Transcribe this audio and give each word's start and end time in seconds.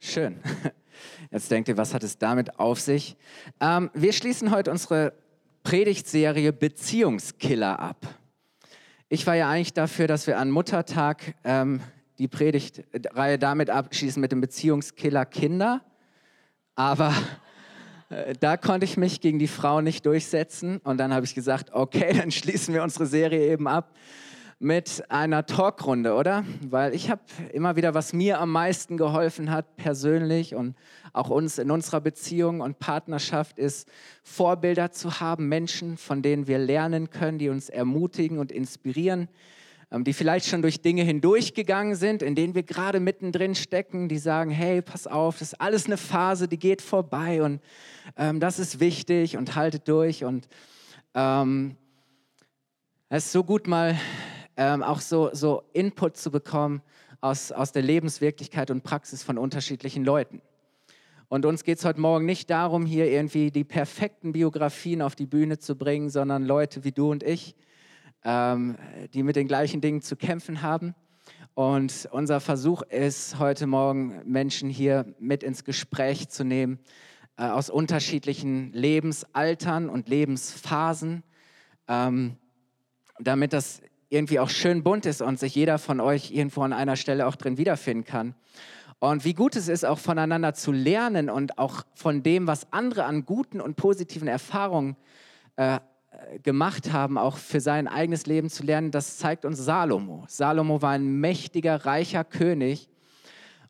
Schön. 0.00 0.38
Jetzt 1.32 1.50
denkt 1.50 1.68
ihr, 1.68 1.76
was 1.76 1.92
hat 1.92 2.04
es 2.04 2.18
damit 2.18 2.58
auf 2.60 2.80
sich? 2.80 3.16
Ähm, 3.60 3.90
wir 3.94 4.12
schließen 4.12 4.52
heute 4.52 4.70
unsere 4.70 5.12
Predigtserie 5.64 6.52
Beziehungskiller 6.52 7.78
ab. 7.80 8.06
Ich 9.08 9.26
war 9.26 9.34
ja 9.34 9.50
eigentlich 9.50 9.72
dafür, 9.72 10.06
dass 10.06 10.26
wir 10.28 10.38
an 10.38 10.50
Muttertag 10.50 11.34
ähm, 11.42 11.80
die 12.18 12.28
Predigtreihe 12.28 13.38
damit 13.38 13.70
abschließen 13.70 14.20
mit 14.20 14.30
dem 14.30 14.40
Beziehungskiller 14.40 15.26
Kinder. 15.26 15.82
Aber 16.76 17.12
äh, 18.08 18.34
da 18.38 18.56
konnte 18.56 18.84
ich 18.84 18.96
mich 18.96 19.20
gegen 19.20 19.40
die 19.40 19.48
Frau 19.48 19.80
nicht 19.80 20.06
durchsetzen. 20.06 20.78
Und 20.78 20.98
dann 20.98 21.12
habe 21.12 21.26
ich 21.26 21.34
gesagt, 21.34 21.72
okay, 21.72 22.12
dann 22.16 22.30
schließen 22.30 22.72
wir 22.72 22.84
unsere 22.84 23.06
Serie 23.06 23.50
eben 23.50 23.66
ab 23.66 23.94
mit 24.60 25.04
einer 25.08 25.46
Talkrunde, 25.46 26.14
oder? 26.14 26.44
Weil 26.68 26.92
ich 26.92 27.10
habe 27.10 27.22
immer 27.52 27.76
wieder, 27.76 27.94
was 27.94 28.12
mir 28.12 28.40
am 28.40 28.50
meisten 28.50 28.96
geholfen 28.96 29.52
hat, 29.52 29.76
persönlich 29.76 30.54
und 30.56 30.74
auch 31.12 31.30
uns 31.30 31.58
in 31.58 31.70
unserer 31.70 32.00
Beziehung 32.00 32.60
und 32.60 32.80
Partnerschaft, 32.80 33.58
ist 33.58 33.88
Vorbilder 34.24 34.90
zu 34.90 35.20
haben, 35.20 35.48
Menschen, 35.48 35.96
von 35.96 36.22
denen 36.22 36.48
wir 36.48 36.58
lernen 36.58 37.10
können, 37.10 37.38
die 37.38 37.50
uns 37.50 37.68
ermutigen 37.68 38.38
und 38.38 38.50
inspirieren, 38.50 39.28
ähm, 39.92 40.02
die 40.02 40.12
vielleicht 40.12 40.46
schon 40.46 40.62
durch 40.62 40.82
Dinge 40.82 41.04
hindurchgegangen 41.04 41.94
sind, 41.94 42.20
in 42.20 42.34
denen 42.34 42.56
wir 42.56 42.64
gerade 42.64 42.98
mittendrin 42.98 43.54
stecken, 43.54 44.08
die 44.08 44.18
sagen, 44.18 44.50
hey, 44.50 44.82
pass 44.82 45.06
auf, 45.06 45.38
das 45.38 45.52
ist 45.52 45.60
alles 45.60 45.86
eine 45.86 45.96
Phase, 45.96 46.48
die 46.48 46.58
geht 46.58 46.82
vorbei 46.82 47.44
und 47.44 47.60
ähm, 48.16 48.40
das 48.40 48.58
ist 48.58 48.80
wichtig 48.80 49.36
und 49.36 49.54
haltet 49.54 49.86
durch 49.86 50.24
und 50.24 50.48
ähm, 51.14 51.76
es 53.08 53.26
ist 53.26 53.32
so 53.32 53.44
gut 53.44 53.68
mal 53.68 53.96
ähm, 54.58 54.82
auch 54.82 55.00
so, 55.00 55.30
so 55.32 55.62
Input 55.72 56.16
zu 56.16 56.30
bekommen 56.30 56.82
aus, 57.20 57.52
aus 57.52 57.72
der 57.72 57.82
Lebenswirklichkeit 57.82 58.70
und 58.70 58.82
Praxis 58.82 59.22
von 59.22 59.38
unterschiedlichen 59.38 60.04
Leuten. 60.04 60.42
Und 61.28 61.46
uns 61.46 61.62
geht 61.62 61.78
es 61.78 61.84
heute 61.84 62.00
Morgen 62.00 62.26
nicht 62.26 62.50
darum, 62.50 62.84
hier 62.84 63.08
irgendwie 63.08 63.50
die 63.52 63.64
perfekten 63.64 64.32
Biografien 64.32 65.00
auf 65.00 65.14
die 65.14 65.26
Bühne 65.26 65.58
zu 65.58 65.76
bringen, 65.76 66.10
sondern 66.10 66.44
Leute 66.44 66.82
wie 66.82 66.90
du 66.90 67.10
und 67.10 67.22
ich, 67.22 67.54
ähm, 68.24 68.76
die 69.14 69.22
mit 69.22 69.36
den 69.36 69.46
gleichen 69.46 69.80
Dingen 69.80 70.02
zu 70.02 70.16
kämpfen 70.16 70.60
haben. 70.60 70.94
Und 71.54 72.08
unser 72.10 72.40
Versuch 72.40 72.82
ist 72.82 73.38
heute 73.38 73.66
Morgen, 73.66 74.22
Menschen 74.24 74.70
hier 74.70 75.14
mit 75.20 75.44
ins 75.44 75.64
Gespräch 75.64 76.30
zu 76.30 76.42
nehmen, 76.42 76.80
äh, 77.36 77.44
aus 77.44 77.70
unterschiedlichen 77.70 78.72
Lebensaltern 78.72 79.88
und 79.88 80.08
Lebensphasen, 80.08 81.22
ähm, 81.86 82.36
damit 83.20 83.52
das 83.52 83.82
irgendwie 84.08 84.40
auch 84.40 84.50
schön 84.50 84.82
bunt 84.82 85.06
ist 85.06 85.20
und 85.20 85.38
sich 85.38 85.54
jeder 85.54 85.78
von 85.78 86.00
euch 86.00 86.30
irgendwo 86.30 86.62
an 86.62 86.72
einer 86.72 86.96
Stelle 86.96 87.26
auch 87.26 87.36
drin 87.36 87.58
wiederfinden 87.58 88.04
kann. 88.04 88.34
Und 89.00 89.24
wie 89.24 89.34
gut 89.34 89.54
es 89.54 89.68
ist, 89.68 89.84
auch 89.84 89.98
voneinander 89.98 90.54
zu 90.54 90.72
lernen 90.72 91.30
und 91.30 91.58
auch 91.58 91.84
von 91.94 92.22
dem, 92.22 92.46
was 92.46 92.72
andere 92.72 93.04
an 93.04 93.24
guten 93.24 93.60
und 93.60 93.76
positiven 93.76 94.26
Erfahrungen 94.26 94.96
äh, 95.56 95.78
gemacht 96.42 96.92
haben, 96.92 97.16
auch 97.16 97.36
für 97.36 97.60
sein 97.60 97.86
eigenes 97.86 98.26
Leben 98.26 98.50
zu 98.50 98.64
lernen, 98.64 98.90
das 98.90 99.18
zeigt 99.18 99.44
uns 99.44 99.58
Salomo. 99.58 100.24
Salomo 100.26 100.82
war 100.82 100.92
ein 100.92 101.20
mächtiger, 101.20 101.84
reicher 101.84 102.24
König 102.24 102.88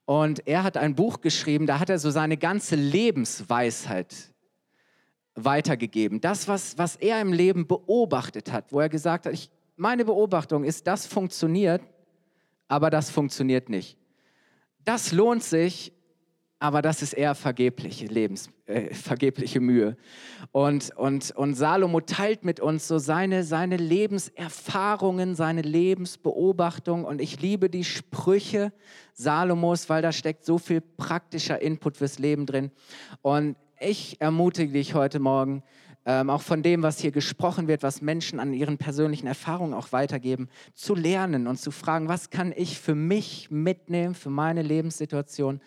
und 0.06 0.47
er 0.47 0.62
hat 0.62 0.78
ein 0.78 0.94
Buch 0.94 1.20
geschrieben, 1.20 1.66
da 1.66 1.78
hat 1.78 1.91
er 1.91 1.98
so 1.98 2.11
seine 2.11 2.39
ganze 2.39 2.77
Lebensweisheit 2.77 4.14
weitergegeben. 5.34 6.22
Das, 6.22 6.48
was, 6.48 6.78
was 6.78 6.97
er 6.97 7.20
im 7.20 7.34
Leben 7.34 7.66
beobachtet 7.66 8.50
hat, 8.50 8.72
wo 8.72 8.81
er 8.81 8.89
gesagt 8.89 9.27
hat, 9.27 9.34
ich 9.34 9.50
meine 9.78 10.04
Beobachtung 10.04 10.64
ist, 10.64 10.86
das 10.86 11.06
funktioniert, 11.06 11.82
aber 12.66 12.90
das 12.90 13.10
funktioniert 13.10 13.68
nicht. 13.68 13.96
Das 14.84 15.12
lohnt 15.12 15.42
sich, 15.42 15.92
aber 16.58 16.82
das 16.82 17.02
ist 17.02 17.12
eher 17.12 17.36
vergebliche 17.36 18.06
Lebens, 18.06 18.50
äh, 18.66 18.92
vergebliche 18.92 19.60
Mühe. 19.60 19.96
Und, 20.50 20.90
und, 20.96 21.30
und 21.36 21.54
Salomo 21.54 22.00
teilt 22.00 22.44
mit 22.44 22.58
uns 22.58 22.88
so 22.88 22.98
seine, 22.98 23.44
seine 23.44 23.76
Lebenserfahrungen, 23.76 25.36
seine 25.36 25.62
Lebensbeobachtung. 25.62 27.04
Und 27.04 27.20
ich 27.20 27.41
liebe 27.41 27.70
die 27.70 27.84
Sprüche 27.84 28.72
Salomos, 29.12 29.88
weil 29.88 30.03
da 30.03 30.10
steckt 30.10 30.44
so 30.44 30.58
viel 30.58 30.80
praktischer 30.80 31.62
Input 31.62 31.97
fürs 31.97 32.19
Leben 32.19 32.47
drin. 32.47 32.72
Und 33.22 33.56
ich 33.78 34.20
ermutige 34.20 34.72
dich 34.72 34.94
heute 34.94 35.20
Morgen, 35.20 35.62
ähm, 36.06 36.31
auch 36.31 36.42
von 36.42 36.62
dem, 36.62 36.82
was 36.82 36.98
hier 36.98 37.10
gesprochen 37.10 37.69
wird, 37.69 37.82
was 37.82 38.00
Menschen 38.00 38.41
an 38.41 38.53
ihren 38.53 38.78
persönlichen 38.78 39.26
Erfahrungen 39.26 39.75
auch 39.75 39.92
weitergeben, 39.92 40.48
zu 40.75 40.94
lernen 40.94 41.47
und 41.47 41.59
zu 41.59 41.70
fragen, 41.70 42.09
was 42.09 42.31
kann 42.31 42.53
ich 42.56 42.78
für 42.78 42.94
mich 42.94 43.50
mitnehmen, 43.50 44.14
für 44.14 44.31
meine 44.31 44.62
Lebenssituation. 44.62 45.60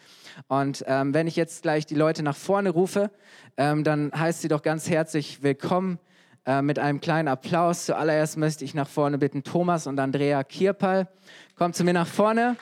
Und 0.48 0.84
ähm, 0.88 1.14
wenn 1.14 1.28
ich 1.28 1.36
jetzt 1.36 1.64
gleich 1.64 1.86
die 1.86 1.96
Leute 1.96 2.24
nach 2.24 2.36
vorne 2.36 2.70
rufe, 2.72 3.12
ähm, 3.58 3.84
dann 3.84 4.12
heißt 4.16 4.42
sie 4.42 4.48
doch 4.48 4.62
ganz 4.62 4.90
herzlich 4.90 5.44
willkommen 5.44 6.00
äh, 6.46 6.62
mit 6.62 6.80
einem 6.80 7.02
kleinen 7.02 7.28
Applaus. 7.28 7.86
Zuallererst 7.86 8.38
möchte 8.38 8.66
ich 8.66 8.74
nach 8.74 8.88
vorne 8.88 9.18
bitten 9.18 9.44
Thomas 9.44 9.86
und 9.86 10.00
Andrea 10.00 10.44
Kierpal. 10.44 11.08
Kommt 11.56 11.76
zu 11.76 11.84
mir 11.84 11.94
nach 11.94 12.08
vorne. 12.08 12.58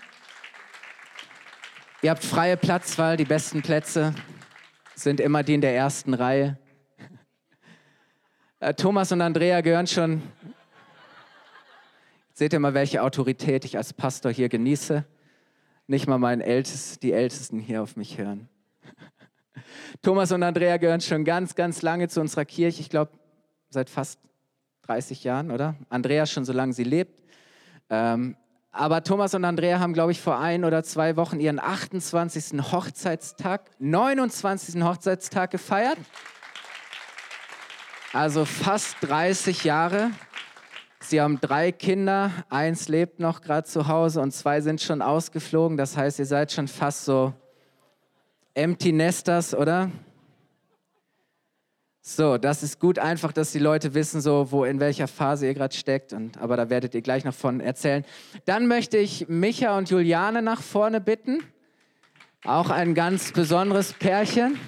Ihr 2.01 2.12
habt 2.12 2.24
freie 2.24 2.57
Platzwahl, 2.57 3.18
die 3.18 3.25
besten 3.25 3.62
Plätze 3.62 4.13
sind 4.96 5.19
immer 5.19 5.44
die 5.44 5.53
in 5.53 5.62
der 5.62 5.75
ersten 5.75 6.13
Reihe. 6.13 6.57
Äh, 8.62 8.74
Thomas 8.74 9.09
und 9.14 9.22
Andrea 9.22 9.62
gehören 9.62 9.88
schon. 9.88 10.22
Seht 12.34 12.52
ihr 12.52 12.59
mal, 12.59 12.74
welche 12.74 13.02
Autorität 13.03 13.64
ich 13.64 13.78
als 13.78 13.94
Pastor 13.94 14.34
hier 14.34 14.50
genieße? 14.50 15.06
Nicht 15.88 16.08
mal 16.08 16.18
mein 16.18 16.42
Ältest, 16.42 17.02
die 17.03 17.14
Ältesten 17.14 17.59
hier 17.59 17.81
auf 17.81 17.96
mich 17.96 18.18
hören. 18.18 18.50
Thomas 20.02 20.34
und 20.34 20.44
Andrea 20.44 20.75
gehören 20.75 21.00
schon 21.00 21.24
ganz, 21.24 21.56
ganz 21.56 21.81
lange 21.84 22.09
zu 22.09 22.19
unserer 22.19 22.44
Kirche. 22.44 22.81
Ich 22.81 22.90
glaube, 22.90 23.14
seit 23.69 23.90
fast 23.90 24.19
30 24.88 25.24
Jahren, 25.24 25.52
oder? 25.52 25.75
Andrea 25.88 26.25
schon 26.25 26.44
so 26.44 26.52
lange 26.52 26.74
sie 26.74 26.84
lebt. 26.84 27.24
Ähm, 27.90 28.36
aber 28.74 29.03
Thomas 29.03 29.34
und 29.36 29.46
Andrea 29.46 29.80
haben, 29.80 29.94
glaube 29.94 30.12
ich, 30.12 30.19
vor 30.19 30.38
ein 30.38 30.66
oder 30.66 30.84
zwei 30.84 31.16
Wochen 31.16 31.40
ihren 31.40 31.59
28. 31.59 32.62
Hochzeitstag, 32.74 33.72
29. 33.80 34.84
Hochzeitstag 34.84 35.52
gefeiert. 35.52 35.98
Also 38.12 38.44
fast 38.46 38.97
30 39.02 39.64
Jahre. 39.66 40.09
Sie 41.00 41.22
haben 41.22 41.40
drei 41.40 41.72
Kinder, 41.72 42.31
eins 42.50 42.88
lebt 42.88 43.20
noch 43.20 43.42
gerade 43.42 43.68
zu 43.68 43.88
Hause 43.88 44.20
und 44.22 44.31
zwei 44.31 44.62
sind 44.62 44.81
schon 44.81 45.03
ausgeflogen. 45.03 45.78
Das 45.78 45.96
heißt, 45.96 46.18
ihr 46.18 46.25
seid 46.25 46.52
schon 46.52 46.68
fast 46.68 47.06
so 47.06 47.34
Empty 48.56 48.92
Nesters, 48.92 49.53
oder? 49.53 49.92
So, 52.02 52.40
das 52.40 52.64
ist 52.64 52.80
gut 52.80 52.98
einfach, 52.98 53.31
dass 53.31 53.52
die 53.52 53.59
Leute 53.59 53.94
wissen, 53.94 54.22
so 54.22 54.52
wo 54.52 54.66
in 54.66 54.80
welcher 54.80 55.08
Phase 55.08 55.46
ihr 55.46 55.53
gerade 55.53 55.75
steckt. 55.75 56.12
Und, 56.12 56.40
aber 56.40 56.58
da 56.58 56.72
werdet 56.72 56.96
ihr 56.96 57.02
gleich 57.02 57.24
noch 57.25 57.36
von 57.36 57.59
erzählen. 57.59 58.03
Dann 58.46 58.66
möchte 58.66 58.98
ich 58.98 59.30
Micha 59.30 59.78
und 59.78 59.92
Juliane 59.92 60.42
nach 60.42 60.64
vorne 60.64 61.00
bitten. 61.00 61.44
Auch 62.44 62.72
ein 62.72 62.96
ganz 62.96 63.31
besonderes 63.31 63.94
Pärchen. 63.94 64.59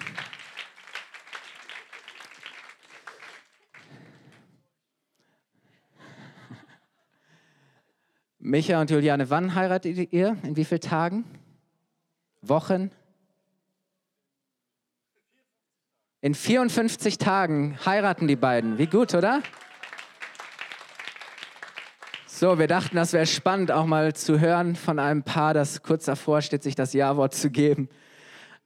Micha 8.43 8.81
und 8.81 8.89
Juliane, 8.89 9.29
wann 9.29 9.53
heiratet 9.53 10.11
ihr? 10.11 10.35
In 10.41 10.55
wie 10.55 10.65
vielen 10.65 10.81
Tagen? 10.81 11.25
Wochen? 12.41 12.89
In 16.21 16.33
54 16.33 17.19
Tagen 17.19 17.77
heiraten 17.85 18.27
die 18.27 18.35
beiden. 18.35 18.79
Wie 18.79 18.87
gut, 18.87 19.13
oder? 19.13 19.43
So, 22.25 22.57
wir 22.57 22.65
dachten, 22.65 22.95
das 22.95 23.13
wäre 23.13 23.27
spannend, 23.27 23.71
auch 23.71 23.85
mal 23.85 24.15
zu 24.15 24.39
hören 24.39 24.75
von 24.75 24.97
einem 24.97 25.21
Paar, 25.21 25.53
das 25.53 25.83
kurz 25.83 26.05
davor 26.05 26.41
steht, 26.41 26.63
sich 26.63 26.73
das 26.73 26.93
Ja-Wort 26.93 27.35
zu 27.35 27.51
geben. 27.51 27.89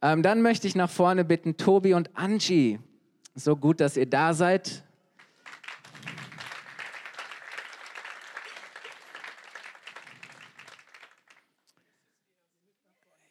Ähm, 0.02 0.24
dann 0.24 0.42
möchte 0.42 0.68
ich 0.68 0.76
nach 0.76 0.90
vorne 0.90 1.26
bitten, 1.26 1.58
Tobi 1.58 1.94
und 1.96 2.16
Angie. 2.16 2.80
So 3.34 3.58
gut, 3.58 3.82
dass 3.82 3.98
ihr 3.98 4.10
da 4.10 4.34
seid. 4.34 4.86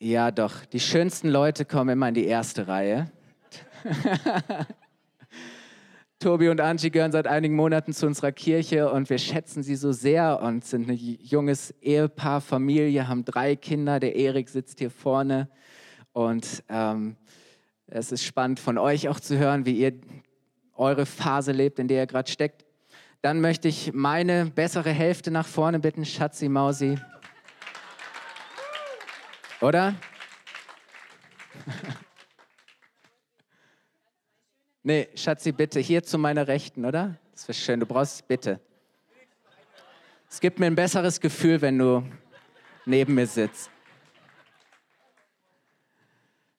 Ja, 0.05 0.31
doch. 0.31 0.67
Die 0.67 0.81
schönsten 0.81 1.31
Leute 1.31 1.65
kommen 1.65 1.89
immer 1.89 2.09
in 2.09 2.15
die 2.15 2.27
erste 2.27 2.69
Reihe. 2.69 3.11
Tobi 6.19 6.51
und 6.51 6.61
Angie 6.61 6.91
gehören 6.91 7.11
seit 7.11 7.27
einigen 7.27 7.57
Monaten 7.57 7.95
zu 7.95 8.07
unserer 8.07 8.31
Kirche 8.31 8.93
und 8.93 9.09
wir 9.09 9.17
schätzen 9.17 9.63
sie 9.63 9.77
so 9.77 9.93
sehr 9.93 10.43
und 10.43 10.63
sind 10.63 10.91
ein 10.91 10.99
junges 10.99 11.71
Ehepaar, 11.81 12.43
Familie, 12.43 13.09
haben 13.09 13.25
drei 13.25 13.57
Kinder. 13.57 13.99
Der 13.99 14.15
Erik 14.15 14.51
sitzt 14.51 14.79
hier 14.79 14.91
vorne 14.91 15.49
und 16.13 16.63
ähm, 16.69 17.17
es 17.87 18.13
ist 18.13 18.25
spannend 18.25 18.61
von 18.61 18.77
euch 18.77 19.09
auch 19.09 19.21
zu 19.21 19.39
hören, 19.39 19.65
wie 19.65 19.79
ihr 19.79 19.95
eure 20.75 21.07
Phase 21.07 21.53
lebt, 21.53 21.79
in 21.79 21.89
der 21.89 22.03
ihr 22.03 22.07
gerade 22.07 22.31
steckt. 22.31 22.67
Dann 23.23 23.41
möchte 23.41 23.69
ich 23.69 23.95
meine 23.95 24.53
bessere 24.55 24.91
Hälfte 24.91 25.31
nach 25.31 25.47
vorne 25.47 25.81
bitten, 25.81 26.05
Schatzi 26.05 26.51
Mausi. 26.51 26.99
Oder? 29.65 29.95
Nee, 34.87 35.09
Schatzi, 35.15 35.53
bitte, 35.53 35.81
hier 35.81 36.03
zu 36.03 36.19
meiner 36.19 36.47
Rechten, 36.47 36.85
oder? 36.85 37.17
Das 37.33 37.49
wäre 37.49 37.57
schön, 37.57 37.81
du 37.81 37.87
brauchst 37.87 38.29
bitte. 38.29 38.61
Es 40.29 40.41
gibt 40.41 40.59
mir 40.59 40.67
ein 40.67 40.75
besseres 40.75 41.23
Gefühl, 41.23 41.63
wenn 41.63 41.79
du 41.79 42.05
neben 42.85 43.15
mir 43.15 43.27
sitzt. 43.27 43.71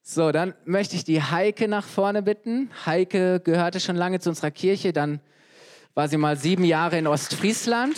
So, 0.02 0.32
dann 0.32 0.56
möchte 0.66 0.96
ich 0.96 1.04
die 1.04 1.22
Heike 1.22 1.68
nach 1.68 1.86
vorne 1.86 2.24
bitten. 2.24 2.72
Heike 2.88 3.40
gehörte 3.42 3.80
schon 3.80 3.96
lange 3.96 4.20
zu 4.20 4.30
unserer 4.30 4.50
Kirche, 4.50 4.92
dann 4.92 5.20
war 5.94 6.08
sie 6.08 6.18
mal 6.18 6.36
sieben 6.36 6.64
Jahre 6.64 6.98
in 6.98 7.06
Ostfriesland 7.06 7.96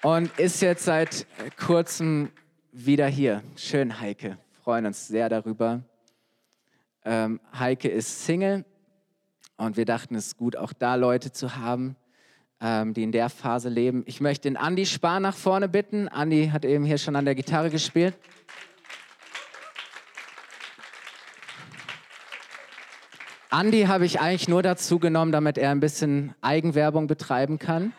und 0.00 0.38
ist 0.38 0.62
jetzt 0.62 0.86
seit 0.86 1.26
kurzem 1.58 2.30
wieder 2.72 3.06
hier. 3.08 3.42
Schön, 3.56 4.00
Heike. 4.00 4.38
Freuen 4.62 4.86
uns 4.86 5.08
sehr 5.08 5.28
darüber. 5.28 5.82
Ähm, 7.04 7.40
Heike 7.58 7.88
ist 7.88 8.24
Single 8.24 8.64
und 9.56 9.76
wir 9.76 9.84
dachten, 9.84 10.14
es 10.14 10.28
ist 10.28 10.36
gut, 10.36 10.56
auch 10.56 10.72
da 10.72 10.94
Leute 10.94 11.32
zu 11.32 11.56
haben, 11.56 11.96
ähm, 12.60 12.94
die 12.94 13.02
in 13.02 13.12
der 13.12 13.28
Phase 13.28 13.68
leben. 13.68 14.04
Ich 14.06 14.20
möchte 14.20 14.48
den 14.48 14.56
Andi 14.56 14.86
Spar 14.86 15.18
nach 15.18 15.36
vorne 15.36 15.68
bitten. 15.68 16.08
Andi 16.08 16.48
hat 16.48 16.64
eben 16.64 16.84
hier 16.84 16.98
schon 16.98 17.16
an 17.16 17.24
der 17.24 17.34
Gitarre 17.34 17.70
gespielt. 17.70 18.14
Andi 23.48 23.82
habe 23.82 24.04
ich 24.04 24.20
eigentlich 24.20 24.48
nur 24.48 24.62
dazu 24.62 25.00
genommen, 25.00 25.32
damit 25.32 25.58
er 25.58 25.72
ein 25.72 25.80
bisschen 25.80 26.34
Eigenwerbung 26.40 27.08
betreiben 27.08 27.58
kann. 27.58 27.92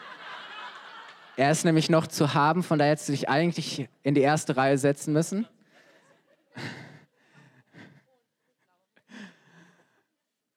Er 1.41 1.49
ist 1.49 1.65
nämlich 1.65 1.89
noch 1.89 2.05
zu 2.05 2.35
haben, 2.35 2.61
von 2.61 2.77
daher 2.77 2.91
hättest 2.91 3.09
du 3.09 3.13
dich 3.13 3.27
eigentlich 3.27 3.89
in 4.03 4.13
die 4.13 4.21
erste 4.21 4.57
Reihe 4.57 4.77
setzen 4.77 5.11
müssen. 5.11 5.47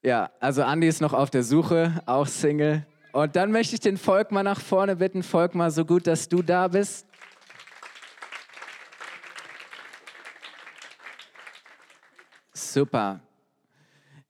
Ja, 0.02 0.30
also 0.40 0.62
Andi 0.62 0.86
ist 0.86 1.00
noch 1.00 1.14
auf 1.14 1.30
der 1.30 1.42
Suche, 1.42 2.02
auch 2.04 2.26
Single. 2.26 2.84
Und 3.12 3.34
dann 3.34 3.50
möchte 3.50 3.76
ich 3.76 3.80
den 3.80 3.96
Volkmar 3.96 4.42
nach 4.42 4.60
vorne 4.60 4.96
bitten. 4.96 5.22
Volkmar, 5.22 5.70
so 5.70 5.86
gut, 5.86 6.06
dass 6.06 6.28
du 6.28 6.42
da 6.42 6.68
bist. 6.68 7.06
Super. 12.52 13.20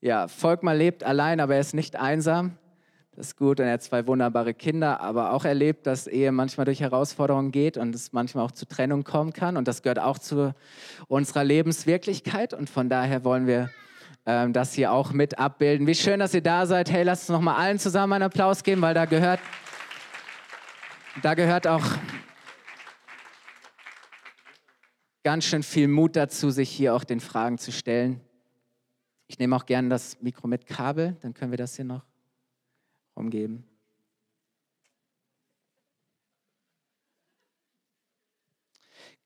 Ja, 0.00 0.28
Volkmar 0.28 0.76
lebt 0.76 1.02
allein, 1.02 1.40
aber 1.40 1.54
er 1.54 1.60
ist 1.62 1.74
nicht 1.74 1.96
einsam. 1.96 2.58
Das 3.16 3.28
ist 3.28 3.36
gut 3.36 3.60
und 3.60 3.66
er 3.66 3.74
hat 3.74 3.82
zwei 3.82 4.08
wunderbare 4.08 4.54
Kinder, 4.54 5.00
aber 5.00 5.32
auch 5.32 5.44
erlebt, 5.44 5.86
dass 5.86 6.08
Ehe 6.08 6.32
manchmal 6.32 6.64
durch 6.64 6.80
Herausforderungen 6.80 7.52
geht 7.52 7.76
und 7.76 7.94
es 7.94 8.12
manchmal 8.12 8.44
auch 8.44 8.50
zu 8.50 8.66
Trennung 8.66 9.04
kommen 9.04 9.32
kann. 9.32 9.56
Und 9.56 9.68
das 9.68 9.82
gehört 9.82 10.00
auch 10.00 10.18
zu 10.18 10.52
unserer 11.06 11.44
Lebenswirklichkeit. 11.44 12.54
Und 12.54 12.68
von 12.68 12.88
daher 12.88 13.22
wollen 13.22 13.46
wir 13.46 13.70
ähm, 14.26 14.52
das 14.52 14.72
hier 14.72 14.90
auch 14.90 15.12
mit 15.12 15.38
abbilden. 15.38 15.86
Wie 15.86 15.94
schön, 15.94 16.18
dass 16.18 16.34
ihr 16.34 16.42
da 16.42 16.66
seid. 16.66 16.90
Hey, 16.90 17.04
lasst 17.04 17.30
uns 17.30 17.36
noch 17.36 17.40
mal 17.40 17.54
allen 17.54 17.78
zusammen 17.78 18.14
einen 18.14 18.24
Applaus 18.24 18.64
geben, 18.64 18.82
weil 18.82 18.94
da 18.94 19.04
gehört, 19.04 19.38
da 21.22 21.34
gehört 21.34 21.68
auch 21.68 21.84
ganz 25.22 25.44
schön 25.44 25.62
viel 25.62 25.86
Mut 25.86 26.16
dazu, 26.16 26.50
sich 26.50 26.68
hier 26.68 26.96
auch 26.96 27.04
den 27.04 27.20
Fragen 27.20 27.58
zu 27.58 27.70
stellen. 27.70 28.20
Ich 29.28 29.38
nehme 29.38 29.54
auch 29.54 29.66
gerne 29.66 29.88
das 29.88 30.20
Mikro 30.20 30.48
mit 30.48 30.66
Kabel, 30.66 31.16
dann 31.22 31.32
können 31.32 31.52
wir 31.52 31.58
das 31.58 31.76
hier 31.76 31.84
noch 31.84 32.02
rumgeben. 33.16 33.64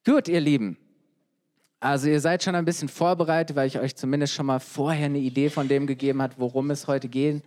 Gut, 0.05 0.29
ihr 0.29 0.41
Lieben. 0.41 0.79
Also 1.81 2.09
ihr 2.09 2.21
seid 2.21 2.43
schon 2.43 2.55
ein 2.55 2.65
bisschen 2.65 2.89
vorbereitet, 2.89 3.55
weil 3.55 3.69
ich 3.69 3.79
euch 3.79 3.95
zumindest 3.95 4.35
schon 4.35 4.47
mal 4.47 4.59
vorher 4.59 5.07
eine 5.07 5.19
Idee 5.19 5.49
von 5.49 5.69
dem 5.69 5.87
gegeben 5.87 6.23
habe, 6.23 6.35
worum 6.39 6.71
es 6.71 6.87
heute 6.87 7.09
gehen 7.09 7.43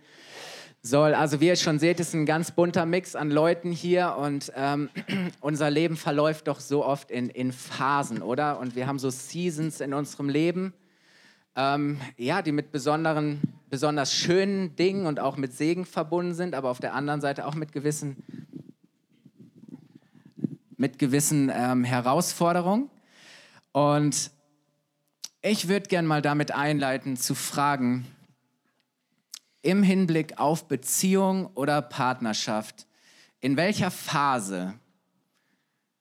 soll. 0.80 1.14
Also 1.14 1.40
wie 1.40 1.48
ihr 1.48 1.56
schon 1.56 1.78
seht, 1.78 2.00
ist 2.00 2.14
ein 2.14 2.24
ganz 2.24 2.50
bunter 2.50 2.86
Mix 2.86 3.14
an 3.14 3.30
Leuten 3.30 3.72
hier 3.72 4.16
und 4.18 4.52
ähm, 4.56 4.90
unser 5.40 5.70
Leben 5.70 5.96
verläuft 5.96 6.48
doch 6.48 6.60
so 6.60 6.84
oft 6.84 7.10
in, 7.10 7.28
in 7.28 7.52
Phasen, 7.52 8.22
oder? 8.22 8.58
Und 8.58 8.74
wir 8.74 8.86
haben 8.86 8.98
so 8.98 9.10
Seasons 9.10 9.80
in 9.80 9.92
unserem 9.92 10.28
Leben 10.28 10.72
ähm, 11.56 12.00
ja, 12.16 12.42
die 12.42 12.52
mit 12.52 12.72
besonderen, 12.72 13.40
besonders 13.68 14.14
schönen 14.14 14.74
Dingen 14.76 15.06
und 15.06 15.20
auch 15.20 15.36
mit 15.36 15.52
Segen 15.52 15.84
verbunden 15.84 16.34
sind, 16.34 16.54
aber 16.54 16.70
auf 16.70 16.78
der 16.78 16.94
anderen 16.94 17.20
Seite 17.20 17.46
auch 17.46 17.54
mit 17.54 17.72
gewissen, 17.72 18.16
mit 20.76 20.98
gewissen 20.98 21.50
ähm, 21.54 21.84
Herausforderungen. 21.84 22.90
Und 23.72 24.30
ich 25.42 25.68
würde 25.68 25.88
gerne 25.88 26.08
mal 26.08 26.22
damit 26.22 26.52
einleiten 26.52 27.16
zu 27.16 27.34
fragen, 27.34 28.06
im 29.62 29.82
Hinblick 29.82 30.38
auf 30.38 30.66
Beziehung 30.68 31.46
oder 31.54 31.82
Partnerschaft, 31.82 32.86
in 33.40 33.56
welcher 33.56 33.90
Phase 33.90 34.74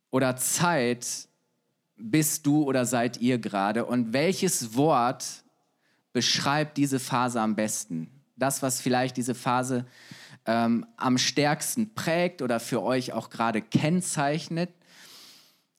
oder 0.09 0.35
Zeit 0.35 1.27
bist 2.01 2.45
du 2.45 2.63
oder 2.63 2.85
seid 2.85 3.17
ihr 3.21 3.37
gerade 3.37 3.85
und 3.85 4.13
welches 4.13 4.75
Wort 4.75 5.43
beschreibt 6.13 6.77
diese 6.77 6.99
Phase 6.99 7.39
am 7.41 7.55
besten? 7.55 8.09
Das, 8.35 8.61
was 8.61 8.81
vielleicht 8.81 9.17
diese 9.17 9.35
Phase 9.35 9.85
ähm, 10.45 10.85
am 10.97 11.17
stärksten 11.17 11.93
prägt 11.93 12.41
oder 12.41 12.59
für 12.59 12.81
euch 12.81 13.13
auch 13.13 13.29
gerade 13.29 13.61
kennzeichnet. 13.61 14.71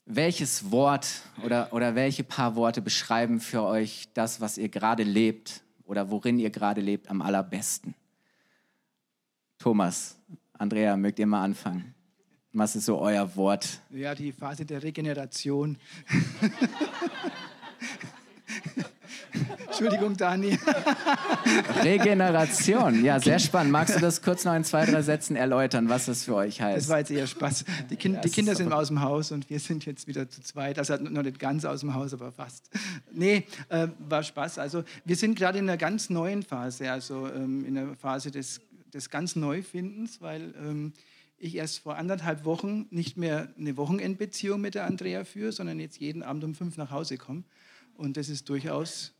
Welches 0.04 0.70
Wort 0.70 1.22
oder, 1.44 1.72
oder 1.72 1.94
welche 1.94 2.24
paar 2.24 2.56
Worte 2.56 2.82
beschreiben 2.82 3.40
für 3.40 3.62
euch 3.62 4.08
das, 4.14 4.40
was 4.40 4.58
ihr 4.58 4.68
gerade 4.68 5.04
lebt 5.04 5.62
oder 5.84 6.10
worin 6.10 6.38
ihr 6.38 6.50
gerade 6.50 6.80
lebt, 6.80 7.08
am 7.08 7.22
allerbesten? 7.22 7.94
Thomas, 9.58 10.16
Andrea, 10.54 10.96
mögt 10.96 11.18
ihr 11.18 11.26
mal 11.26 11.44
anfangen? 11.44 11.94
Was 12.54 12.76
ist 12.76 12.84
so 12.84 12.98
euer 12.98 13.34
Wort? 13.36 13.80
Ja, 13.90 14.14
die 14.14 14.30
Phase 14.30 14.66
der 14.66 14.82
Regeneration. 14.82 15.78
Entschuldigung, 19.66 20.14
Dani. 20.18 20.58
Regeneration, 21.82 23.02
ja, 23.02 23.18
sehr 23.18 23.38
spannend. 23.38 23.72
Magst 23.72 23.96
du 23.96 24.00
das 24.00 24.20
kurz 24.20 24.44
noch 24.44 24.54
in 24.54 24.64
zwei, 24.64 24.84
drei 24.84 25.00
Sätzen 25.00 25.34
erläutern, 25.34 25.88
was 25.88 26.04
das 26.04 26.24
für 26.24 26.34
euch 26.34 26.60
heißt? 26.60 26.76
Das 26.76 26.88
war 26.90 26.98
jetzt 26.98 27.10
eher 27.10 27.26
Spaß. 27.26 27.64
Die, 27.88 27.96
kind, 27.96 28.22
die 28.22 28.28
Kinder 28.28 28.54
sind 28.54 28.70
aus 28.70 28.88
dem 28.88 29.00
Haus 29.00 29.32
und 29.32 29.48
wir 29.48 29.58
sind 29.58 29.86
jetzt 29.86 30.06
wieder 30.06 30.28
zu 30.28 30.42
zweit. 30.42 30.78
Also 30.78 30.96
noch 30.96 31.22
nicht 31.22 31.38
ganz 31.38 31.64
aus 31.64 31.80
dem 31.80 31.94
Haus, 31.94 32.12
aber 32.12 32.32
fast. 32.32 32.68
Nee, 33.10 33.46
äh, 33.70 33.88
war 33.98 34.22
Spaß. 34.22 34.58
Also 34.58 34.84
wir 35.06 35.16
sind 35.16 35.38
gerade 35.38 35.58
in 35.58 35.68
einer 35.70 35.78
ganz 35.78 36.10
neuen 36.10 36.42
Phase, 36.42 36.92
also 36.92 37.28
ähm, 37.28 37.64
in 37.64 37.76
der 37.76 37.94
Phase 37.94 38.30
des, 38.30 38.60
des 38.92 39.08
ganz 39.08 39.36
Neufindens, 39.36 40.20
weil 40.20 40.52
ähm, 40.62 40.92
ich 41.42 41.56
erst 41.56 41.80
vor 41.80 41.96
anderthalb 41.96 42.44
Wochen 42.44 42.86
nicht 42.90 43.16
mehr 43.16 43.48
eine 43.58 43.76
Wochenendbeziehung 43.76 44.60
mit 44.60 44.76
der 44.76 44.86
Andrea 44.86 45.24
führe, 45.24 45.50
sondern 45.50 45.80
jetzt 45.80 45.98
jeden 45.98 46.22
Abend 46.22 46.44
um 46.44 46.54
fünf 46.54 46.76
nach 46.76 46.92
Hause 46.92 47.18
komme. 47.18 47.42
Und 47.94 48.16
das 48.16 48.28
ist 48.28 48.48
durchaus 48.48 49.12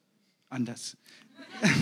anders. 0.48 0.96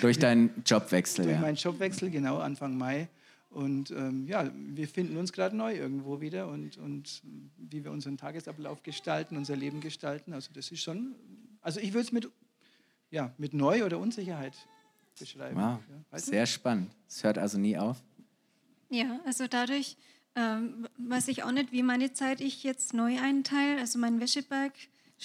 Durch 0.00 0.18
deinen 0.18 0.50
Jobwechsel. 0.64 1.26
Durch 1.26 1.36
ja. 1.36 1.40
meinen 1.40 1.56
Jobwechsel, 1.56 2.10
genau, 2.10 2.38
Anfang 2.38 2.76
Mai. 2.78 3.08
Und 3.50 3.90
ähm, 3.90 4.26
ja, 4.26 4.50
wir 4.54 4.88
finden 4.88 5.18
uns 5.18 5.32
gerade 5.32 5.54
neu 5.54 5.74
irgendwo 5.74 6.20
wieder 6.20 6.48
und, 6.48 6.78
und 6.78 7.22
wie 7.58 7.84
wir 7.84 7.92
unseren 7.92 8.16
Tagesablauf 8.16 8.82
gestalten, 8.82 9.36
unser 9.36 9.54
Leben 9.54 9.80
gestalten. 9.80 10.32
Also 10.32 10.50
das 10.54 10.72
ist 10.72 10.82
schon, 10.82 11.14
also 11.60 11.78
ich 11.78 11.92
würde 11.92 12.06
es 12.06 12.12
mit, 12.12 12.28
ja, 13.10 13.32
mit 13.36 13.52
Neu- 13.52 13.84
oder 13.84 13.98
Unsicherheit 13.98 14.56
beschreiben. 15.18 15.56
Wow, 15.56 15.78
ja, 16.10 16.18
sehr 16.18 16.46
spannend. 16.46 16.90
Es 17.06 17.22
hört 17.22 17.38
also 17.38 17.58
nie 17.58 17.76
auf. 17.76 18.02
Ja, 18.94 19.18
also 19.24 19.48
dadurch 19.48 19.96
ähm, 20.36 20.86
weiß 20.98 21.28
ich 21.28 21.42
auch 21.42 21.50
nicht, 21.50 21.72
wie 21.72 21.82
meine 21.82 22.12
Zeit 22.12 22.40
ich 22.40 22.62
jetzt 22.62 22.94
neu 22.94 23.18
einteile. 23.20 23.80
Also 23.80 23.98
mein 23.98 24.20
Wäscheberg 24.20 24.72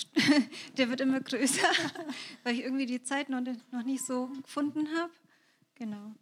der 0.78 0.90
wird 0.90 1.02
immer 1.02 1.20
größer, 1.20 1.68
weil 2.44 2.54
ich 2.56 2.64
irgendwie 2.64 2.86
die 2.86 3.02
Zeit 3.02 3.30
noch, 3.30 3.42
noch 3.72 3.84
nicht 3.84 4.06
so 4.06 4.30
gefunden 4.44 4.88
habe. 4.98 5.12
Genau. 5.76 6.14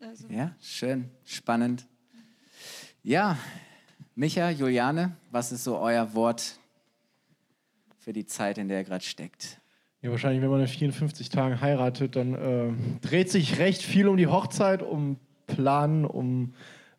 Also. 0.00 0.28
Ja, 0.28 0.54
schön, 0.60 1.10
spannend. 1.24 1.86
Ja, 3.02 3.38
Micha, 4.14 4.50
Juliane, 4.50 5.16
was 5.30 5.52
ist 5.52 5.64
so 5.64 5.78
euer 5.78 6.12
Wort 6.14 6.58
für 7.98 8.12
die 8.12 8.26
Zeit, 8.26 8.58
in 8.58 8.68
der 8.68 8.78
ihr 8.78 8.84
gerade 8.84 9.04
steckt? 9.04 9.60
Ja, 10.00 10.10
wahrscheinlich, 10.10 10.42
wenn 10.42 10.50
man 10.50 10.60
in 10.60 10.68
54 10.68 11.28
Tagen 11.28 11.60
heiratet, 11.60 12.14
dann 12.14 12.34
äh, 12.34 12.72
dreht 13.00 13.30
sich 13.30 13.58
recht 13.58 13.82
viel 13.82 14.06
um 14.06 14.16
die 14.16 14.28
Hochzeit, 14.28 14.82
um 14.82 15.18
Planen, 15.48 16.04
um 16.04 16.52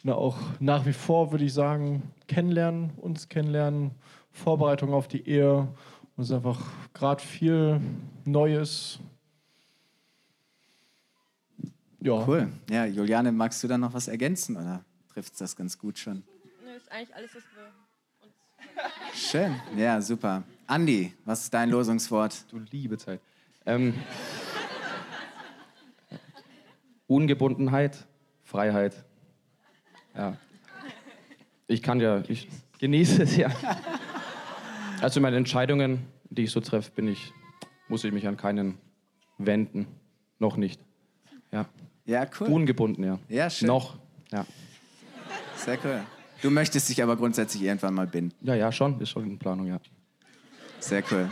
na, 0.04 0.16
auch 0.16 0.38
nach 0.60 0.86
wie 0.86 0.94
vor, 0.94 1.32
würde 1.32 1.46
ich 1.46 1.54
sagen, 1.54 2.04
kennenlernen, 2.28 2.92
uns 2.98 3.28
kennenlernen, 3.28 3.92
Vorbereitung 4.32 4.94
auf 4.94 5.08
die 5.08 5.28
Ehe. 5.28 5.68
Und 6.16 6.24
es 6.24 6.30
ist 6.30 6.36
einfach 6.36 6.60
gerade 6.94 7.22
viel 7.22 7.82
Neues. 8.26 9.00
Ja. 12.02 12.26
Cool. 12.26 12.50
Ja, 12.70 12.86
Juliane, 12.86 13.32
magst 13.32 13.64
du 13.64 13.68
da 13.68 13.78
noch 13.78 13.94
was 13.94 14.08
ergänzen 14.08 14.56
oder 14.56 14.84
trifft 15.14 15.40
das 15.42 15.56
ganz 15.56 15.78
gut 15.78 15.98
schon? 15.98 16.24
Nö, 16.64 16.72
ist 16.78 16.92
eigentlich 16.92 17.16
alles, 17.16 17.32
was 17.36 17.44
wir 17.56 19.14
uns. 19.14 19.30
Schön, 19.30 19.56
ja, 19.78 20.02
super. 20.02 20.44
Andi, 20.66 21.14
was 21.26 21.44
ist 21.44 21.54
dein 21.54 21.70
Losungswort? 21.70 22.46
Du 22.52 22.60
liebe 22.72 22.98
Zeit. 22.98 23.20
Ähm, 23.66 23.94
Ungebundenheit, 27.08 28.08
Freiheit. 28.50 29.06
Ja. 30.16 30.36
Ich 31.68 31.84
kann 31.84 32.00
ja, 32.00 32.24
ich 32.28 32.48
genieße 32.80 33.24
es 33.24 33.38
ja. 33.38 33.52
Also 35.02 35.22
meine 35.22 35.38
Entscheidungen, 35.38 36.08
die 36.32 36.44
ich 36.44 36.52
so 36.52 36.60
treffe, 36.60 36.90
bin 36.92 37.08
ich, 37.08 37.32
muss 37.88 38.04
ich 38.04 38.12
mich 38.12 38.28
an 38.28 38.38
keinen 38.38 38.80
wenden. 39.38 39.86
Noch 40.40 40.58
nicht. 40.58 40.82
Ja. 41.52 41.68
Ja, 42.06 42.26
cool. 42.40 42.48
Ungebunden, 42.48 43.04
ja. 43.04 43.20
Ja, 43.30 43.50
schön. 43.52 43.68
Noch. 43.68 43.98
Ja. 44.32 44.46
Sehr 45.56 45.78
cool. 45.84 46.02
Du 46.42 46.50
möchtest 46.50 46.90
dich 46.90 47.04
aber 47.04 47.18
grundsätzlich 47.18 47.62
irgendwann 47.62 47.94
mal 47.94 48.08
binden. 48.08 48.36
Ja, 48.42 48.56
ja, 48.56 48.72
schon. 48.72 49.00
Ist 49.00 49.10
schon 49.10 49.26
in 49.26 49.38
Planung, 49.38 49.68
ja. 49.68 49.80
Sehr 50.80 51.04
cool. 51.12 51.30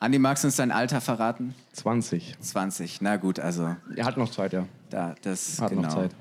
Andi, 0.00 0.18
magst 0.18 0.42
du 0.42 0.48
uns 0.48 0.56
dein 0.56 0.72
Alter 0.72 1.00
verraten? 1.00 1.54
20. 1.74 2.36
20. 2.40 3.00
Na 3.02 3.16
gut, 3.16 3.38
also 3.38 3.76
Er 3.94 4.04
hat 4.04 4.16
noch 4.16 4.30
Zeit, 4.30 4.52
ja. 4.52 4.66
Da, 4.94 5.14
das 5.22 5.60
Hat 5.60 5.70
genau. 5.70 5.82
noch 5.82 5.92
Zeit. 5.92 6.14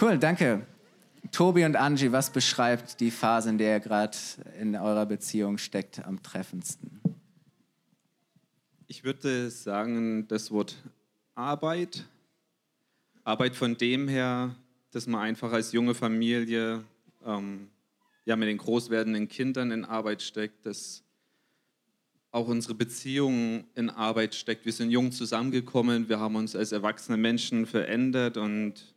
Cool, 0.00 0.18
danke. 0.18 0.66
Tobi 1.30 1.64
und 1.64 1.76
Angie, 1.76 2.10
was 2.10 2.30
beschreibt 2.30 2.98
die 2.98 3.12
Phase, 3.12 3.50
in 3.50 3.58
der 3.58 3.76
ihr 3.76 3.80
gerade 3.80 4.16
in 4.60 4.74
eurer 4.74 5.06
Beziehung 5.06 5.58
steckt, 5.58 6.04
am 6.04 6.22
treffendsten? 6.22 7.00
Ich 8.88 9.04
würde 9.04 9.48
sagen, 9.50 10.26
das 10.26 10.50
Wort 10.50 10.76
Arbeit. 11.36 12.04
Arbeit 13.22 13.54
von 13.54 13.76
dem 13.76 14.08
her, 14.08 14.54
dass 14.90 15.06
man 15.06 15.20
einfach 15.20 15.52
als 15.52 15.70
junge 15.70 15.94
Familie 15.94 16.84
ähm, 17.24 17.70
ja, 18.24 18.34
mit 18.34 18.48
den 18.48 18.58
groß 18.58 18.90
werdenden 18.90 19.28
Kindern 19.28 19.70
in 19.70 19.84
Arbeit 19.84 20.20
steckt, 20.20 20.66
dass 20.66 21.04
auch 22.34 22.48
unsere 22.48 22.74
Beziehung 22.74 23.64
in 23.76 23.90
Arbeit 23.90 24.34
steckt. 24.34 24.66
Wir 24.66 24.72
sind 24.72 24.90
jung 24.90 25.12
zusammengekommen, 25.12 26.08
wir 26.08 26.18
haben 26.18 26.34
uns 26.34 26.56
als 26.56 26.72
erwachsene 26.72 27.16
Menschen 27.16 27.64
verändert 27.64 28.36
und 28.36 28.92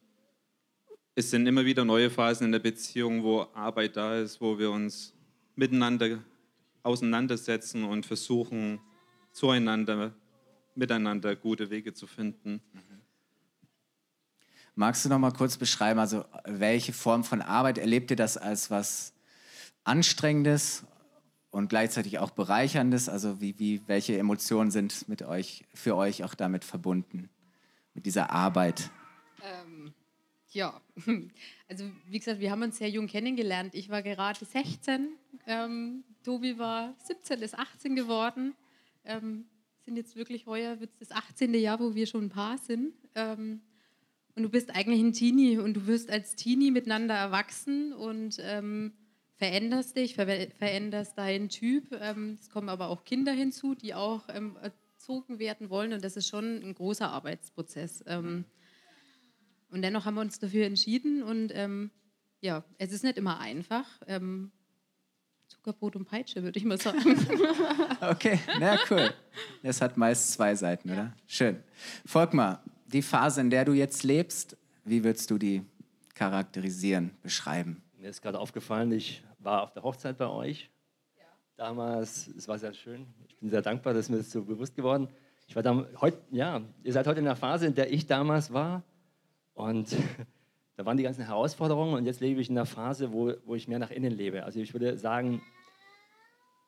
es 1.14 1.30
sind 1.30 1.46
immer 1.46 1.64
wieder 1.64 1.86
neue 1.86 2.10
Phasen 2.10 2.46
in 2.48 2.52
der 2.52 2.60
Beziehung, 2.60 3.22
wo 3.22 3.46
Arbeit 3.54 3.96
da 3.96 4.18
ist, 4.18 4.42
wo 4.42 4.58
wir 4.58 4.72
uns 4.72 5.14
miteinander 5.56 6.24
auseinandersetzen 6.82 7.84
und 7.84 8.08
versuchen, 8.08 8.80
zueinander, 9.32 10.16
miteinander 10.74 11.36
gute 11.36 11.70
Wege 11.70 11.94
zu 11.94 12.08
finden. 12.08 12.60
Magst 14.74 15.06
du 15.06 15.10
noch 15.10 15.20
mal 15.20 15.32
kurz 15.32 15.58
beschreiben, 15.58 16.00
also 16.00 16.26
welche 16.46 16.92
Form 16.92 17.24
von 17.24 17.44
Arbeit 17.44 17.78
erlebt 17.78 18.10
ihr 18.10 18.18
das 18.18 18.36
als 18.36 18.72
was 18.72 19.14
Anstrengendes 19.84 20.88
und 21.58 21.70
gleichzeitig 21.70 22.20
auch 22.20 22.30
Bereicherndes? 22.30 23.10
Also 23.10 23.42
wie, 23.42 23.58
wie, 23.58 23.82
welche 23.88 24.16
Emotionen 24.16 24.70
sind 24.70 25.10
mit 25.10 25.24
euch, 25.24 25.66
für 25.74 25.96
euch 25.96 26.24
auch 26.24 26.36
damit 26.36 26.64
verbunden, 26.64 27.30
mit 27.96 28.06
dieser 28.06 28.30
Arbeit? 28.30 28.92
Ähm, 29.42 29.92
ja, 30.52 30.80
also 31.68 31.86
wie 32.06 32.20
gesagt, 32.20 32.40
wir 32.40 32.52
haben 32.52 32.62
uns 32.62 32.78
sehr 32.78 32.92
jung 32.92 33.08
kennengelernt. 33.08 33.74
Ich 33.74 33.90
war 33.90 34.04
gerade 34.04 34.46
16, 34.46 35.10
ähm, 35.48 36.04
Tobi 36.24 36.60
war 36.60 36.94
17, 37.06 37.42
ist 37.42 37.58
18 37.58 37.96
geworden. 37.96 38.54
Ähm, 39.04 39.46
sind 39.84 39.96
jetzt 39.96 40.16
wirklich 40.16 40.46
heuer, 40.46 40.80
wird 40.80 40.92
das 41.00 41.10
18. 41.10 41.56
Jahr, 41.56 41.80
wo 41.80 41.96
wir 41.96 42.06
schon 42.06 42.26
ein 42.26 42.30
Paar 42.30 42.60
sind. 42.60 42.94
Ähm, 43.16 43.62
und 44.36 44.44
du 44.44 44.50
bist 44.50 44.70
eigentlich 44.76 45.00
ein 45.00 45.14
Teenie 45.14 45.58
und 45.58 45.74
du 45.74 45.88
wirst 45.88 46.12
als 46.12 46.36
Teenie 46.36 46.70
miteinander 46.70 47.16
erwachsen 47.16 47.94
und 47.94 48.38
ähm, 48.42 48.94
veränderst 49.38 49.96
dich, 49.96 50.16
ver 50.16 50.28
veränderst 50.58 51.18
deinen 51.18 51.50
Typ. 51.50 51.98
Ähm, 52.02 52.38
es 52.40 52.50
kommen 52.50 52.70
aber 52.70 52.90
auch 52.90 53.06
Kinder 53.06 53.32
hinzu, 53.32 53.76
die 53.76 53.94
auch 53.94 54.24
ähm, 54.30 54.58
erzogen 54.62 55.40
werden 55.40 55.70
wollen 55.70 55.94
und 55.94 56.04
das 56.04 56.18
ist 56.18 56.28
schon 56.28 56.62
ein 56.62 56.74
großer 56.74 57.10
Arbeitsprozess. 57.10 58.04
Ähm, 58.08 58.46
und 59.70 59.82
dennoch 59.82 60.06
haben 60.06 60.16
wir 60.16 60.22
uns 60.22 60.40
dafür 60.40 60.66
entschieden 60.66 61.24
und 61.24 61.52
ähm, 61.54 61.92
ja, 62.42 62.64
es 62.78 62.92
ist 62.92 63.04
nicht 63.04 63.18
immer 63.18 63.40
einfach. 63.40 63.86
Ähm, 64.08 64.52
Zuckerbrot 65.48 65.96
und 65.96 66.06
Peitsche, 66.06 66.44
würde 66.44 66.60
ich 66.60 66.66
mal 66.66 66.80
sagen. 66.80 67.00
Okay, 68.02 68.40
na 68.60 68.78
cool. 68.90 69.14
Es 69.64 69.82
hat 69.82 69.98
meist 69.98 70.32
zwei 70.32 70.56
Seiten, 70.56 70.92
oder? 70.92 71.14
Schön. 71.26 71.64
Volkmar, 72.06 72.64
die 72.86 73.02
Phase, 73.02 73.42
in 73.42 73.50
der 73.50 73.66
du 73.66 73.74
jetzt 73.74 74.04
lebst, 74.04 74.58
wie 74.86 75.04
würdest 75.04 75.32
du 75.32 75.38
die 75.38 75.64
charakterisieren, 76.14 77.12
beschreiben? 77.22 77.82
Mir 78.00 78.10
ist 78.10 78.22
gerade 78.22 78.40
aufgefallen, 78.40 78.92
ich 78.92 79.24
war 79.40 79.64
auf 79.64 79.74
der 79.74 79.82
Hochzeit 79.82 80.20
bei 80.20 80.28
euch. 80.28 80.70
Damals, 81.56 82.28
es 82.28 82.48
war 82.48 82.60
sehr 82.60 82.72
schön. 82.74 83.08
Ich 83.28 83.36
bin 83.38 83.50
sehr 83.50 83.64
dankbar, 83.64 83.96
dass 83.96 84.08
mir 84.08 84.18
das 84.18 84.32
so 84.32 84.44
bewusst 84.44 84.76
geworden. 84.76 85.10
Ich 85.48 85.56
war 85.56 85.64
heute, 86.00 86.22
ja, 86.30 86.62
ihr 86.84 86.94
seid 86.94 87.08
heute 87.08 87.18
in 87.18 87.26
der 87.26 87.36
Phase, 87.36 87.66
in 87.66 87.74
der 87.74 87.92
ich 87.92 88.06
damals 88.06 88.54
war. 88.54 88.84
Und 89.56 89.96
da 90.76 90.86
waren 90.86 90.96
die 90.96 91.02
ganzen 91.02 91.26
Herausforderungen 91.26 91.96
und 91.96 92.06
jetzt 92.06 92.20
lebe 92.20 92.40
ich 92.40 92.52
in 92.52 92.58
einer 92.58 92.68
Phase, 92.68 93.12
wo, 93.12 93.34
wo 93.46 93.56
ich 93.56 93.68
mehr 93.68 93.80
nach 93.80 93.90
innen 93.90 94.12
lebe. 94.12 94.44
Also 94.44 94.60
ich 94.60 94.74
würde 94.74 94.96
sagen, 95.00 95.42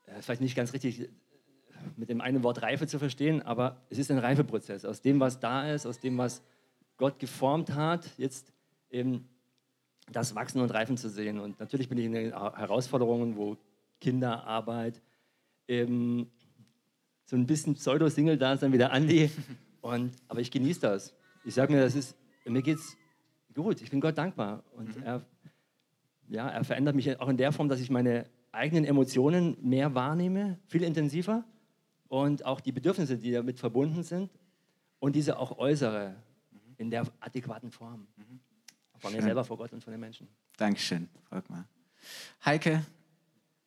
äh, 0.07 0.23
vielleicht 0.23 0.41
nicht 0.41 0.55
ganz 0.55 0.73
richtig 0.73 1.01
äh, 1.01 1.09
mit 1.95 2.09
dem 2.09 2.21
einen 2.21 2.41
Wort 2.41 2.63
Reife 2.63 2.87
zu 2.87 2.97
verstehen, 2.97 3.43
aber 3.43 3.85
es 3.91 3.99
ist 3.99 4.09
ein 4.09 4.17
Reifeprozess. 4.17 4.83
Aus 4.83 5.03
dem, 5.03 5.19
was 5.19 5.39
da 5.39 5.71
ist, 5.71 5.85
aus 5.85 5.99
dem, 5.99 6.17
was 6.17 6.41
Gott 6.97 7.19
geformt 7.19 7.75
hat, 7.75 8.17
jetzt 8.17 8.51
eben 8.89 9.29
das 10.11 10.35
Wachsen 10.35 10.61
und 10.61 10.71
Reifen 10.71 10.97
zu 10.97 11.09
sehen. 11.09 11.39
Und 11.39 11.59
natürlich 11.59 11.89
bin 11.89 11.97
ich 11.97 12.05
in 12.05 12.13
den 12.13 12.31
Herausforderungen, 12.31 13.35
wo 13.35 13.57
Kinderarbeit, 13.99 15.01
eben 15.67 16.31
so 17.25 17.35
ein 17.35 17.45
bisschen 17.45 17.75
Pseudo-Single 17.75 18.37
da 18.37 18.53
ist 18.53 18.63
dann 18.63 18.73
wieder 18.73 18.91
Andi. 18.91 19.29
Und, 19.81 20.11
aber 20.27 20.41
ich 20.41 20.51
genieße 20.51 20.81
das. 20.81 21.13
Ich 21.45 21.53
sage 21.53 21.71
mir, 21.71 21.81
das 21.81 21.95
ist, 21.95 22.17
mir 22.43 22.61
geht's 22.61 22.97
gut. 23.53 23.81
Ich 23.81 23.89
bin 23.89 24.01
Gott 24.01 24.17
dankbar. 24.17 24.63
Und 24.75 25.01
er, 25.03 25.23
ja, 26.27 26.49
er 26.49 26.63
verändert 26.63 26.95
mich 26.95 27.17
auch 27.19 27.29
in 27.29 27.37
der 27.37 27.51
Form, 27.51 27.69
dass 27.69 27.79
ich 27.79 27.89
meine 27.89 28.25
eigenen 28.51 28.83
Emotionen 28.83 29.57
mehr 29.61 29.95
wahrnehme, 29.95 30.57
viel 30.67 30.83
intensiver. 30.83 31.45
Und 32.07 32.43
auch 32.43 32.59
die 32.59 32.71
Bedürfnisse, 32.71 33.17
die 33.17 33.31
damit 33.31 33.59
verbunden 33.59 34.03
sind. 34.03 34.31
Und 34.99 35.15
diese 35.15 35.37
auch 35.37 35.57
äußere 35.59 36.15
in 36.77 36.89
der 36.89 37.05
adäquaten 37.19 37.71
Form. 37.71 38.07
Von 38.99 39.13
mir 39.13 39.21
selber, 39.21 39.43
vor 39.43 39.57
Gott 39.57 39.71
und 39.73 39.83
von 39.83 39.91
den 39.91 39.99
Menschen. 39.99 40.27
Dankeschön, 40.57 41.09
Volkmar. 41.29 41.65
Heike, 42.45 42.85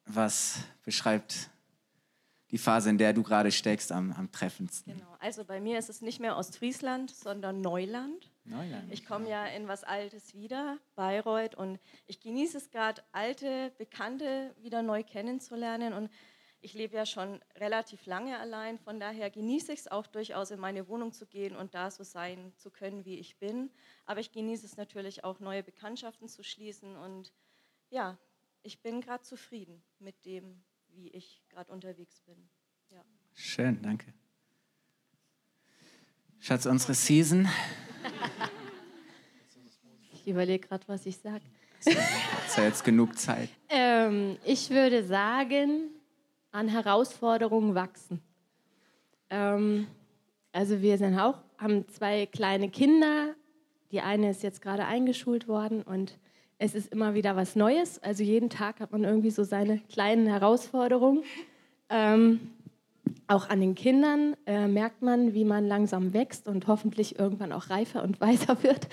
was 0.06 0.60
beschreibt 0.84 1.50
die 2.50 2.58
Phase, 2.58 2.90
in 2.90 2.98
der 2.98 3.12
du 3.14 3.22
gerade 3.22 3.50
steckst, 3.50 3.90
am, 3.92 4.12
am 4.12 4.30
treffendsten? 4.30 4.94
Genau, 4.94 5.16
also 5.20 5.44
bei 5.44 5.60
mir 5.60 5.78
ist 5.78 5.88
es 5.88 6.02
nicht 6.02 6.20
mehr 6.20 6.36
Ostfriesland, 6.36 7.10
sondern 7.10 7.60
Neuland. 7.60 8.30
Neuland. 8.44 8.92
Ich 8.92 9.06
komme 9.06 9.28
ja 9.28 9.46
in 9.46 9.68
was 9.68 9.84
Altes 9.84 10.34
wieder, 10.34 10.78
Bayreuth, 10.94 11.54
und 11.54 11.78
ich 12.06 12.20
genieße 12.20 12.58
es 12.58 12.70
gerade, 12.70 13.02
alte 13.12 13.72
Bekannte 13.78 14.54
wieder 14.60 14.82
neu 14.82 15.02
kennenzulernen. 15.02 15.94
Und 15.94 16.10
ich 16.62 16.74
lebe 16.74 16.96
ja 16.96 17.04
schon 17.04 17.40
relativ 17.56 18.06
lange 18.06 18.38
allein, 18.38 18.78
von 18.78 19.00
daher 19.00 19.30
genieße 19.30 19.72
ich 19.72 19.80
es 19.80 19.88
auch 19.88 20.06
durchaus, 20.06 20.52
in 20.52 20.60
meine 20.60 20.86
Wohnung 20.88 21.12
zu 21.12 21.26
gehen 21.26 21.56
und 21.56 21.74
da 21.74 21.90
so 21.90 22.04
sein 22.04 22.52
zu 22.56 22.70
können, 22.70 23.04
wie 23.04 23.18
ich 23.18 23.36
bin. 23.38 23.70
Aber 24.06 24.20
ich 24.20 24.30
genieße 24.30 24.64
es 24.64 24.76
natürlich 24.76 25.24
auch, 25.24 25.40
neue 25.40 25.64
Bekanntschaften 25.64 26.28
zu 26.28 26.44
schließen. 26.44 26.96
Und 26.96 27.32
ja, 27.90 28.16
ich 28.62 28.80
bin 28.80 29.00
gerade 29.00 29.24
zufrieden 29.24 29.82
mit 29.98 30.24
dem, 30.24 30.62
wie 30.88 31.08
ich 31.08 31.42
gerade 31.50 31.70
unterwegs 31.72 32.20
bin. 32.20 32.48
Ja. 32.90 33.04
Schön, 33.34 33.82
danke. 33.82 34.14
Schatz, 36.38 36.66
unsere 36.66 36.94
Season. 36.94 37.48
Ich 40.12 40.28
überlege 40.28 40.68
gerade, 40.68 40.86
was 40.86 41.04
ich 41.06 41.16
sage. 41.16 41.42
Ist 41.80 42.56
ja 42.56 42.64
jetzt 42.64 42.84
genug 42.84 43.18
Zeit. 43.18 43.48
Ähm, 43.68 44.38
ich 44.44 44.70
würde 44.70 45.04
sagen, 45.04 45.90
an 46.52 46.68
Herausforderungen 46.68 47.74
wachsen. 47.74 48.20
Ähm, 49.30 49.86
also 50.52 50.82
wir 50.82 50.98
sind 50.98 51.18
auch, 51.18 51.38
haben 51.58 51.88
zwei 51.88 52.26
kleine 52.26 52.68
Kinder. 52.68 53.34
Die 53.90 54.00
eine 54.00 54.30
ist 54.30 54.42
jetzt 54.42 54.62
gerade 54.62 54.84
eingeschult 54.84 55.48
worden 55.48 55.82
und 55.82 56.18
es 56.58 56.74
ist 56.74 56.92
immer 56.92 57.14
wieder 57.14 57.34
was 57.34 57.56
Neues. 57.56 57.98
Also 58.02 58.22
jeden 58.22 58.50
Tag 58.50 58.80
hat 58.80 58.92
man 58.92 59.02
irgendwie 59.04 59.30
so 59.30 59.42
seine 59.42 59.78
kleinen 59.90 60.26
Herausforderungen. 60.26 61.24
Ähm, 61.88 62.52
auch 63.26 63.48
an 63.48 63.60
den 63.60 63.74
Kindern 63.74 64.36
äh, 64.46 64.68
merkt 64.68 65.02
man, 65.02 65.34
wie 65.34 65.44
man 65.44 65.66
langsam 65.66 66.12
wächst 66.12 66.48
und 66.48 66.66
hoffentlich 66.66 67.18
irgendwann 67.18 67.52
auch 67.52 67.70
reifer 67.70 68.02
und 68.02 68.20
weiser 68.20 68.62
wird. 68.62 68.88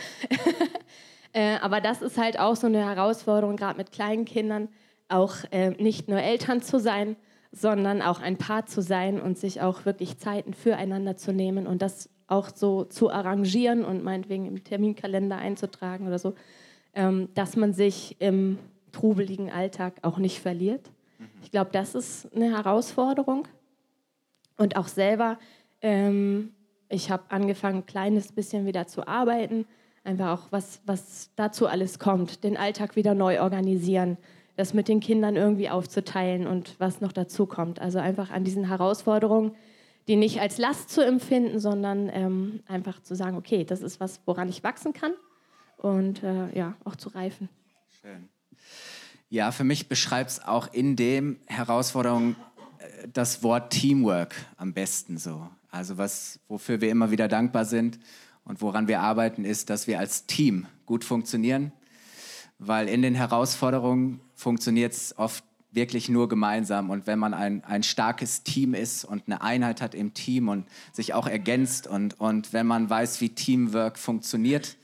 äh, 1.33 1.57
aber 1.57 1.81
das 1.81 2.01
ist 2.01 2.17
halt 2.17 2.39
auch 2.39 2.55
so 2.55 2.67
eine 2.67 2.85
Herausforderung, 2.85 3.57
gerade 3.57 3.77
mit 3.77 3.91
kleinen 3.91 4.25
Kindern, 4.25 4.69
auch 5.09 5.35
äh, 5.51 5.71
nicht 5.71 6.07
nur 6.07 6.19
Eltern 6.19 6.61
zu 6.61 6.79
sein, 6.79 7.15
sondern 7.51 8.01
auch 8.01 8.19
ein 8.19 8.37
Paar 8.37 8.65
zu 8.65 8.81
sein 8.81 9.19
und 9.19 9.37
sich 9.37 9.61
auch 9.61 9.85
wirklich 9.85 10.17
Zeiten 10.17 10.53
füreinander 10.53 11.17
zu 11.17 11.33
nehmen 11.33 11.67
und 11.67 11.81
das 11.81 12.09
auch 12.27 12.49
so 12.53 12.83
zu 12.83 13.09
arrangieren 13.09 13.83
und 13.83 14.03
meinetwegen 14.03 14.45
im 14.45 14.63
Terminkalender 14.63 15.37
einzutragen 15.37 16.07
oder 16.07 16.19
so, 16.19 16.35
ähm, 16.93 17.29
dass 17.33 17.55
man 17.55 17.73
sich 17.73 18.17
im 18.19 18.59
trubeligen 18.91 19.49
Alltag 19.49 19.95
auch 20.03 20.17
nicht 20.17 20.39
verliert. 20.39 20.91
Ich 21.43 21.51
glaube, 21.51 21.71
das 21.73 21.95
ist 21.95 22.33
eine 22.35 22.55
Herausforderung. 22.55 23.47
Und 24.57 24.75
auch 24.75 24.87
selber, 24.87 25.39
ähm, 25.81 26.53
ich 26.89 27.11
habe 27.11 27.23
angefangen, 27.29 27.79
ein 27.79 27.85
kleines 27.85 28.31
bisschen 28.31 28.65
wieder 28.65 28.87
zu 28.87 29.07
arbeiten. 29.07 29.65
Einfach 30.03 30.37
auch, 30.37 30.51
was, 30.51 30.81
was 30.85 31.31
dazu 31.35 31.67
alles 31.67 31.99
kommt. 31.99 32.43
Den 32.43 32.57
Alltag 32.57 32.95
wieder 32.95 33.13
neu 33.13 33.41
organisieren, 33.41 34.17
das 34.59 34.73
mit 34.73 34.89
den 34.89 34.99
Kindern 34.99 35.37
irgendwie 35.37 35.69
aufzuteilen 35.69 36.45
und 36.45 36.75
was 36.79 36.99
noch 36.99 37.13
dazu 37.13 37.45
kommt. 37.45 37.79
Also 37.79 37.99
einfach 37.99 38.29
an 38.29 38.43
diesen 38.43 38.67
Herausforderungen, 38.67 39.55
die 40.09 40.17
nicht 40.17 40.41
als 40.41 40.57
Last 40.57 40.89
zu 40.89 40.99
empfinden, 40.99 41.59
sondern 41.59 42.09
ähm, 42.11 42.59
einfach 42.67 43.01
zu 43.01 43.15
sagen, 43.15 43.37
okay, 43.37 43.63
das 43.63 43.81
ist 43.81 44.01
was, 44.01 44.19
woran 44.25 44.49
ich 44.49 44.61
wachsen 44.61 44.91
kann 44.91 45.13
und 45.77 46.23
äh, 46.23 46.53
ja, 46.57 46.75
auch 46.83 46.97
zu 46.97 47.07
reifen. 47.07 47.47
Schön. 48.01 48.27
Ja, 49.29 49.53
für 49.53 49.63
mich 49.63 49.87
beschreibt 49.87 50.31
es 50.31 50.43
auch 50.43 50.73
in 50.73 50.97
dem 50.97 51.39
Herausforderung 51.47 52.35
äh, 52.79 53.07
das 53.13 53.43
Wort 53.43 53.71
Teamwork 53.71 54.35
am 54.57 54.73
besten 54.73 55.17
so. 55.17 55.47
Also 55.71 55.97
was, 55.97 56.41
wofür 56.49 56.81
wir 56.81 56.89
immer 56.89 57.11
wieder 57.11 57.29
dankbar 57.29 57.63
sind 57.63 57.97
und 58.43 58.61
woran 58.61 58.89
wir 58.89 58.99
arbeiten, 58.99 59.45
ist, 59.45 59.69
dass 59.69 59.87
wir 59.87 59.99
als 59.99 60.25
Team 60.25 60.67
gut 60.85 61.05
funktionieren, 61.05 61.71
weil 62.57 62.89
in 62.89 63.01
den 63.01 63.15
Herausforderungen 63.15 64.19
funktioniert 64.39 64.93
es 64.93 65.17
oft 65.17 65.43
wirklich 65.71 66.09
nur 66.09 66.29
gemeinsam. 66.29 66.89
Und 66.89 67.05
wenn 67.05 67.19
man 67.19 67.33
ein, 67.33 67.63
ein 67.65 67.83
starkes 67.83 68.43
Team 68.43 68.73
ist 68.73 69.03
und 69.03 69.23
eine 69.27 69.41
Einheit 69.41 69.81
hat 69.81 69.93
im 69.93 70.13
Team 70.13 70.47
und 70.47 70.65
sich 70.93 71.13
auch 71.13 71.27
ergänzt 71.27 71.87
und, 71.87 72.19
und 72.19 72.53
wenn 72.53 72.65
man 72.65 72.89
weiß, 72.89 73.21
wie 73.21 73.29
Teamwork 73.29 73.99
funktioniert, 73.99 74.77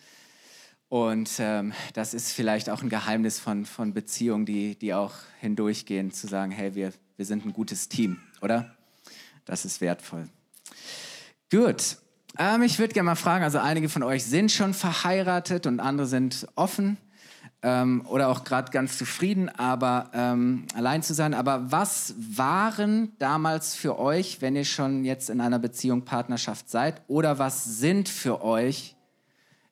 und 0.88 1.32
ähm, 1.40 1.74
das 1.94 2.14
ist 2.14 2.32
vielleicht 2.32 2.70
auch 2.70 2.84
ein 2.84 2.90
Geheimnis 2.90 3.40
von, 3.40 3.66
von 3.66 3.94
Beziehungen, 3.94 4.46
die, 4.46 4.78
die 4.78 4.94
auch 4.94 5.14
hindurchgehen, 5.40 6.12
zu 6.12 6.28
sagen, 6.28 6.52
hey, 6.52 6.76
wir, 6.76 6.94
wir 7.18 7.26
sind 7.26 7.44
ein 7.44 7.54
gutes 7.54 7.90
Team, 7.90 8.20
oder? 8.42 8.76
Das 9.46 9.66
ist 9.66 9.82
wertvoll. 9.82 10.30
Gut. 11.52 11.98
Ähm, 12.38 12.62
ich 12.62 12.78
würde 12.78 12.94
gerne 12.94 13.08
mal 13.08 13.16
fragen, 13.16 13.44
also 13.44 13.58
einige 13.58 13.90
von 13.90 14.04
euch 14.04 14.26
sind 14.26 14.52
schon 14.52 14.76
verheiratet 14.76 15.66
und 15.66 15.80
andere 15.80 16.08
sind 16.08 16.48
offen 16.56 16.98
ähm, 17.65 18.03
oder 18.05 18.29
auch 18.29 18.43
gerade 18.43 18.72
ganz 18.72 18.95
zufrieden, 18.95 19.50
aber 19.50 20.12
ähm, 20.13 20.67
allein 20.75 21.01
zu 21.01 21.15
sein. 21.15 21.34
Aber 21.34 21.72
was 21.72 22.13
waren 22.15 23.12
damals 23.17 23.74
für 23.74 23.98
euch, 23.98 24.39
wenn 24.39 24.55
ihr 24.55 24.65
schon 24.65 25.03
jetzt 25.03 25.31
in 25.31 25.41
einer 25.41 25.57
Beziehung, 25.57 26.05
Partnerschaft 26.05 26.69
seid, 26.69 27.01
oder 27.07 27.39
was 27.39 27.65
sind 27.65 28.07
für 28.07 28.43
euch 28.43 28.95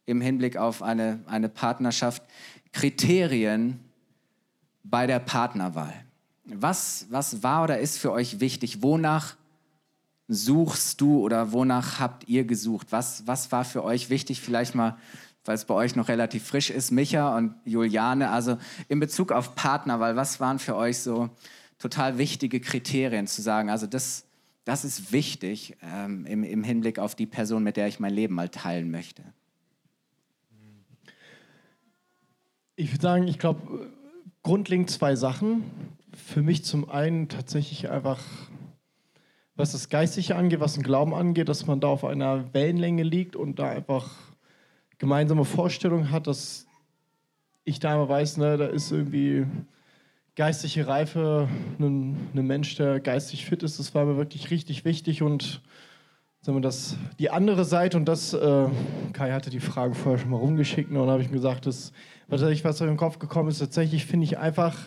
im 0.07 0.21
Hinblick 0.21 0.57
auf 0.57 0.81
eine, 0.81 1.19
eine 1.27 1.49
Partnerschaft 1.49 2.23
Kriterien 2.71 3.79
bei 4.83 5.05
der 5.05 5.19
Partnerwahl? 5.19 5.93
Was, 6.45 7.05
was 7.11 7.43
war 7.43 7.63
oder 7.63 7.77
ist 7.77 7.99
für 7.99 8.11
euch 8.11 8.39
wichtig? 8.39 8.81
Wonach 8.81 9.35
suchst 10.27 10.99
du 10.99 11.19
oder 11.19 11.51
wonach 11.51 11.99
habt 11.99 12.27
ihr 12.27 12.43
gesucht? 12.43 12.87
Was, 12.89 13.27
was 13.27 13.51
war 13.51 13.65
für 13.65 13.83
euch 13.83 14.09
wichtig? 14.09 14.41
Vielleicht 14.41 14.73
mal, 14.73 14.97
weil 15.45 15.55
es 15.55 15.65
bei 15.65 15.73
euch 15.73 15.95
noch 15.95 16.07
relativ 16.07 16.45
frisch 16.45 16.69
ist, 16.69 16.91
Micha 16.91 17.35
und 17.37 17.55
Juliane. 17.65 18.29
Also 18.29 18.57
in 18.87 18.99
Bezug 18.99 19.31
auf 19.31 19.55
Partnerwahl, 19.55 20.15
was 20.15 20.39
waren 20.39 20.59
für 20.59 20.75
euch 20.75 20.99
so 20.99 21.29
total 21.79 22.17
wichtige 22.17 22.59
Kriterien 22.61 23.27
zu 23.27 23.41
sagen? 23.41 23.69
Also 23.69 23.87
das, 23.87 24.25
das 24.63 24.85
ist 24.85 25.11
wichtig 25.11 25.75
ähm, 25.81 26.25
im, 26.25 26.43
im 26.43 26.63
Hinblick 26.63 26.97
auf 26.99 27.15
die 27.15 27.25
Person, 27.25 27.63
mit 27.63 27.75
der 27.75 27.87
ich 27.87 27.99
mein 27.99 28.13
Leben 28.13 28.35
mal 28.35 28.49
teilen 28.49 28.89
möchte. 28.89 29.23
Ich 32.75 32.91
würde 32.91 33.01
sagen, 33.01 33.27
ich 33.27 33.37
glaube, 33.37 33.91
grundlegend 34.41 34.89
zwei 34.89 35.15
Sachen. 35.15 35.63
Für 36.13 36.41
mich 36.41 36.63
zum 36.63 36.89
einen 36.89 37.27
tatsächlich 37.27 37.89
einfach, 37.89 38.19
was 39.55 39.73
das 39.73 39.89
Geistige 39.89 40.35
angeht, 40.35 40.59
was 40.59 40.75
den 40.75 40.83
Glauben 40.83 41.13
angeht, 41.13 41.49
dass 41.49 41.67
man 41.67 41.79
da 41.79 41.87
auf 41.87 42.05
einer 42.05 42.53
Wellenlänge 42.53 43.03
liegt 43.03 43.35
und 43.35 43.59
da 43.59 43.69
einfach 43.69 44.11
gemeinsame 44.97 45.45
Vorstellungen 45.45 46.11
hat, 46.11 46.27
dass 46.27 46.67
ich 47.63 47.79
da 47.79 47.95
immer 47.95 48.09
weiß, 48.09 48.37
ne, 48.37 48.57
da 48.57 48.65
ist 48.65 48.91
irgendwie 48.91 49.45
geistige 50.35 50.87
Reife, 50.87 51.47
ein, 51.79 52.29
ein 52.33 52.47
Mensch, 52.47 52.75
der 52.75 52.99
geistig 52.99 53.45
fit 53.45 53.63
ist, 53.63 53.79
das 53.79 53.93
war 53.93 54.05
mir 54.05 54.17
wirklich 54.17 54.51
richtig 54.51 54.85
wichtig 54.85 55.21
und 55.21 55.61
sagen 56.41 56.57
wir 56.57 56.61
das, 56.61 56.97
die 57.19 57.29
andere 57.29 57.63
Seite 57.65 57.97
und 57.97 58.05
das, 58.05 58.33
äh, 58.33 58.67
Kai 59.13 59.31
hatte 59.31 59.49
die 59.49 59.59
Frage 59.59 59.95
vorher 59.95 60.19
schon 60.19 60.31
mal 60.31 60.37
rumgeschickt 60.37 60.91
ne, 60.91 61.01
und 61.01 61.09
habe 61.09 61.21
ich 61.21 61.29
mir 61.29 61.35
gesagt, 61.35 61.65
das 61.65 61.93
was, 62.27 62.63
was 62.63 62.81
in 62.81 62.87
den 62.87 62.97
Kopf 62.97 63.19
gekommen 63.19 63.49
ist, 63.49 63.59
tatsächlich 63.59 64.05
finde 64.05 64.25
ich 64.25 64.37
einfach 64.37 64.77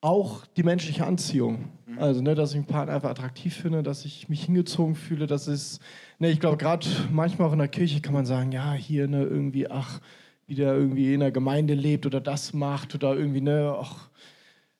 auch 0.00 0.46
die 0.56 0.62
menschliche 0.62 1.06
Anziehung. 1.06 1.70
Mhm. 1.86 1.98
Also, 1.98 2.22
ne, 2.22 2.34
dass 2.34 2.50
ich 2.50 2.56
einen 2.56 2.66
Partner 2.66 2.94
einfach 2.94 3.10
attraktiv 3.10 3.54
finde, 3.54 3.82
dass 3.82 4.04
ich 4.04 4.28
mich 4.28 4.44
hingezogen 4.44 4.94
fühle, 4.94 5.26
das 5.26 5.48
ist, 5.48 5.80
ne, 6.18 6.30
ich 6.30 6.40
glaube, 6.40 6.56
gerade 6.56 6.86
manchmal 7.10 7.48
auch 7.48 7.52
in 7.52 7.58
der 7.58 7.68
Kirche 7.68 8.00
kann 8.00 8.14
man 8.14 8.26
sagen, 8.26 8.52
ja, 8.52 8.72
hier, 8.72 9.08
ne, 9.08 9.22
irgendwie, 9.22 9.70
ach, 9.70 10.00
wie 10.46 10.54
der 10.54 10.74
irgendwie 10.74 11.14
in 11.14 11.20
der 11.20 11.32
Gemeinde 11.32 11.74
lebt 11.74 12.06
oder 12.06 12.20
das 12.20 12.52
macht 12.54 12.94
oder 12.94 13.14
irgendwie, 13.16 13.40
ne, 13.40 13.76
ach, 13.78 14.08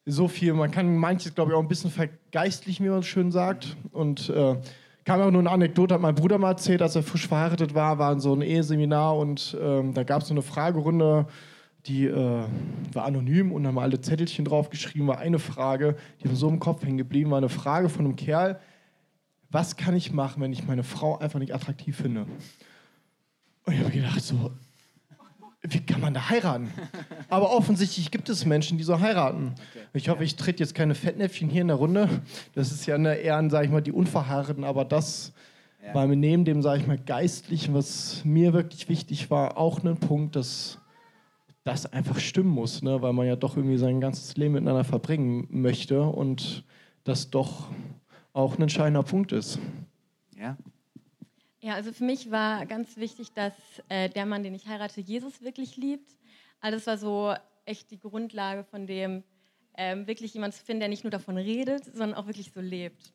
so 0.06 0.28
viel. 0.28 0.54
Man 0.54 0.70
kann 0.70 0.96
manches, 0.96 1.34
glaube 1.34 1.50
ich, 1.50 1.56
auch 1.56 1.62
ein 1.62 1.68
bisschen 1.68 1.90
vergeistlichen, 1.90 2.86
wie 2.86 2.90
man 2.90 3.00
es 3.00 3.06
schön 3.06 3.30
sagt. 3.30 3.76
Und 3.92 4.30
äh, 4.30 4.56
kam 5.04 5.20
auch 5.20 5.30
nur 5.30 5.40
eine 5.40 5.50
Anekdote, 5.50 5.94
hat 5.94 6.00
mein 6.00 6.14
Bruder 6.14 6.38
mal 6.38 6.50
erzählt, 6.50 6.82
als 6.82 6.96
er 6.96 7.02
frisch 7.02 7.28
verheiratet 7.28 7.74
war, 7.74 7.98
war 7.98 8.12
in 8.12 8.20
so 8.20 8.34
ein 8.34 8.42
Eheseminar 8.42 9.16
und 9.16 9.56
ähm, 9.60 9.94
da 9.94 10.02
gab 10.02 10.22
es 10.22 10.28
so 10.28 10.34
eine 10.34 10.42
Fragerunde, 10.42 11.26
die 11.86 12.06
äh, 12.06 12.44
war 12.92 13.04
anonym 13.04 13.52
und 13.52 13.66
haben 13.66 13.78
alle 13.78 14.00
Zettelchen 14.00 14.44
draufgeschrieben, 14.44 15.06
war 15.06 15.18
eine 15.18 15.38
Frage, 15.38 15.96
die 16.22 16.28
war 16.28 16.36
so 16.36 16.48
im 16.48 16.60
Kopf 16.60 16.84
hängen 16.84 16.98
geblieben, 16.98 17.30
war 17.30 17.38
eine 17.38 17.48
Frage 17.48 17.88
von 17.88 18.04
einem 18.04 18.16
Kerl, 18.16 18.60
was 19.50 19.76
kann 19.76 19.96
ich 19.96 20.12
machen, 20.12 20.42
wenn 20.42 20.52
ich 20.52 20.66
meine 20.66 20.82
Frau 20.82 21.18
einfach 21.18 21.38
nicht 21.38 21.54
attraktiv 21.54 21.96
finde? 21.96 22.26
Und 23.64 23.72
ich 23.72 23.80
habe 23.80 23.90
gedacht 23.90 24.22
so, 24.22 24.50
wie 25.62 25.80
kann 25.80 26.00
man 26.00 26.14
da 26.14 26.28
heiraten? 26.28 26.70
Aber 27.28 27.50
offensichtlich 27.50 28.10
gibt 28.10 28.28
es 28.28 28.44
Menschen, 28.44 28.78
die 28.78 28.84
so 28.84 29.00
heiraten. 29.00 29.54
Ich 29.92 30.08
hoffe, 30.08 30.22
ich 30.22 30.36
trete 30.36 30.62
jetzt 30.62 30.74
keine 30.74 30.94
Fettnäpfchen 30.94 31.48
hier 31.48 31.62
in 31.62 31.68
der 31.68 31.76
Runde. 31.76 32.08
Das 32.54 32.70
ist 32.70 32.86
ja 32.86 32.94
eine, 32.94 33.16
eher, 33.16 33.50
sage 33.50 33.66
ich 33.66 33.72
mal, 33.72 33.82
die 33.82 33.92
Unverheirateten. 33.92 34.64
Aber 34.64 34.84
das 34.84 35.32
ja. 35.84 35.94
war 35.94 36.06
mir 36.06 36.16
neben 36.16 36.44
dem, 36.44 36.62
sage 36.62 36.80
ich 36.80 36.86
mal, 36.86 36.98
Geistlichen, 36.98 37.74
was 37.74 38.24
mir 38.24 38.52
wirklich 38.52 38.88
wichtig 38.88 39.30
war, 39.30 39.58
auch 39.58 39.82
ein 39.82 39.96
Punkt, 39.96 40.36
dass 40.36 40.78
das 41.68 41.92
einfach 41.92 42.18
stimmen 42.18 42.50
muss. 42.50 42.82
Ne? 42.82 43.00
Weil 43.02 43.12
man 43.12 43.26
ja 43.26 43.36
doch 43.36 43.56
irgendwie 43.56 43.78
sein 43.78 44.00
ganzes 44.00 44.36
Leben 44.36 44.54
miteinander 44.54 44.84
verbringen 44.84 45.46
möchte 45.50 46.02
und 46.02 46.64
das 47.04 47.30
doch 47.30 47.68
auch 48.32 48.56
ein 48.56 48.62
entscheidender 48.62 49.02
Punkt 49.02 49.32
ist. 49.32 49.58
Ja, 50.36 50.56
ja, 51.60 51.74
also 51.74 51.92
für 51.92 52.04
mich 52.04 52.30
war 52.30 52.66
ganz 52.66 52.96
wichtig, 52.96 53.32
dass 53.32 53.52
äh, 53.88 54.08
der 54.08 54.26
Mann, 54.26 54.44
den 54.44 54.54
ich 54.54 54.68
heirate, 54.68 55.00
Jesus 55.00 55.42
wirklich 55.42 55.76
liebt. 55.76 56.16
Also 56.60 56.76
das 56.76 56.86
war 56.86 56.98
so 56.98 57.34
echt 57.64 57.90
die 57.90 57.98
Grundlage 57.98 58.62
von 58.62 58.86
dem, 58.86 59.24
ähm, 59.76 60.06
wirklich 60.06 60.34
jemanden 60.34 60.56
zu 60.56 60.64
finden, 60.64 60.80
der 60.80 60.88
nicht 60.88 61.02
nur 61.02 61.10
davon 61.10 61.36
redet, 61.36 61.84
sondern 61.84 62.14
auch 62.14 62.26
wirklich 62.26 62.52
so 62.52 62.60
lebt. 62.60 63.12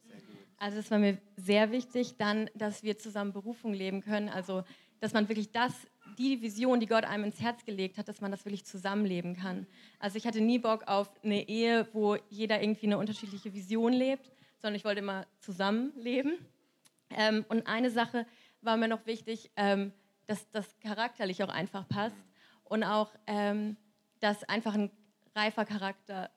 Also 0.58 0.78
das 0.78 0.92
war 0.92 1.00
mir 1.00 1.18
sehr 1.38 1.72
wichtig. 1.72 2.18
Dann, 2.18 2.50
dass 2.54 2.84
wir 2.84 2.98
zusammen 2.98 3.32
Berufung 3.32 3.74
leben 3.74 4.02
können. 4.02 4.28
Also 4.28 4.64
dass 5.00 5.14
man 5.14 5.30
wirklich 5.30 5.52
das, 5.52 5.74
die 6.18 6.42
Vision, 6.42 6.80
die 6.80 6.86
Gott 6.86 7.04
einem 7.06 7.26
ins 7.26 7.42
Herz 7.42 7.66
gelegt 7.66 7.98
hat, 7.98 8.08
dass 8.08 8.22
man 8.22 8.32
das 8.32 8.46
wirklich 8.46 8.66
zusammenleben 8.66 9.36
kann. 9.36 9.68
Also 10.00 10.18
ich 10.18 10.26
hatte 10.26 10.42
nie 10.42 10.60
Bock 10.60 10.88
auf 10.88 11.10
eine 11.24 11.48
Ehe, 11.48 11.88
wo 11.94 12.18
jeder 12.30 12.62
irgendwie 12.62 12.88
eine 12.88 12.98
unterschiedliche 12.98 13.54
Vision 13.54 13.94
lebt, 13.94 14.32
sondern 14.62 14.76
ich 14.76 14.86
wollte 14.86 15.00
immer 15.00 15.26
zusammenleben. 15.40 16.34
Ähm, 17.10 17.46
und 17.50 17.68
eine 17.68 17.90
Sache 17.90 18.26
war 18.62 18.78
mir 18.78 18.88
noch 18.88 19.06
wichtig, 19.06 19.52
ähm, 19.56 19.92
dass 20.26 20.50
das 20.52 20.80
charakterlich 20.80 21.44
auch 21.44 21.50
einfach 21.50 21.88
passt 21.88 22.16
und 22.64 22.84
auch, 22.84 23.12
ähm, 23.28 23.78
dass 24.20 24.44
einfach 24.46 24.74
ein 24.74 24.90
reifer 25.36 25.66
Charakter 25.66 26.30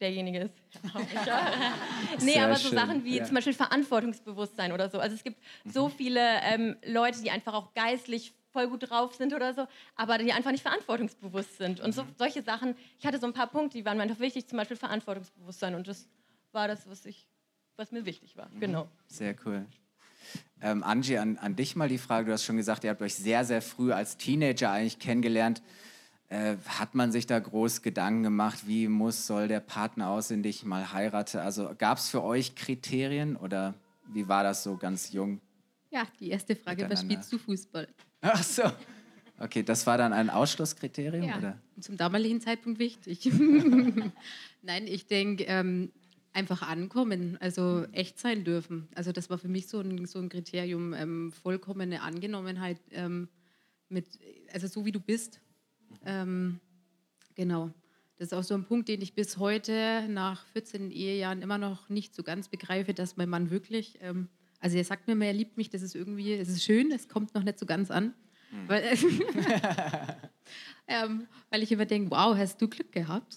derjenige 0.00 0.40
ist. 0.40 0.54
nee, 2.20 2.32
Sehr 2.32 2.44
aber 2.44 2.56
so 2.56 2.68
schön. 2.68 2.78
Sachen 2.78 3.04
wie 3.04 3.18
ja. 3.18 3.24
zum 3.24 3.34
Beispiel 3.34 3.52
Verantwortungsbewusstsein 3.52 4.72
oder 4.72 4.88
so. 4.88 4.98
Also 4.98 5.14
es 5.14 5.22
gibt 5.22 5.38
mhm. 5.64 5.70
so 5.70 5.88
viele 5.88 6.40
ähm, 6.42 6.76
Leute, 6.84 7.22
die 7.22 7.30
einfach 7.30 7.54
auch 7.54 7.74
geistlich 7.74 8.34
voll 8.56 8.68
gut 8.68 8.88
drauf 8.88 9.14
sind 9.14 9.34
oder 9.34 9.52
so, 9.52 9.66
aber 9.96 10.16
die 10.16 10.32
einfach 10.32 10.50
nicht 10.50 10.62
verantwortungsbewusst 10.62 11.58
sind. 11.58 11.80
Und 11.80 11.92
so, 11.92 12.04
mhm. 12.04 12.14
solche 12.16 12.42
Sachen, 12.42 12.74
ich 12.98 13.04
hatte 13.04 13.18
so 13.18 13.26
ein 13.26 13.34
paar 13.34 13.48
Punkte, 13.48 13.76
die 13.76 13.84
waren 13.84 13.98
mir 13.98 14.04
einfach 14.04 14.18
wichtig, 14.18 14.46
zum 14.46 14.56
Beispiel 14.56 14.78
Verantwortungsbewusstsein. 14.78 15.74
Und 15.74 15.86
das 15.86 16.08
war 16.52 16.66
das, 16.66 16.88
was, 16.88 17.04
ich, 17.04 17.28
was 17.76 17.92
mir 17.92 18.06
wichtig 18.06 18.34
war. 18.34 18.48
Mhm. 18.48 18.60
Genau. 18.60 18.88
Sehr 19.08 19.36
cool. 19.44 19.66
Ähm, 20.62 20.82
Angie, 20.82 21.18
an, 21.18 21.36
an, 21.36 21.54
dich 21.54 21.76
mal 21.76 21.90
die 21.90 21.98
Frage. 21.98 22.28
Du 22.28 22.32
hast 22.32 22.44
schon 22.44 22.56
gesagt, 22.56 22.82
ihr 22.84 22.90
habt 22.90 23.02
euch 23.02 23.14
sehr, 23.14 23.44
sehr 23.44 23.60
früh 23.60 23.92
als 23.92 24.16
Teenager 24.16 24.70
eigentlich 24.70 24.98
kennengelernt. 24.98 25.62
Äh, 26.30 26.56
hat 26.66 26.94
man 26.94 27.12
sich 27.12 27.26
da 27.26 27.38
groß 27.38 27.82
Gedanken 27.82 28.22
gemacht, 28.22 28.66
wie 28.66 28.88
muss, 28.88 29.26
soll 29.26 29.48
der 29.48 29.60
Partner 29.60 30.08
aussehen, 30.08 30.42
den 30.42 30.48
ich 30.48 30.64
mal 30.64 30.94
heirate? 30.94 31.42
Also 31.42 31.74
gab 31.76 31.98
es 31.98 32.08
für 32.08 32.24
euch 32.24 32.54
Kriterien 32.54 33.36
oder 33.36 33.74
wie 34.06 34.28
war 34.28 34.42
das 34.42 34.62
so 34.62 34.78
ganz 34.78 35.12
jung? 35.12 35.42
Ja, 35.90 36.04
die 36.18 36.30
erste 36.30 36.56
Frage, 36.56 36.88
was 36.88 37.02
spielst 37.02 37.30
du 37.32 37.38
Fußball? 37.38 37.86
Ach 38.20 38.42
so. 38.42 38.62
Okay, 39.38 39.62
das 39.62 39.86
war 39.86 39.98
dann 39.98 40.12
ein 40.12 40.30
Ausschlusskriterium? 40.30 41.28
Ja, 41.28 41.38
oder? 41.38 41.60
zum 41.80 41.96
damaligen 41.96 42.40
Zeitpunkt 42.40 42.78
wichtig. 42.78 43.26
Nein, 44.62 44.86
ich 44.86 45.06
denke, 45.06 45.44
ähm, 45.44 45.92
einfach 46.32 46.62
ankommen, 46.62 47.36
also 47.40 47.84
echt 47.92 48.18
sein 48.18 48.44
dürfen. 48.44 48.88
Also 48.94 49.12
das 49.12 49.30
war 49.30 49.38
für 49.38 49.48
mich 49.48 49.68
so 49.68 49.80
ein, 49.80 50.06
so 50.06 50.18
ein 50.18 50.28
Kriterium, 50.28 50.94
ähm, 50.94 51.32
vollkommene 51.32 52.02
Angenommenheit 52.02 52.78
ähm, 52.92 53.28
mit, 53.88 54.06
also 54.52 54.66
so 54.66 54.84
wie 54.84 54.92
du 54.92 55.00
bist. 55.00 55.40
Ähm, 56.04 56.60
genau. 57.34 57.70
Das 58.18 58.28
ist 58.28 58.32
auch 58.34 58.44
so 58.44 58.54
ein 58.54 58.64
Punkt, 58.64 58.88
den 58.88 59.02
ich 59.02 59.14
bis 59.14 59.36
heute 59.36 60.06
nach 60.08 60.46
14 60.46 60.90
Ehejahren 60.90 61.42
immer 61.42 61.58
noch 61.58 61.90
nicht 61.90 62.14
so 62.14 62.22
ganz 62.22 62.48
begreife, 62.48 62.94
dass 62.94 63.16
mein 63.18 63.28
Mann 63.28 63.50
wirklich, 63.50 63.98
ähm, 64.00 64.28
also 64.60 64.76
er 64.76 64.84
sagt 64.84 65.06
mir 65.06 65.14
immer, 65.14 65.26
er 65.26 65.32
liebt 65.32 65.56
mich, 65.56 65.70
das 65.70 65.82
ist 65.82 65.94
irgendwie, 65.94 66.34
es 66.34 66.48
ist 66.48 66.64
schön, 66.64 66.92
es 66.92 67.08
kommt 67.08 67.34
noch 67.34 67.42
nicht 67.42 67.58
so 67.58 67.66
ganz 67.66 67.90
an. 67.90 68.14
Mhm. 68.50 68.68
Weil, 68.68 68.82
ähm, 70.88 71.26
weil, 71.50 71.62
ich 71.62 71.72
immer 71.72 71.86
denke, 71.86 72.10
wow, 72.10 72.36
hast 72.36 72.60
du 72.60 72.68
Glück 72.68 72.92
gehabt. 72.92 73.36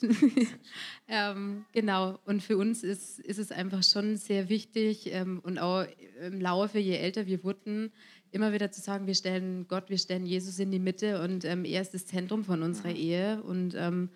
ähm, 1.08 1.65
genau, 1.71 2.19
und 2.25 2.43
für 2.43 2.58
uns 2.58 2.84
ist, 2.84 3.19
ist 3.19 3.39
es 3.39 3.51
einfach 3.51 3.84
schon 3.84 4.17
sehr 4.17 4.49
wichtig 4.49 5.12
ähm, 5.12 5.39
und 5.43 5.60
auch 5.60 5.86
im 6.21 6.39
Laufe, 6.39 6.79
je 6.79 6.95
älter 6.95 7.27
wir 7.27 7.43
wurden, 7.43 7.91
immer 8.32 8.53
wieder 8.53 8.71
zu 8.71 8.82
sagen, 8.82 9.08
wir 9.08 9.15
stellen 9.15 9.67
Gott, 9.67 9.89
wir 9.89 9.97
stellen 9.97 10.25
Jesus 10.25 10.60
in 10.60 10.71
die 10.71 10.79
Mitte 10.79 11.21
und 11.21 11.45
ähm, 11.45 11.65
er 11.65 11.82
ist 11.82 11.93
das 11.93 12.05
Zentrum 12.05 12.43
von 12.43 12.62
unserer 12.62 12.89
mhm. 12.89 12.95
Ehe. 12.95 13.43
Und 13.43 13.75
ähm, 13.75 14.10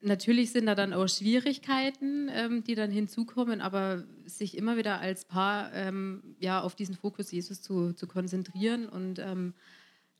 natürlich 0.00 0.52
sind 0.52 0.66
da 0.66 0.74
dann 0.74 0.92
auch 0.92 1.08
Schwierigkeiten, 1.08 2.28
ähm, 2.32 2.64
die 2.64 2.74
dann 2.74 2.90
hinzukommen, 2.90 3.60
aber 3.60 4.04
sich 4.26 4.56
immer 4.56 4.76
wieder 4.76 5.00
als 5.00 5.24
Paar 5.24 5.72
ja, 6.38 6.60
auf 6.60 6.74
diesen 6.74 6.94
Fokus 6.94 7.30
Jesus 7.30 7.62
zu, 7.62 7.92
zu 7.92 8.06
konzentrieren 8.06 8.86
und 8.88 9.20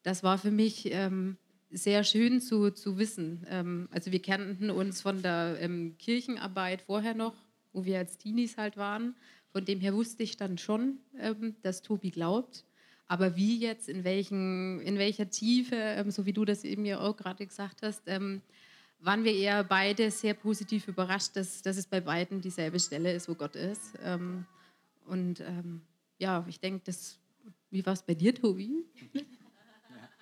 das 0.03 0.23
war 0.23 0.38
für 0.38 0.51
mich 0.51 0.91
ähm, 0.93 1.37
sehr 1.71 2.05
schön 2.05 2.41
zu, 2.41 2.71
zu 2.71 2.99
wissen. 2.99 3.47
Ähm, 3.49 3.88
also 3.91 4.12
wir 4.12 4.23
kannten 4.23 4.71
uns 4.71 5.03
von 5.03 5.23
der 5.23 5.59
ähm, 5.61 5.97
Kirchenarbeit 5.99 6.83
vorher 6.83 7.14
noch, 7.14 7.35
wo 7.73 7.85
wir 7.85 7.99
als 7.99 8.17
Teenies 8.17 8.57
halt 8.57 8.77
waren. 8.77 9.14
Von 9.53 9.64
dem 9.64 9.81
her 9.81 9.95
wusste 9.95 10.23
ich 10.23 10.37
dann 10.37 10.59
schon, 10.59 10.99
ähm, 11.19 11.57
dass 11.62 11.83
Tobi 11.83 12.11
glaubt. 12.11 12.64
Aber 13.07 13.37
wie 13.37 13.59
jetzt, 13.59 13.88
in, 13.88 14.05
welchen, 14.05 14.81
in 14.81 14.99
welcher 14.99 15.31
Tiefe, 15.31 15.77
ähm, 15.77 16.11
so 16.11 16.27
wie 16.27 16.33
du 16.33 16.45
das 16.45 16.64
eben 16.64 16.85
ja 16.85 17.01
auch 17.01 17.17
gerade 17.17 17.47
gesagt 17.47 17.83
hast, 17.83 18.03
ähm, 18.07 18.43
waren 19.01 19.25
wir 19.25 19.33
eher 19.35 19.65
beide 19.65 20.11
sehr 20.11 20.35
positiv 20.35 20.89
überrascht, 20.89 21.37
dass, 21.37 21.63
dass 21.63 21.77
es 21.77 21.87
bei 21.87 22.01
beiden 22.01 22.41
dieselbe 22.41 22.81
Stelle 22.81 23.13
ist, 23.13 23.29
wo 23.29 23.35
Gott 23.35 23.55
ist. 23.57 23.99
und 25.07 25.43
ja, 26.19 26.45
ich 26.49 26.59
denke, 26.59 26.83
das, 26.85 27.19
wie 27.71 27.85
war 27.87 27.93
es 27.93 28.03
bei 28.03 28.15
dir, 28.15 28.35
Tobi? 28.35 28.85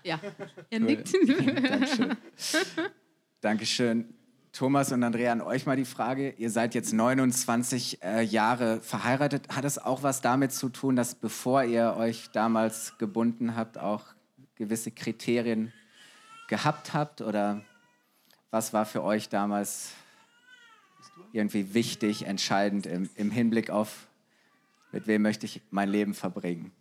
Ja, 0.07 0.21
er 0.71 0.81
nickt. 0.81 1.13
Dankeschön. 1.15 2.17
Dankeschön. 3.41 4.15
Thomas 4.53 4.93
und 4.93 5.03
Andrea, 5.03 5.33
an 5.33 5.41
euch 5.41 5.67
mal 5.67 5.77
die 5.77 5.85
Frage. 5.85 6.31
Ihr 6.39 6.49
seid 6.49 6.75
jetzt 6.75 6.93
29 6.93 8.03
äh, 8.03 8.23
Jahre 8.23 8.81
verheiratet. 8.81 9.49
Hat 9.49 9.65
es 9.65 9.79
auch 9.79 10.05
was 10.05 10.21
damit 10.21 10.53
zu 10.53 10.69
tun, 10.69 10.95
dass 10.95 11.17
bevor 11.17 11.65
ihr 11.65 11.97
euch 11.99 12.31
damals 12.31 12.97
gebunden 12.99 13.57
habt, 13.57 13.79
auch 13.79 14.05
gewisse 14.55 14.93
Kriterien 14.93 15.73
gehabt 16.49 16.95
habt? 16.95 17.21
Oder 17.21 17.63
was 18.57 18.73
war 18.73 18.87
für 18.87 19.05
euch 19.05 19.29
damals 19.29 19.91
irgendwie 21.35 21.75
wichtig, 21.75 22.25
entscheidend 22.25 22.87
im, 22.87 23.11
im 23.15 23.31
Hinblick 23.31 23.69
auf, 23.69 24.07
mit 24.93 25.07
wem 25.07 25.21
möchte 25.21 25.45
ich 25.45 25.61
mein 25.71 25.91
Leben 25.91 26.15
verbringen? 26.15 26.73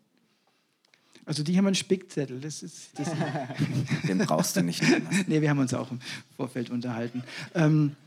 Also 1.26 1.44
die 1.44 1.58
haben 1.58 1.66
einen 1.66 1.76
Spickzettel. 1.76 2.40
Das 2.40 2.64
ist, 2.64 2.98
das 2.98 3.12
Den 4.08 4.20
brauchst 4.20 4.56
du 4.56 4.64
nicht. 4.64 4.82
nee, 5.28 5.42
wir 5.42 5.50
haben 5.50 5.60
uns 5.60 5.74
auch 5.74 5.92
im 5.92 6.00
Vorfeld 6.38 6.70
unterhalten. 6.70 7.26
Ähm, 7.54 7.98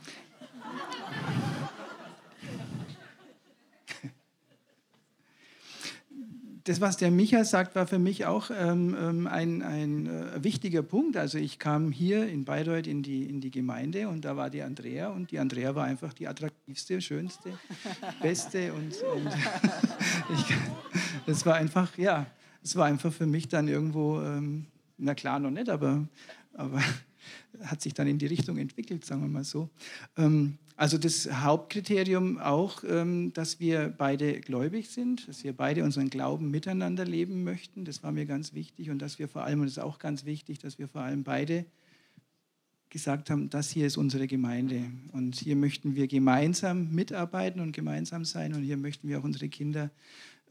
das, 6.68 6.82
was 6.82 6.98
der 6.98 7.10
Micha 7.10 7.44
sagt, 7.44 7.74
war 7.74 7.86
für 7.86 7.98
mich 7.98 8.26
auch 8.26 8.50
ähm, 8.50 8.94
ähm, 9.00 9.26
ein, 9.26 9.62
ein 9.62 10.06
äh, 10.06 10.44
wichtiger 10.44 10.82
Punkt. 10.82 11.16
Also 11.16 11.38
ich 11.38 11.58
kam 11.58 11.92
hier 11.92 12.28
in 12.28 12.44
Bayreuth 12.44 12.86
in 12.86 13.02
die, 13.02 13.24
in 13.24 13.40
die 13.40 13.50
Gemeinde 13.50 14.06
und 14.08 14.26
da 14.26 14.36
war 14.36 14.50
die 14.50 14.60
Andrea 14.60 15.08
und 15.08 15.30
die 15.30 15.38
Andrea 15.38 15.74
war 15.74 15.84
einfach 15.84 16.12
die 16.12 16.28
attraktivste, 16.28 17.00
schönste, 17.00 17.54
beste 18.20 18.74
und, 18.74 18.94
und 19.02 19.26
ich, 20.34 20.44
das 21.24 21.46
war 21.46 21.54
einfach, 21.54 21.96
ja, 21.96 22.26
es 22.62 22.76
war 22.76 22.84
einfach 22.84 23.14
für 23.14 23.26
mich 23.26 23.48
dann 23.48 23.66
irgendwo, 23.66 24.20
ähm, 24.20 24.66
na 24.98 25.14
klar, 25.14 25.38
noch 25.38 25.50
nicht, 25.50 25.70
aber, 25.70 26.06
aber 26.52 26.82
hat 27.62 27.80
sich 27.80 27.94
dann 27.94 28.08
in 28.08 28.18
die 28.18 28.26
Richtung 28.26 28.58
entwickelt, 28.58 29.06
sagen 29.06 29.22
wir 29.22 29.28
mal 29.28 29.44
so. 29.44 29.70
Ähm, 30.18 30.58
also 30.78 30.96
das 30.96 31.28
Hauptkriterium 31.28 32.38
auch, 32.38 32.84
ähm, 32.86 33.32
dass 33.32 33.58
wir 33.58 33.92
beide 33.98 34.40
gläubig 34.40 34.88
sind, 34.90 35.26
dass 35.26 35.42
wir 35.42 35.52
beide 35.52 35.82
unseren 35.82 36.08
Glauben 36.08 36.52
miteinander 36.52 37.04
leben 37.04 37.42
möchten, 37.42 37.84
das 37.84 38.04
war 38.04 38.12
mir 38.12 38.26
ganz 38.26 38.54
wichtig 38.54 38.88
und 38.88 39.02
dass 39.02 39.18
wir 39.18 39.26
vor 39.26 39.42
allem, 39.42 39.58
und 39.58 39.66
das 39.66 39.72
ist 39.72 39.82
auch 39.82 39.98
ganz 39.98 40.24
wichtig, 40.24 40.60
dass 40.60 40.78
wir 40.78 40.86
vor 40.86 41.00
allem 41.00 41.24
beide 41.24 41.66
gesagt 42.90 43.28
haben, 43.28 43.50
das 43.50 43.70
hier 43.70 43.88
ist 43.88 43.96
unsere 43.96 44.28
Gemeinde 44.28 44.84
und 45.10 45.34
hier 45.34 45.56
möchten 45.56 45.96
wir 45.96 46.06
gemeinsam 46.06 46.94
mitarbeiten 46.94 47.60
und 47.60 47.72
gemeinsam 47.72 48.24
sein 48.24 48.54
und 48.54 48.62
hier 48.62 48.76
möchten 48.76 49.08
wir 49.08 49.18
auch 49.18 49.24
unsere 49.24 49.48
Kinder 49.48 49.90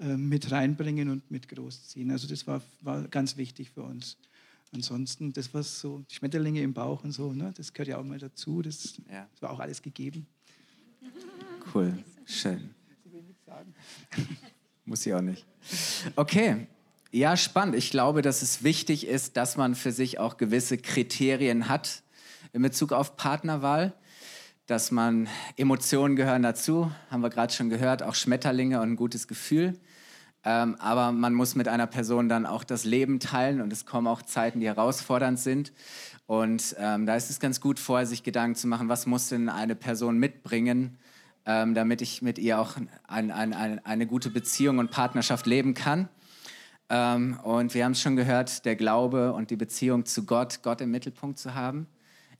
äh, 0.01 0.17
mit 0.17 0.51
reinbringen 0.51 1.07
und 1.07 1.31
mit 1.31 1.47
großziehen. 1.47 2.11
Also 2.11 2.27
das 2.27 2.45
war, 2.47 2.61
war 2.81 3.07
ganz 3.07 3.37
wichtig 3.37 3.69
für 3.69 3.83
uns. 3.83 4.17
Ansonsten, 4.73 5.33
das 5.33 5.53
war 5.53 5.63
so 5.63 6.03
Schmetterlinge 6.11 6.61
im 6.61 6.73
Bauch 6.73 7.03
und 7.03 7.11
so, 7.11 7.31
ne? 7.33 7.53
das 7.55 7.73
gehört 7.73 7.87
ja 7.87 7.97
auch 7.97 8.03
mal 8.03 8.19
dazu. 8.19 8.61
Das, 8.61 9.01
ja. 9.11 9.27
das 9.31 9.41
war 9.41 9.51
auch 9.51 9.59
alles 9.59 9.81
gegeben. 9.81 10.27
Cool, 11.73 12.03
schön. 12.25 12.73
Muss 14.85 15.05
ich 15.05 15.13
auch 15.13 15.21
nicht. 15.21 15.45
Okay, 16.15 16.67
ja, 17.11 17.37
spannend. 17.37 17.75
Ich 17.75 17.91
glaube, 17.91 18.21
dass 18.21 18.41
es 18.41 18.63
wichtig 18.63 19.07
ist, 19.07 19.37
dass 19.37 19.57
man 19.57 19.75
für 19.75 19.91
sich 19.91 20.19
auch 20.19 20.37
gewisse 20.37 20.77
Kriterien 20.77 21.69
hat 21.69 22.03
in 22.53 22.61
Bezug 22.61 22.91
auf 22.91 23.15
Partnerwahl 23.15 23.93
dass 24.67 24.91
man 24.91 25.29
Emotionen 25.55 26.17
gehören 26.17 26.43
dazu, 26.43 26.91
haben 27.09 27.21
wir 27.21 27.29
gerade 27.29 27.53
schon 27.53 27.69
gehört, 27.69 28.03
auch 28.03 28.15
Schmetterlinge 28.15 28.81
und 28.81 28.91
ein 28.91 28.95
gutes 28.97 29.29
Gefühl. 29.29 29.79
Ähm, 30.49 30.77
aber 30.79 31.11
man 31.11 31.33
muss 31.33 31.55
mit 31.55 31.67
einer 31.67 31.87
Person 31.87 32.29
dann 32.29 32.45
auch 32.45 32.63
das 32.63 32.85
Leben 32.85 33.19
teilen 33.19 33.59
und 33.59 33.73
es 33.73 33.85
kommen 33.85 34.07
auch 34.07 34.21
Zeiten, 34.21 34.61
die 34.61 34.67
herausfordernd 34.67 35.37
sind. 35.37 35.73
Und 36.25 36.73
ähm, 36.79 37.05
da 37.05 37.17
ist 37.17 37.29
es 37.29 37.41
ganz 37.41 37.59
gut, 37.59 37.79
vorher 37.79 38.07
sich 38.07 38.23
Gedanken 38.23 38.55
zu 38.55 38.65
machen, 38.67 38.87
was 38.87 39.07
muss 39.07 39.27
denn 39.27 39.49
eine 39.49 39.75
Person 39.75 40.17
mitbringen, 40.19 40.99
ähm, 41.45 41.73
damit 41.73 42.01
ich 42.01 42.21
mit 42.21 42.39
ihr 42.39 42.61
auch 42.61 42.77
ein, 43.09 43.29
ein, 43.29 43.51
ein, 43.51 43.85
eine 43.85 44.07
gute 44.07 44.29
Beziehung 44.29 44.77
und 44.77 44.89
Partnerschaft 44.89 45.47
leben 45.47 45.73
kann. 45.73 46.07
Ähm, 46.89 47.37
und 47.43 47.73
wir 47.73 47.83
haben 47.83 47.91
es 47.91 48.01
schon 48.01 48.15
gehört, 48.15 48.63
der 48.63 48.77
Glaube 48.77 49.33
und 49.33 49.49
die 49.49 49.57
Beziehung 49.57 50.05
zu 50.05 50.25
Gott, 50.25 50.61
Gott 50.63 50.79
im 50.79 50.91
Mittelpunkt 50.91 51.39
zu 51.39 51.55
haben 51.55 51.87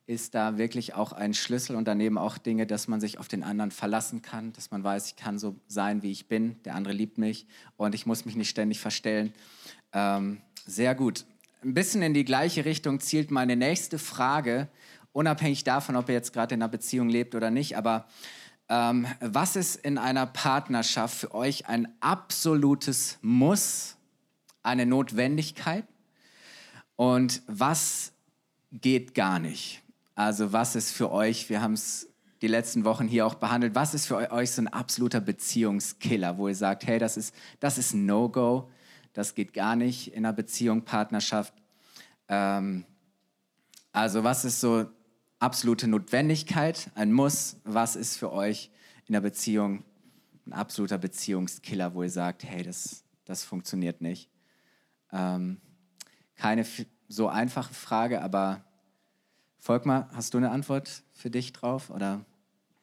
ist 0.08 0.36
da 0.36 0.58
wirklich 0.58 0.94
auch 0.94 1.12
ein 1.12 1.34
Schlüssel 1.34 1.76
und 1.76 1.86
daneben 1.86 2.18
auch 2.18 2.38
Dinge, 2.38 2.66
dass 2.66 2.88
man 2.88 3.02
sich 3.02 3.20
auf 3.20 3.28
den 3.28 3.44
anderen 3.44 3.72
verlassen 3.72 4.22
kann, 4.22 4.54
dass 4.54 4.72
man 4.72 4.82
weiß, 4.82 5.08
ich 5.08 5.16
kann 5.18 5.38
so 5.38 5.56
sein, 5.68 6.02
wie 6.02 6.12
ich 6.12 6.30
bin, 6.30 6.56
der 6.64 6.76
andere 6.76 6.94
liebt 6.94 7.18
mich 7.18 7.46
und 7.76 7.94
ich 7.94 8.06
muss 8.06 8.26
mich 8.26 8.38
nicht 8.38 8.50
ständig 8.50 8.80
verstellen. 8.80 9.34
Ähm, 9.92 10.42
sehr 10.66 10.96
gut. 10.96 11.26
Ein 11.62 11.74
bisschen 11.74 12.02
in 12.02 12.14
die 12.14 12.24
gleiche 12.24 12.64
Richtung 12.64 13.02
zielt 13.02 13.32
meine 13.32 13.58
nächste 13.58 14.00
Frage, 14.00 14.70
unabhängig 15.12 15.66
davon, 15.66 15.98
ob 15.98 16.08
ihr 16.08 16.16
jetzt 16.16 16.32
gerade 16.32 16.56
in 16.56 16.62
einer 16.62 16.70
Beziehung 16.70 17.10
lebt 17.10 17.36
oder 17.36 17.52
nicht, 17.52 17.76
aber 17.76 18.08
ähm, 18.70 19.08
was 19.20 19.58
ist 19.58 19.76
in 19.76 19.98
einer 19.98 20.26
Partnerschaft 20.26 21.18
für 21.18 21.34
euch 21.34 21.68
ein 21.68 21.88
absolutes 22.00 23.18
Muss, 23.22 23.98
eine 24.64 24.86
Notwendigkeit 24.86 25.86
und 26.96 27.42
was 27.48 28.14
geht 28.72 29.14
gar 29.14 29.40
nicht? 29.40 29.84
Also 30.18 30.52
was 30.52 30.76
ist 30.76 30.94
für 30.94 31.12
euch, 31.12 31.48
wir 31.48 31.62
haben 31.62 31.74
es 31.74 32.12
die 32.42 32.48
letzten 32.48 32.86
Wochen 32.86 33.08
hier 33.08 33.28
auch 33.28 33.36
behandelt, 33.36 33.76
was 33.76 33.94
ist 33.94 34.08
für 34.08 34.32
euch 34.32 34.50
so 34.50 34.64
ein 34.64 34.68
absoluter 34.68 35.22
Beziehungskiller, 35.22 36.40
wo 36.40 36.48
ihr 36.48 36.56
sagt, 36.56 36.88
hey, 36.88 36.98
das 36.98 37.18
ist, 37.18 37.36
das 37.60 37.78
ist 37.78 37.94
ein 37.94 38.08
No-Go, 38.08 38.68
das 39.14 39.36
geht 39.36 39.54
gar 39.54 39.76
nicht 39.76 40.14
in 40.14 40.26
einer 40.26 40.34
Beziehung, 40.34 40.82
Partnerschaft. 40.82 41.54
Ähm, 42.30 42.84
also 43.92 44.24
was 44.24 44.44
ist 44.44 44.60
so 44.60 44.88
absolute 45.38 45.88
Notwendigkeit, 45.88 46.90
ein 46.96 47.14
Muss, 47.14 47.58
was 47.64 47.96
ist 47.96 48.18
für 48.18 48.32
euch 48.32 48.72
in 49.06 49.14
der 49.14 49.22
Beziehung 49.22 49.84
ein 50.48 50.54
absoluter 50.54 50.98
Beziehungskiller, 50.98 51.94
wo 51.94 52.02
ihr 52.02 52.10
sagt, 52.10 52.44
hey, 52.44 52.64
das, 52.64 53.04
das 53.26 53.44
funktioniert 53.44 54.02
nicht. 54.02 54.32
Ähm, 55.12 55.62
keine 56.36 56.66
so 57.08 57.28
einfache 57.28 57.76
Frage, 57.76 58.24
aber 58.24 58.64
Volkmar, 59.60 60.10
hast 60.14 60.34
du 60.34 60.38
eine 60.38 60.52
Antwort 60.52 61.04
für 61.14 61.30
dich 61.30 61.54
drauf? 61.54 61.90
Oder? 61.90 62.26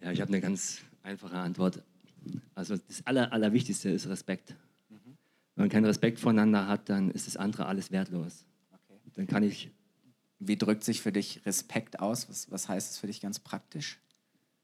Ja, 0.00 0.12
ich 0.12 0.20
habe 0.20 0.28
eine 0.28 0.40
ganz 0.40 0.80
einfache 1.02 1.36
Antwort. 1.36 1.82
Also 2.54 2.76
das 2.76 3.06
Aller, 3.06 3.32
Allerwichtigste 3.32 3.90
ist 3.90 4.08
Respekt. 4.08 4.54
Mhm. 4.88 5.16
Wenn 5.54 5.64
man 5.64 5.68
keinen 5.68 5.84
Respekt 5.84 6.20
voneinander 6.20 6.66
hat, 6.66 6.88
dann 6.88 7.10
ist 7.10 7.26
das 7.26 7.36
andere 7.36 7.66
alles 7.66 7.90
wertlos. 7.90 8.44
Okay. 8.72 8.98
Dann 9.14 9.26
kann 9.26 9.42
ich. 9.42 9.70
Wie 10.40 10.56
drückt 10.56 10.84
sich 10.84 11.00
für 11.00 11.12
dich 11.12 11.46
Respekt 11.46 12.00
aus? 12.00 12.28
Was, 12.28 12.50
was 12.50 12.68
heißt 12.68 12.92
es 12.92 12.98
für 12.98 13.06
dich 13.06 13.20
ganz 13.20 13.38
praktisch? 13.38 13.98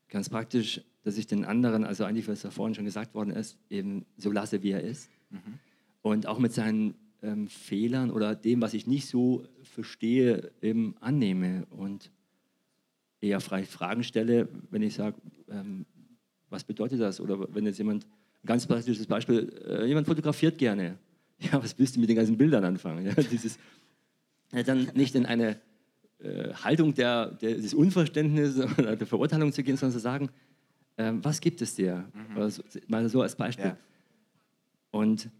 Ganz 0.08 0.28
praktisch, 0.28 0.82
dass 1.04 1.16
ich 1.16 1.26
den 1.26 1.44
anderen, 1.44 1.84
also 1.84 2.04
eigentlich, 2.04 2.28
was 2.28 2.42
da 2.42 2.50
vorhin 2.50 2.74
schon 2.74 2.84
gesagt 2.84 3.14
worden 3.14 3.30
ist, 3.30 3.56
eben 3.70 4.04
so 4.18 4.30
lasse, 4.30 4.62
wie 4.62 4.72
er 4.72 4.82
ist. 4.82 5.08
Mhm. 5.30 5.58
Und 6.02 6.26
auch 6.26 6.38
mit 6.38 6.52
seinen 6.52 6.94
ähm, 7.22 7.48
Fehlern 7.48 8.10
oder 8.10 8.34
dem, 8.34 8.62
was 8.62 8.74
ich 8.74 8.86
nicht 8.86 9.06
so 9.06 9.44
verstehe, 9.62 10.50
eben 10.62 10.94
annehme 11.00 11.66
und 11.70 12.10
eher 13.20 13.40
frei 13.40 13.64
Fragen 13.64 14.02
stelle, 14.02 14.48
wenn 14.70 14.82
ich 14.82 14.94
sage, 14.94 15.16
ähm, 15.48 15.84
was 16.48 16.64
bedeutet 16.64 17.00
das? 17.00 17.20
Oder 17.20 17.52
wenn 17.54 17.66
jetzt 17.66 17.78
jemand, 17.78 18.06
ein 18.06 18.46
ganz 18.46 18.66
praktisches 18.66 19.06
Beispiel, 19.06 19.52
äh, 19.66 19.86
jemand 19.86 20.06
fotografiert 20.06 20.58
gerne. 20.58 20.98
Ja, 21.42 21.62
was 21.62 21.78
willst 21.78 21.96
du 21.96 22.00
mit 22.00 22.10
den 22.10 22.16
ganzen 22.16 22.36
Bildern 22.36 22.64
anfangen? 22.64 23.06
Ja, 23.06 23.14
dieses, 23.14 23.58
ja, 24.52 24.62
dann 24.62 24.90
nicht 24.94 25.14
in 25.14 25.24
eine 25.24 25.58
äh, 26.18 26.52
Haltung 26.52 26.92
der, 26.92 27.30
der, 27.30 27.54
des 27.54 27.72
Unverständnisses 27.72 28.58
oder 28.78 28.94
der 28.94 29.06
Verurteilung 29.06 29.50
zu 29.50 29.62
gehen, 29.62 29.78
sondern 29.78 29.94
zu 29.94 30.00
sagen, 30.00 30.28
ähm, 30.98 31.24
was 31.24 31.40
gibt 31.40 31.62
es 31.62 31.74
dir? 31.74 32.10
Mhm. 32.12 32.36
Also, 32.36 32.62
mal 32.88 33.08
so 33.08 33.22
als 33.22 33.34
Beispiel. 33.36 33.66
Ja. 33.66 33.76
Und 34.90 35.30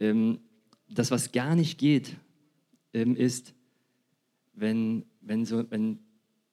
ähm, 0.00 0.40
das, 0.90 1.10
was 1.10 1.32
gar 1.32 1.54
nicht 1.54 1.78
geht, 1.78 2.16
ähm, 2.92 3.16
ist, 3.16 3.54
wenn, 4.54 5.04
wenn, 5.20 5.44
so, 5.44 5.64
wenn, 5.70 5.98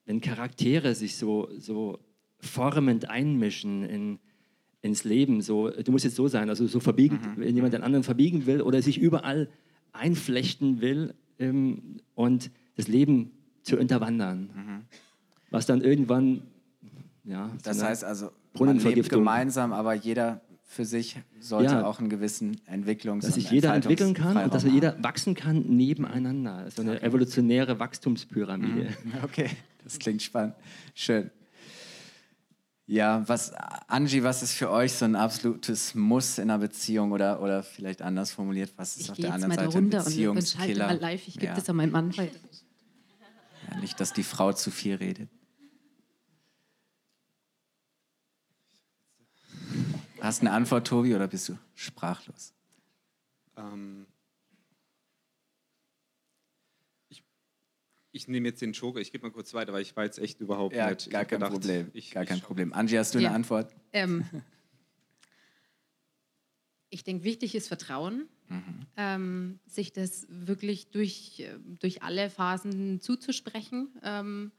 wenn 0.04 0.20
Charaktere 0.20 0.94
sich 0.94 1.16
so, 1.16 1.48
so 1.58 1.98
formend 2.38 3.10
einmischen 3.10 3.84
in, 3.84 4.18
ins 4.82 5.04
Leben, 5.04 5.40
so, 5.40 5.70
du 5.70 5.90
musst 5.92 6.04
jetzt 6.04 6.16
so 6.16 6.28
sein, 6.28 6.48
also 6.48 6.66
so 6.66 6.80
verbiegen, 6.80 7.16
mhm. 7.16 7.40
wenn 7.40 7.54
jemand 7.54 7.74
den 7.74 7.82
anderen 7.82 8.04
verbiegen 8.04 8.46
will 8.46 8.60
oder 8.60 8.82
sich 8.82 8.98
überall 8.98 9.48
einflechten 9.92 10.80
will 10.80 11.14
ähm, 11.38 12.00
und 12.14 12.50
das 12.76 12.88
Leben 12.88 13.32
zu 13.62 13.78
unterwandern. 13.78 14.50
Mhm. 14.54 14.84
Was 15.50 15.66
dann 15.66 15.80
irgendwann, 15.80 16.42
ja. 17.24 17.50
Das 17.62 17.82
heißt 17.82 18.04
also, 18.04 18.30
man 18.58 18.78
lebt 18.78 19.08
gemeinsam, 19.08 19.72
aber 19.72 19.94
jeder 19.94 20.40
für 20.66 20.84
sich 20.84 21.16
sollte 21.40 21.72
ja, 21.72 21.86
auch 21.86 22.00
einen 22.00 22.10
gewissen 22.10 22.60
Entwicklungs- 22.66 23.22
Dass 23.22 23.34
sich 23.34 23.50
jeder 23.50 23.72
entwickeln 23.74 24.14
kann 24.14 24.36
und 24.36 24.52
dass 24.52 24.64
jeder 24.64 25.02
wachsen 25.02 25.34
kann 25.34 25.60
nebeneinander. 25.60 26.68
So 26.70 26.82
eine 26.82 26.96
okay. 26.96 27.06
evolutionäre 27.06 27.78
Wachstumspyramide. 27.78 28.90
Mhm. 29.04 29.12
Okay, 29.22 29.50
das 29.84 29.98
klingt 29.98 30.22
spannend. 30.22 30.54
Schön. 30.94 31.30
Ja, 32.88 33.24
was, 33.26 33.52
Angie, 33.88 34.22
was 34.22 34.42
ist 34.42 34.52
für 34.52 34.70
euch 34.70 34.92
so 34.92 35.04
ein 35.06 35.16
absolutes 35.16 35.94
Muss 35.94 36.38
in 36.38 36.50
einer 36.50 36.58
Beziehung 36.58 37.10
oder, 37.12 37.40
oder 37.42 37.62
vielleicht 37.62 38.02
anders 38.02 38.30
formuliert, 38.30 38.72
was 38.76 38.96
ist 38.96 39.04
ich 39.04 39.10
auf 39.10 39.16
der 39.16 39.34
anderen 39.34 39.54
Seite 39.54 39.78
ein 39.78 39.90
Beziehungskiller? 39.90 40.86
mal 40.86 40.98
live, 40.98 41.26
ich 41.26 41.34
gebe 41.34 41.46
ja. 41.46 41.54
das 41.54 41.68
an 41.68 41.76
meinen 41.76 41.90
Mann 41.90 42.16
weiter. 42.16 42.36
Ja, 43.68 43.78
nicht, 43.80 43.98
dass 43.98 44.12
die 44.12 44.22
Frau 44.22 44.52
zu 44.52 44.70
viel 44.70 44.94
redet. 44.96 45.28
Hast 50.26 50.42
du 50.42 50.46
eine 50.46 50.56
Antwort, 50.56 50.88
Tobi, 50.88 51.14
oder 51.14 51.28
bist 51.28 51.48
du 51.48 51.56
sprachlos? 51.76 52.52
Ähm, 53.56 54.08
ich, 57.08 57.22
ich 58.10 58.26
nehme 58.26 58.48
jetzt 58.48 58.60
den 58.60 58.72
Joker, 58.72 58.98
ich 58.98 59.12
gebe 59.12 59.24
mal 59.24 59.30
kurz 59.30 59.54
weiter, 59.54 59.72
weil 59.72 59.82
ich 59.82 59.94
war 59.94 60.02
jetzt 60.02 60.18
echt 60.18 60.40
überhaupt 60.40 60.74
ja, 60.74 60.90
nicht. 60.90 61.10
Gar 61.10 61.26
kein 61.26 61.38
gedacht, 61.38 61.52
Problem. 61.52 61.90
Ich, 61.92 62.10
gar 62.10 62.24
kein 62.24 62.40
Problem. 62.40 62.72
Angie, 62.72 62.98
hast 62.98 63.14
du 63.14 63.20
ja. 63.20 63.28
eine 63.28 63.36
Antwort? 63.36 63.72
Ähm, 63.92 64.24
ich 66.90 67.04
denke, 67.04 67.22
wichtig 67.22 67.54
ist 67.54 67.68
Vertrauen, 67.68 68.28
mhm. 68.48 68.86
ähm, 68.96 69.60
sich 69.64 69.92
das 69.92 70.26
wirklich 70.28 70.90
durch, 70.90 71.48
durch 71.78 72.02
alle 72.02 72.30
Phasen 72.30 73.00
zuzusprechen. 73.00 73.96
Ähm, 74.02 74.50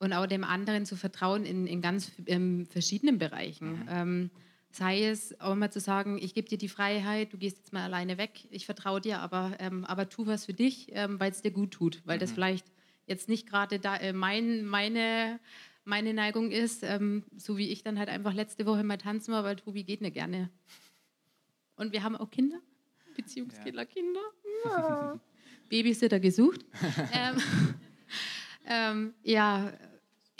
und 0.00 0.12
auch 0.14 0.26
dem 0.26 0.42
anderen 0.42 0.84
zu 0.84 0.96
vertrauen 0.96 1.44
in, 1.44 1.68
in 1.68 1.80
ganz 1.80 2.10
ähm, 2.26 2.66
verschiedenen 2.66 3.18
Bereichen. 3.18 3.84
Mhm. 3.84 4.30
Sei 4.72 5.04
es 5.04 5.38
auch 5.40 5.56
mal 5.56 5.72
zu 5.72 5.80
sagen, 5.80 6.18
ich 6.20 6.32
gebe 6.32 6.48
dir 6.48 6.58
die 6.58 6.68
Freiheit, 6.68 7.32
du 7.32 7.38
gehst 7.38 7.58
jetzt 7.58 7.72
mal 7.72 7.82
alleine 7.82 8.18
weg, 8.18 8.46
ich 8.50 8.66
vertraue 8.66 9.00
dir, 9.00 9.18
aber, 9.18 9.56
ähm, 9.58 9.84
aber 9.84 10.08
tu 10.08 10.26
was 10.26 10.46
für 10.46 10.54
dich, 10.54 10.88
ähm, 10.92 11.18
weil 11.18 11.32
es 11.32 11.42
dir 11.42 11.50
gut 11.50 11.72
tut, 11.72 12.02
weil 12.04 12.16
mhm. 12.16 12.20
das 12.20 12.32
vielleicht 12.32 12.66
jetzt 13.06 13.28
nicht 13.28 13.48
gerade 13.48 13.80
äh, 13.82 14.12
mein, 14.12 14.64
meine, 14.64 15.40
meine 15.84 16.14
Neigung 16.14 16.52
ist, 16.52 16.84
ähm, 16.84 17.24
so 17.36 17.56
wie 17.56 17.68
ich 17.70 17.82
dann 17.82 17.98
halt 17.98 18.08
einfach 18.08 18.32
letzte 18.32 18.64
Woche 18.64 18.84
mal 18.84 18.98
tanzen 18.98 19.32
war, 19.32 19.42
weil 19.42 19.56
Tobi 19.56 19.82
geht 19.82 20.02
nicht 20.02 20.14
gerne. 20.14 20.50
Und 21.74 21.92
wir 21.92 22.04
haben 22.04 22.16
auch 22.16 22.30
Kinder, 22.30 22.60
Beziehungskiller-Kinder, 23.16 24.20
ja. 24.66 25.20
Babysitter 25.68 26.20
gesucht. 26.20 26.64
Ähm, 27.12 27.36
ähm, 28.66 29.14
ja, 29.22 29.72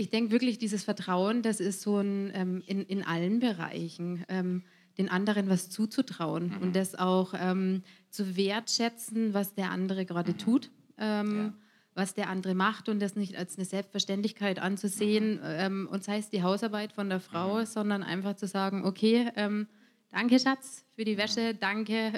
ich 0.01 0.11
denke 0.11 0.33
wirklich, 0.33 0.59
dieses 0.59 0.83
Vertrauen, 0.83 1.43
das 1.43 1.61
ist 1.61 1.83
so 1.83 1.99
ein 1.99 2.33
ähm, 2.35 2.63
in, 2.67 2.85
in 2.87 3.05
allen 3.05 3.39
Bereichen, 3.39 4.25
ähm, 4.29 4.63
den 4.99 5.09
anderen 5.09 5.49
was 5.49 5.71
zuzutrauen 5.71 6.49
mhm. 6.49 6.63
und 6.63 6.77
das 6.77 6.95
auch 6.95 7.35
ähm, 7.37 7.83
zu 8.09 8.37
wertschätzen, 8.37 9.35
was 9.35 9.55
der 9.55 9.71
andere 9.71 10.07
gerade 10.07 10.33
mhm. 10.33 10.39
tut. 10.39 10.71
Ähm, 10.99 11.37
ja. 11.37 11.53
Was 11.93 12.15
der 12.15 12.31
andere 12.31 12.55
macht 12.55 12.89
und 12.89 13.01
das 13.01 13.17
nicht 13.17 13.37
als 13.37 13.57
eine 13.57 13.65
Selbstverständlichkeit 13.65 14.61
anzusehen, 14.61 15.35
mhm. 15.35 15.41
Ähm, 15.43 15.89
und 15.91 16.05
sei 16.05 16.19
es 16.19 16.31
die 16.31 16.43
Hausarbeit 16.43 16.93
von 16.93 17.11
der 17.11 17.21
Frau, 17.21 17.59
mhm. 17.59 17.67
sondern 17.67 18.03
einfach 18.03 18.37
zu 18.37 18.47
sagen: 18.47 18.85
Okay, 18.85 19.29
ähm, 19.35 19.67
danke 20.11 20.39
Schatz 20.39 20.85
für 20.95 21.05
die 21.05 21.19
Wäsche, 21.19 21.55
danke 21.55 22.13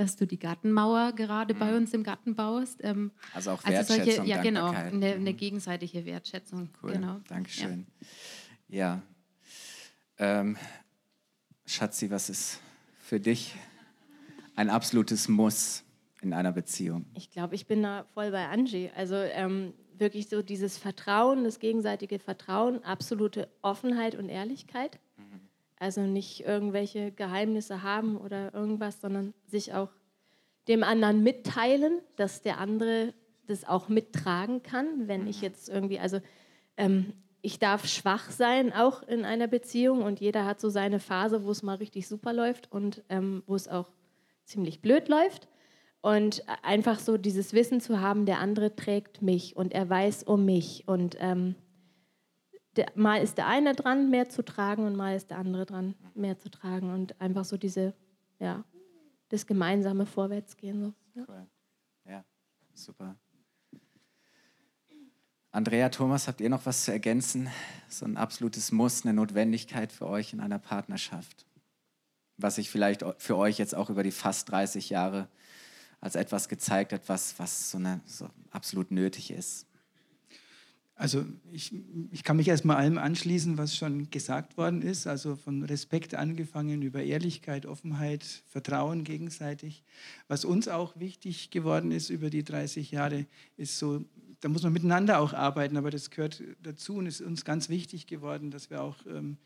dass 0.00 0.16
du 0.16 0.26
die 0.26 0.38
Gartenmauer 0.38 1.12
gerade 1.12 1.52
mhm. 1.52 1.58
bei 1.58 1.76
uns 1.76 1.92
im 1.92 2.02
Garten 2.02 2.34
baust. 2.34 2.80
Ähm, 2.82 3.12
also 3.34 3.50
auch 3.50 3.64
Wertschätzung, 3.64 4.00
also 4.00 4.12
solche, 4.12 4.30
Ja, 4.30 4.42
genau, 4.42 4.70
eine, 4.70 5.12
eine, 5.12 5.34
gegenseitige 5.34 6.06
Wertschätzung. 6.06 6.70
Cool, 6.82 6.92
genau. 6.92 7.20
Dankeschön. 7.28 7.86
Ja. 8.68 9.02
ja. 10.18 10.40
Ähm, 10.40 10.56
Schatzi, 11.66 12.10
was 12.10 12.30
ist 12.30 12.60
für 12.98 13.20
dich 13.20 13.54
ein 14.56 14.70
absolutes 14.70 15.28
Muss 15.28 15.84
in 16.22 16.32
einer 16.32 16.52
Beziehung? 16.52 17.04
Ich 17.14 17.30
glaube, 17.30 17.54
ich 17.54 17.66
bin 17.66 17.82
da 17.82 18.04
voll 18.14 18.30
bei 18.30 18.48
Angie. 18.48 18.90
Also 18.96 19.16
ähm, 19.16 19.74
wirklich 19.98 20.30
so 20.30 20.40
dieses 20.40 20.78
Vertrauen, 20.78 21.44
das 21.44 21.58
gegenseitige 21.58 22.18
Vertrauen, 22.18 22.82
absolute 22.84 23.50
Offenheit 23.60 24.14
und 24.14 24.30
Ehrlichkeit. 24.30 24.98
Also 25.80 26.02
nicht 26.02 26.44
irgendwelche 26.44 27.10
Geheimnisse 27.10 27.82
haben 27.82 28.16
oder 28.16 28.54
irgendwas, 28.54 29.00
sondern 29.00 29.34
sich 29.46 29.72
auch 29.74 29.88
dem 30.68 30.84
anderen 30.84 31.22
mitteilen, 31.22 32.00
dass 32.16 32.42
der 32.42 32.58
andere 32.58 33.14
das 33.46 33.66
auch 33.66 33.88
mittragen 33.88 34.62
kann, 34.62 35.08
wenn 35.08 35.26
ich 35.26 35.40
jetzt 35.40 35.70
irgendwie, 35.70 35.98
also 35.98 36.20
ähm, 36.76 37.14
ich 37.42 37.58
darf 37.58 37.86
schwach 37.86 38.30
sein, 38.30 38.74
auch 38.74 39.02
in 39.02 39.24
einer 39.24 39.48
Beziehung 39.48 40.02
und 40.02 40.20
jeder 40.20 40.44
hat 40.44 40.60
so 40.60 40.68
seine 40.68 41.00
Phase, 41.00 41.44
wo 41.44 41.50
es 41.50 41.62
mal 41.62 41.76
richtig 41.76 42.06
super 42.06 42.34
läuft 42.34 42.70
und 42.70 43.02
ähm, 43.08 43.42
wo 43.46 43.54
es 43.54 43.66
auch 43.66 43.88
ziemlich 44.44 44.82
blöd 44.82 45.08
läuft. 45.08 45.48
Und 46.02 46.44
einfach 46.62 46.98
so 46.98 47.16
dieses 47.16 47.54
Wissen 47.54 47.80
zu 47.80 48.00
haben, 48.00 48.26
der 48.26 48.38
andere 48.38 48.76
trägt 48.76 49.22
mich 49.22 49.56
und 49.56 49.72
er 49.72 49.88
weiß 49.88 50.24
um 50.24 50.44
mich 50.44 50.84
und 50.86 51.16
ähm, 51.20 51.54
der, 52.76 52.92
mal 52.94 53.22
ist 53.22 53.38
der 53.38 53.46
eine 53.46 53.74
dran, 53.74 54.10
mehr 54.10 54.28
zu 54.28 54.44
tragen 54.44 54.86
und 54.86 54.96
mal 54.96 55.16
ist 55.16 55.30
der 55.30 55.38
andere 55.38 55.66
dran, 55.66 55.94
mehr 56.14 56.38
zu 56.38 56.50
tragen 56.50 56.92
und 56.92 57.20
einfach 57.20 57.44
so 57.44 57.56
diese, 57.56 57.94
ja, 58.38 58.64
das 59.28 59.46
gemeinsame 59.46 60.06
Vorwärtsgehen. 60.06 60.80
So. 60.80 60.94
Ja. 61.14 61.26
Cool. 61.28 61.46
ja, 62.06 62.24
super. 62.74 63.16
Andrea, 65.52 65.88
Thomas, 65.88 66.28
habt 66.28 66.40
ihr 66.40 66.48
noch 66.48 66.64
was 66.64 66.84
zu 66.84 66.92
ergänzen? 66.92 67.50
So 67.88 68.06
ein 68.06 68.16
absolutes 68.16 68.70
Muss, 68.70 69.04
eine 69.04 69.14
Notwendigkeit 69.14 69.90
für 69.90 70.06
euch 70.06 70.32
in 70.32 70.38
einer 70.38 70.60
Partnerschaft, 70.60 71.44
was 72.36 72.54
sich 72.54 72.70
vielleicht 72.70 73.04
für 73.18 73.36
euch 73.36 73.58
jetzt 73.58 73.74
auch 73.74 73.90
über 73.90 74.04
die 74.04 74.12
fast 74.12 74.48
30 74.48 74.90
Jahre 74.90 75.28
als 76.00 76.14
etwas 76.14 76.48
gezeigt 76.48 76.92
hat, 76.92 77.08
was, 77.08 77.36
was 77.40 77.72
so, 77.72 77.78
eine, 77.78 78.00
so 78.06 78.30
absolut 78.52 78.92
nötig 78.92 79.32
ist. 79.32 79.66
Also 81.00 81.24
ich, 81.50 81.72
ich 82.10 82.24
kann 82.24 82.36
mich 82.36 82.48
erstmal 82.48 82.76
allem 82.76 82.98
anschließen, 82.98 83.56
was 83.56 83.74
schon 83.74 84.10
gesagt 84.10 84.58
worden 84.58 84.82
ist. 84.82 85.06
Also 85.06 85.34
von 85.34 85.62
Respekt 85.62 86.14
angefangen 86.14 86.82
über 86.82 87.02
Ehrlichkeit, 87.02 87.64
Offenheit, 87.64 88.22
Vertrauen 88.48 89.02
gegenseitig. 89.02 89.82
Was 90.28 90.44
uns 90.44 90.68
auch 90.68 91.00
wichtig 91.00 91.50
geworden 91.50 91.90
ist 91.90 92.10
über 92.10 92.28
die 92.28 92.44
30 92.44 92.90
Jahre, 92.90 93.24
ist 93.56 93.78
so, 93.78 94.04
da 94.40 94.50
muss 94.50 94.62
man 94.62 94.74
miteinander 94.74 95.20
auch 95.20 95.32
arbeiten, 95.32 95.78
aber 95.78 95.90
das 95.90 96.10
gehört 96.10 96.42
dazu 96.62 96.96
und 96.96 97.06
ist 97.06 97.22
uns 97.22 97.46
ganz 97.46 97.70
wichtig 97.70 98.06
geworden, 98.06 98.50
dass 98.50 98.68
wir 98.68 98.82
auch 98.82 98.96
ähm, 99.06 99.38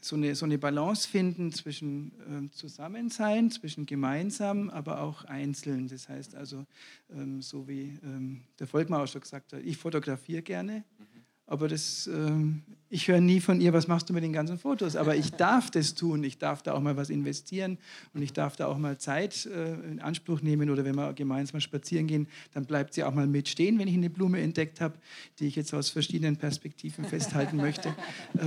so 0.00 0.16
eine, 0.16 0.34
so 0.34 0.44
eine 0.44 0.58
Balance 0.58 1.08
finden 1.08 1.52
zwischen 1.52 2.12
äh, 2.48 2.50
Zusammensein, 2.50 3.50
zwischen 3.50 3.86
gemeinsam, 3.86 4.70
aber 4.70 5.00
auch 5.00 5.24
einzeln. 5.24 5.88
Das 5.88 6.08
heißt 6.08 6.34
also, 6.34 6.66
ähm, 7.10 7.42
so 7.42 7.68
wie 7.68 7.98
ähm, 8.02 8.42
der 8.58 8.66
Volkmar 8.66 9.02
auch 9.02 9.08
schon 9.08 9.20
gesagt 9.20 9.52
hat, 9.52 9.60
ich 9.62 9.76
fotografiere 9.76 10.42
gerne, 10.42 10.84
mhm. 10.98 11.04
aber 11.46 11.68
das 11.68 12.06
ähm, 12.06 12.62
ich 12.90 13.08
höre 13.08 13.20
nie 13.20 13.40
von 13.40 13.60
ihr, 13.60 13.72
was 13.74 13.86
machst 13.86 14.08
du 14.08 14.14
mit 14.14 14.22
den 14.22 14.32
ganzen 14.32 14.58
Fotos, 14.58 14.96
aber 14.96 15.14
ich 15.14 15.32
darf 15.36 15.70
das 15.70 15.94
tun, 15.94 16.24
ich 16.24 16.38
darf 16.38 16.62
da 16.62 16.72
auch 16.72 16.80
mal 16.80 16.96
was 16.96 17.10
investieren 17.10 17.78
und 18.14 18.22
ich 18.22 18.32
darf 18.32 18.56
da 18.56 18.66
auch 18.66 18.78
mal 18.78 18.98
Zeit 18.98 19.46
äh, 19.46 19.74
in 19.90 20.00
Anspruch 20.00 20.40
nehmen 20.40 20.70
oder 20.70 20.84
wenn 20.84 20.96
wir 20.96 21.12
gemeinsam 21.12 21.60
spazieren 21.60 22.06
gehen, 22.06 22.28
dann 22.54 22.64
bleibt 22.64 22.94
sie 22.94 23.04
auch 23.04 23.12
mal 23.12 23.26
mitstehen, 23.26 23.78
wenn 23.78 23.88
ich 23.88 23.94
eine 23.94 24.10
Blume 24.10 24.40
entdeckt 24.40 24.80
habe, 24.80 24.94
die 25.38 25.46
ich 25.46 25.56
jetzt 25.56 25.74
aus 25.74 25.90
verschiedenen 25.90 26.36
Perspektiven 26.36 27.04
festhalten 27.04 27.56
möchte. 27.56 27.94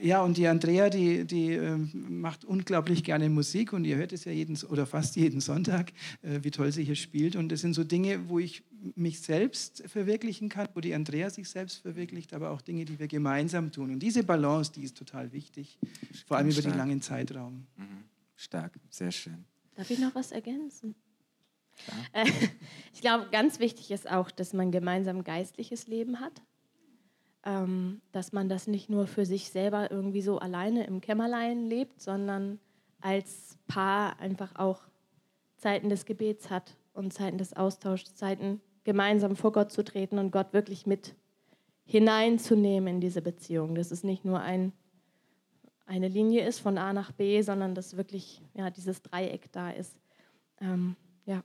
Ja, 0.00 0.22
und 0.22 0.36
die 0.36 0.46
Andrea, 0.46 0.90
die, 0.90 1.24
die 1.24 1.52
äh, 1.52 1.76
macht 1.76 2.44
unglaublich 2.44 3.02
gerne 3.04 3.28
Musik 3.28 3.72
und 3.72 3.84
ihr 3.84 3.96
hört 3.96 4.12
es 4.12 4.24
ja 4.24 4.32
jeden 4.32 4.56
oder 4.66 4.86
fast 4.86 5.16
jeden 5.16 5.40
Sonntag, 5.40 5.92
äh, 6.22 6.40
wie 6.42 6.50
toll 6.50 6.72
sie 6.72 6.84
hier 6.84 6.94
spielt. 6.94 7.36
Und 7.36 7.50
das 7.50 7.60
sind 7.60 7.74
so 7.74 7.84
Dinge, 7.84 8.28
wo 8.28 8.38
ich 8.38 8.62
mich 8.94 9.20
selbst 9.20 9.82
verwirklichen 9.86 10.48
kann, 10.48 10.68
wo 10.74 10.80
die 10.80 10.94
Andrea 10.94 11.30
sich 11.30 11.48
selbst 11.48 11.78
verwirklicht, 11.78 12.32
aber 12.32 12.50
auch 12.50 12.60
Dinge, 12.60 12.84
die 12.84 12.98
wir 12.98 13.08
gemeinsam 13.08 13.72
tun. 13.72 13.90
Und 13.90 13.98
diese 14.00 14.22
Balance, 14.22 14.72
die 14.72 14.82
ist 14.82 14.96
total 14.96 15.32
wichtig, 15.32 15.78
vor 16.26 16.36
allem 16.36 16.48
über 16.48 16.62
den 16.62 16.76
langen 16.76 17.02
Zeitraum. 17.02 17.66
Mhm. 17.76 18.04
Stark, 18.36 18.78
sehr 18.90 19.10
schön. 19.10 19.44
Darf 19.74 19.90
ich 19.90 19.98
noch 19.98 20.14
was 20.14 20.30
ergänzen? 20.30 20.94
Äh, 22.12 22.24
ich 22.94 23.00
glaube, 23.00 23.28
ganz 23.32 23.58
wichtig 23.58 23.90
ist 23.90 24.08
auch, 24.08 24.30
dass 24.30 24.52
man 24.52 24.70
gemeinsam 24.70 25.24
geistliches 25.24 25.88
Leben 25.88 26.20
hat 26.20 26.40
ähm, 27.48 28.02
dass 28.12 28.32
man 28.32 28.50
das 28.50 28.66
nicht 28.66 28.90
nur 28.90 29.06
für 29.06 29.24
sich 29.24 29.50
selber 29.50 29.90
irgendwie 29.90 30.20
so 30.20 30.38
alleine 30.38 30.84
im 30.84 31.00
Kämmerlein 31.00 31.64
lebt, 31.64 31.98
sondern 31.98 32.60
als 33.00 33.56
Paar 33.66 34.20
einfach 34.20 34.54
auch 34.56 34.82
Zeiten 35.56 35.88
des 35.88 36.04
Gebets 36.04 36.50
hat 36.50 36.76
und 36.92 37.14
Zeiten 37.14 37.38
des 37.38 37.54
Austauschs, 37.54 38.14
Zeiten 38.14 38.60
gemeinsam 38.84 39.34
vor 39.34 39.52
Gott 39.52 39.72
zu 39.72 39.82
treten 39.82 40.18
und 40.18 40.30
Gott 40.30 40.52
wirklich 40.52 40.86
mit 40.86 41.14
hineinzunehmen 41.86 42.96
in 42.96 43.00
diese 43.00 43.22
Beziehung. 43.22 43.74
Dass 43.74 43.92
es 43.92 44.04
nicht 44.04 44.26
nur 44.26 44.40
ein, 44.40 44.74
eine 45.86 46.08
Linie 46.08 46.46
ist 46.46 46.58
von 46.58 46.76
A 46.76 46.92
nach 46.92 47.12
B, 47.12 47.40
sondern 47.40 47.74
dass 47.74 47.96
wirklich 47.96 48.42
ja, 48.52 48.68
dieses 48.68 49.00
Dreieck 49.00 49.50
da 49.52 49.70
ist. 49.70 49.96
Ähm, 50.60 50.96
ja 51.24 51.42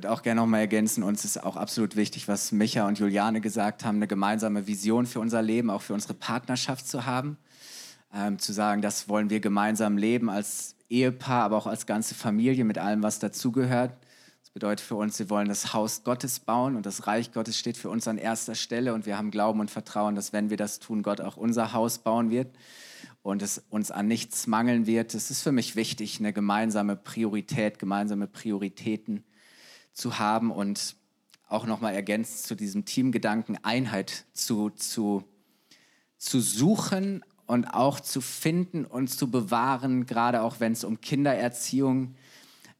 würde 0.00 0.12
auch 0.12 0.22
gerne 0.22 0.40
noch 0.40 0.46
mal 0.46 0.60
ergänzen, 0.60 1.02
uns 1.02 1.26
ist 1.26 1.44
auch 1.44 1.56
absolut 1.56 1.94
wichtig, 1.94 2.26
was 2.26 2.52
Micha 2.52 2.88
und 2.88 2.98
Juliane 2.98 3.42
gesagt 3.42 3.84
haben, 3.84 3.96
eine 3.96 4.06
gemeinsame 4.06 4.66
Vision 4.66 5.04
für 5.04 5.20
unser 5.20 5.42
Leben, 5.42 5.68
auch 5.68 5.82
für 5.82 5.92
unsere 5.92 6.14
Partnerschaft 6.14 6.88
zu 6.88 7.04
haben. 7.04 7.36
Ähm, 8.14 8.38
zu 8.38 8.54
sagen, 8.54 8.80
das 8.80 9.10
wollen 9.10 9.28
wir 9.28 9.40
gemeinsam 9.40 9.98
leben 9.98 10.30
als 10.30 10.74
Ehepaar, 10.88 11.44
aber 11.44 11.58
auch 11.58 11.66
als 11.66 11.84
ganze 11.84 12.14
Familie 12.14 12.64
mit 12.64 12.78
allem, 12.78 13.02
was 13.02 13.18
dazugehört. 13.18 13.92
Das 14.40 14.50
bedeutet 14.50 14.80
für 14.80 14.94
uns, 14.94 15.18
wir 15.18 15.28
wollen 15.28 15.48
das 15.48 15.74
Haus 15.74 16.02
Gottes 16.02 16.40
bauen 16.40 16.76
und 16.76 16.86
das 16.86 17.06
Reich 17.06 17.30
Gottes 17.32 17.58
steht 17.58 17.76
für 17.76 17.90
uns 17.90 18.08
an 18.08 18.16
erster 18.16 18.54
Stelle 18.54 18.94
und 18.94 19.04
wir 19.04 19.18
haben 19.18 19.30
Glauben 19.30 19.60
und 19.60 19.70
Vertrauen, 19.70 20.14
dass 20.14 20.32
wenn 20.32 20.48
wir 20.48 20.56
das 20.56 20.78
tun, 20.78 21.02
Gott 21.02 21.20
auch 21.20 21.36
unser 21.36 21.74
Haus 21.74 21.98
bauen 21.98 22.30
wird 22.30 22.56
und 23.22 23.42
es 23.42 23.62
uns 23.68 23.90
an 23.90 24.08
nichts 24.08 24.46
mangeln 24.46 24.86
wird. 24.86 25.12
Es 25.12 25.30
ist 25.30 25.42
für 25.42 25.52
mich 25.52 25.76
wichtig, 25.76 26.20
eine 26.20 26.32
gemeinsame 26.32 26.96
Priorität, 26.96 27.78
gemeinsame 27.78 28.28
Prioritäten 28.28 29.24
zu 29.92 30.18
haben 30.18 30.50
und 30.50 30.96
auch 31.48 31.66
nochmal 31.66 31.94
ergänzt 31.94 32.46
zu 32.46 32.54
diesem 32.54 32.84
Teamgedanken 32.84 33.58
Einheit 33.62 34.24
zu, 34.32 34.70
zu, 34.70 35.24
zu 36.16 36.40
suchen 36.40 37.24
und 37.46 37.66
auch 37.66 37.98
zu 37.98 38.20
finden 38.20 38.84
und 38.84 39.08
zu 39.08 39.30
bewahren, 39.30 40.06
gerade 40.06 40.42
auch 40.42 40.60
wenn 40.60 40.72
es 40.72 40.84
um 40.84 41.00
Kindererziehung 41.00 42.14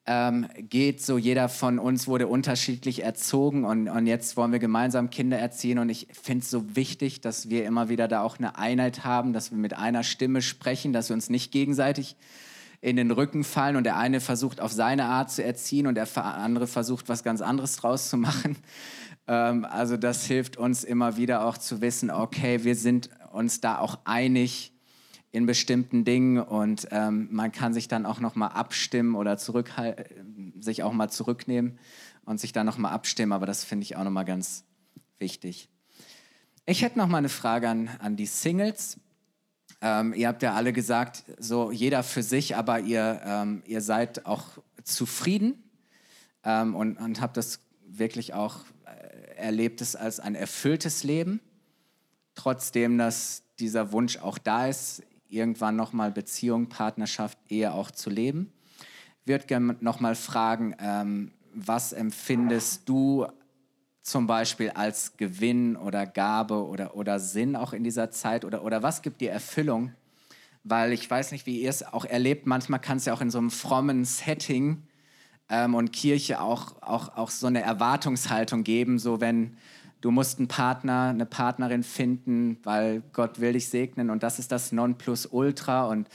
ähm, 0.07 0.47
geht. 0.57 1.03
So 1.03 1.19
jeder 1.19 1.49
von 1.49 1.81
uns 1.81 2.07
wurde 2.07 2.29
unterschiedlich 2.29 3.03
erzogen 3.03 3.65
und, 3.65 3.89
und 3.89 4.07
jetzt 4.07 4.37
wollen 4.37 4.53
wir 4.53 4.61
gemeinsam 4.61 5.11
Kinder 5.11 5.39
erziehen 5.39 5.79
und 5.79 5.89
ich 5.89 6.07
finde 6.13 6.45
es 6.45 6.51
so 6.51 6.77
wichtig, 6.77 7.21
dass 7.21 7.51
wir 7.51 7.65
immer 7.65 7.89
wieder 7.89 8.07
da 8.07 8.23
auch 8.23 8.39
eine 8.39 8.57
Einheit 8.57 9.05
haben, 9.05 9.33
dass 9.33 9.51
wir 9.51 9.59
mit 9.59 9.77
einer 9.77 10.05
Stimme 10.05 10.43
sprechen, 10.43 10.93
dass 10.93 11.11
wir 11.11 11.15
uns 11.15 11.29
nicht 11.29 11.51
gegenseitig 11.51 12.17
in 12.81 12.97
den 12.97 13.11
Rücken 13.11 13.45
fallen 13.45 13.77
und 13.77 13.85
der 13.85 13.97
eine 13.97 14.21
versucht 14.21 14.61
auf 14.61 14.73
seine 14.73 15.05
Art 15.05 15.31
zu 15.31 15.45
erziehen 15.45 15.87
und 15.87 15.97
der 15.97 16.09
andere 16.17 16.67
versucht 16.67 17.09
was 17.09 17.23
ganz 17.23 17.43
anderes 17.43 17.77
draus 17.77 18.09
zu 18.09 18.17
machen. 18.17 18.57
Ähm, 19.27 19.65
also 19.65 19.97
das 19.97 20.25
hilft 20.25 20.57
uns 20.57 20.83
immer 20.83 21.17
wieder 21.17 21.45
auch 21.45 21.59
zu 21.59 21.81
wissen, 21.81 22.11
okay, 22.11 22.65
wir 22.65 22.75
sind 22.75 23.11
uns 23.33 23.61
da 23.61 23.79
auch 23.79 23.99
einig 24.05 24.73
in 25.31 25.47
bestimmten 25.47 26.05
Dingen 26.05 26.39
und 26.39 26.89
ähm, 26.91 27.29
man 27.31 27.53
kann 27.53 27.73
sich 27.73 27.87
dann 27.87 28.07
auch 28.07 28.19
noch 28.19 28.35
mal 28.35 28.49
abstimmen 28.49 29.15
oder 29.15 29.39
sich 29.39 30.83
auch 30.83 30.93
mal 30.93 31.09
zurücknehmen 31.09 31.79
und 32.25 32.41
sich 32.41 32.53
dann 32.53 32.67
noch 32.67 32.79
mal 32.79 32.91
abstimmen, 32.91 33.33
aber 33.33 33.47
das 33.47 33.63
finde 33.63 33.85
ich 33.85 33.97
auch 33.97 34.05
noch 34.05 34.11
mal 34.11 34.25
ganz 34.25 34.65
wichtig. 35.19 35.69
Ich 36.67 36.83
hätte 36.83 36.99
noch 36.99 37.07
mal 37.07 37.19
eine 37.19 37.29
Frage 37.29 37.69
an, 37.69 37.91
an 38.01 38.17
die 38.17 38.27
Singles. 38.27 38.99
Ähm, 39.83 40.13
ihr 40.15 40.29
habt 40.29 40.43
ja 40.43 40.55
alle 40.55 40.73
gesagt, 40.73 41.25
so 41.39 41.71
jeder 41.71 42.03
für 42.03 42.23
sich, 42.23 42.57
aber 42.57 42.81
ihr, 42.81 43.21
ähm, 43.25 43.63
ihr 43.67 43.81
seid 43.81 44.27
auch 44.27 44.45
zufrieden 44.85 45.63
ähm, 46.45 46.75
und, 46.75 46.99
und 46.99 47.21
habt 47.21 47.37
das 47.37 47.61
wirklich 47.87 48.35
auch 48.35 48.65
äh, 48.85 49.37
erlebt 49.37 49.81
es 49.81 49.97
als 49.97 50.21
ein 50.21 50.35
erfülltes 50.35 51.03
Leben, 51.03 51.41
trotzdem, 52.35 52.99
dass 52.99 53.43
dieser 53.59 53.93
Wunsch 53.93 54.19
auch 54.19 54.39
da 54.39 54.67
ist, 54.67 55.03
irgendwann 55.29 55.77
nochmal 55.77 56.11
Beziehung, 56.11 56.69
Partnerschaft, 56.69 57.39
Ehe 57.49 57.73
auch 57.73 57.91
zu 57.91 58.11
leben. 58.11 58.53
Ich 59.23 59.29
würde 59.29 59.47
gerne 59.47 59.77
nochmal 59.81 60.15
fragen, 60.15 60.75
ähm, 60.79 61.33
was 61.55 61.93
empfindest 61.93 62.89
du 62.89 63.27
zum 64.11 64.27
Beispiel 64.27 64.71
als 64.71 65.17
Gewinn 65.17 65.77
oder 65.77 66.07
Gabe 66.07 66.67
oder, 66.67 66.97
oder 66.97 67.21
Sinn 67.21 67.57
auch 67.57 67.73
in 67.73 67.85
dieser 67.85 68.11
Zeit? 68.11 68.45
Oder, 68.45 68.65
oder 68.65 68.83
was 68.83 69.03
gibt 69.03 69.21
dir 69.21 69.31
Erfüllung? 69.31 69.93
Weil 70.65 70.93
ich 70.93 71.09
weiß 71.09 71.33
nicht, 71.33 71.47
wie 71.47 71.61
ihr 71.61 71.71
es 71.71 71.83
auch 71.83 72.05
erlebt. 72.05 72.47
Manchmal 72.47 72.81
kann 72.81 72.99
es 72.99 73.07
ja 73.07 73.15
auch 73.15 73.21
in 73.21 73.31
so 73.31 73.39
einem 73.39 73.51
frommen 73.51 74.05
Setting 74.05 74.83
ähm, 75.49 75.75
und 75.75 75.93
Kirche 75.93 76.41
auch, 76.41 76.83
auch, 76.83 77.17
auch 77.17 77.31
so 77.31 77.47
eine 77.47 77.63
Erwartungshaltung 77.63 78.65
geben, 78.65 78.99
so 78.99 79.21
wenn 79.21 79.57
du 80.01 80.11
musst 80.11 80.39
einen 80.39 80.49
Partner, 80.49 81.09
eine 81.11 81.27
Partnerin 81.27 81.83
finden, 81.83 82.59
weil 82.63 83.03
Gott 83.13 83.41
will 83.41 83.53
dich 83.53 83.69
segnen 83.69 84.11
und 84.11 84.23
das 84.23 84.39
ist 84.39 84.53
das 84.53 84.73
Nonplusultra 84.73 85.87
und 85.87 86.09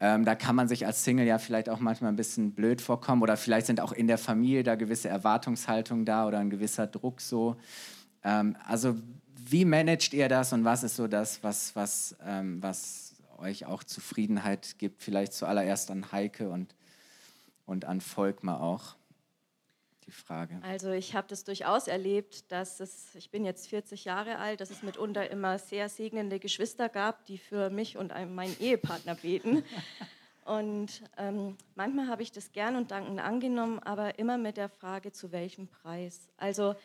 ähm, 0.00 0.24
da 0.24 0.34
kann 0.34 0.56
man 0.56 0.68
sich 0.68 0.86
als 0.86 1.04
Single 1.04 1.26
ja 1.26 1.38
vielleicht 1.38 1.68
auch 1.68 1.80
manchmal 1.80 2.12
ein 2.12 2.16
bisschen 2.16 2.52
blöd 2.52 2.80
vorkommen 2.80 3.22
oder 3.22 3.36
vielleicht 3.36 3.66
sind 3.66 3.80
auch 3.80 3.92
in 3.92 4.06
der 4.06 4.18
Familie 4.18 4.62
da 4.62 4.74
gewisse 4.74 5.08
Erwartungshaltungen 5.08 6.04
da 6.04 6.26
oder 6.26 6.38
ein 6.38 6.50
gewisser 6.50 6.86
Druck 6.86 7.20
so. 7.20 7.56
Ähm, 8.22 8.56
also 8.66 8.96
wie 9.48 9.64
managt 9.64 10.12
ihr 10.12 10.28
das 10.28 10.52
und 10.52 10.64
was 10.64 10.82
ist 10.82 10.96
so 10.96 11.06
das, 11.06 11.42
was, 11.42 11.74
was, 11.76 12.16
ähm, 12.26 12.62
was 12.62 13.14
euch 13.38 13.66
auch 13.66 13.84
Zufriedenheit 13.84 14.78
gibt? 14.78 15.02
Vielleicht 15.02 15.32
zuallererst 15.32 15.90
an 15.90 16.10
Heike 16.12 16.48
und, 16.50 16.74
und 17.64 17.84
an 17.84 18.00
Volkmar 18.00 18.60
auch 18.60 18.96
die 20.06 20.12
Frage. 20.12 20.60
Also 20.62 20.90
ich 20.90 21.14
habe 21.14 21.26
das 21.28 21.44
durchaus 21.44 21.88
erlebt, 21.88 22.50
dass 22.52 22.80
es, 22.80 23.14
ich 23.14 23.30
bin 23.30 23.44
jetzt 23.44 23.68
40 23.68 24.04
Jahre 24.04 24.38
alt, 24.38 24.60
dass 24.60 24.70
es 24.70 24.82
mitunter 24.82 25.30
immer 25.30 25.58
sehr 25.58 25.88
segnende 25.88 26.38
Geschwister 26.38 26.88
gab, 26.88 27.24
die 27.26 27.38
für 27.38 27.70
mich 27.70 27.96
und 27.96 28.12
meinen 28.34 28.56
Ehepartner 28.60 29.14
beten. 29.16 29.64
Und 30.46 31.02
ähm, 31.16 31.56
manchmal 31.74 32.06
habe 32.06 32.22
ich 32.22 32.30
das 32.30 32.52
gern 32.52 32.76
und 32.76 32.92
dankend 32.92 33.18
angenommen, 33.18 33.80
aber 33.80 34.20
immer 34.20 34.38
mit 34.38 34.56
der 34.56 34.68
Frage, 34.68 35.10
zu 35.10 35.32
welchem 35.32 35.66
Preis. 35.66 36.28
Also 36.36 36.76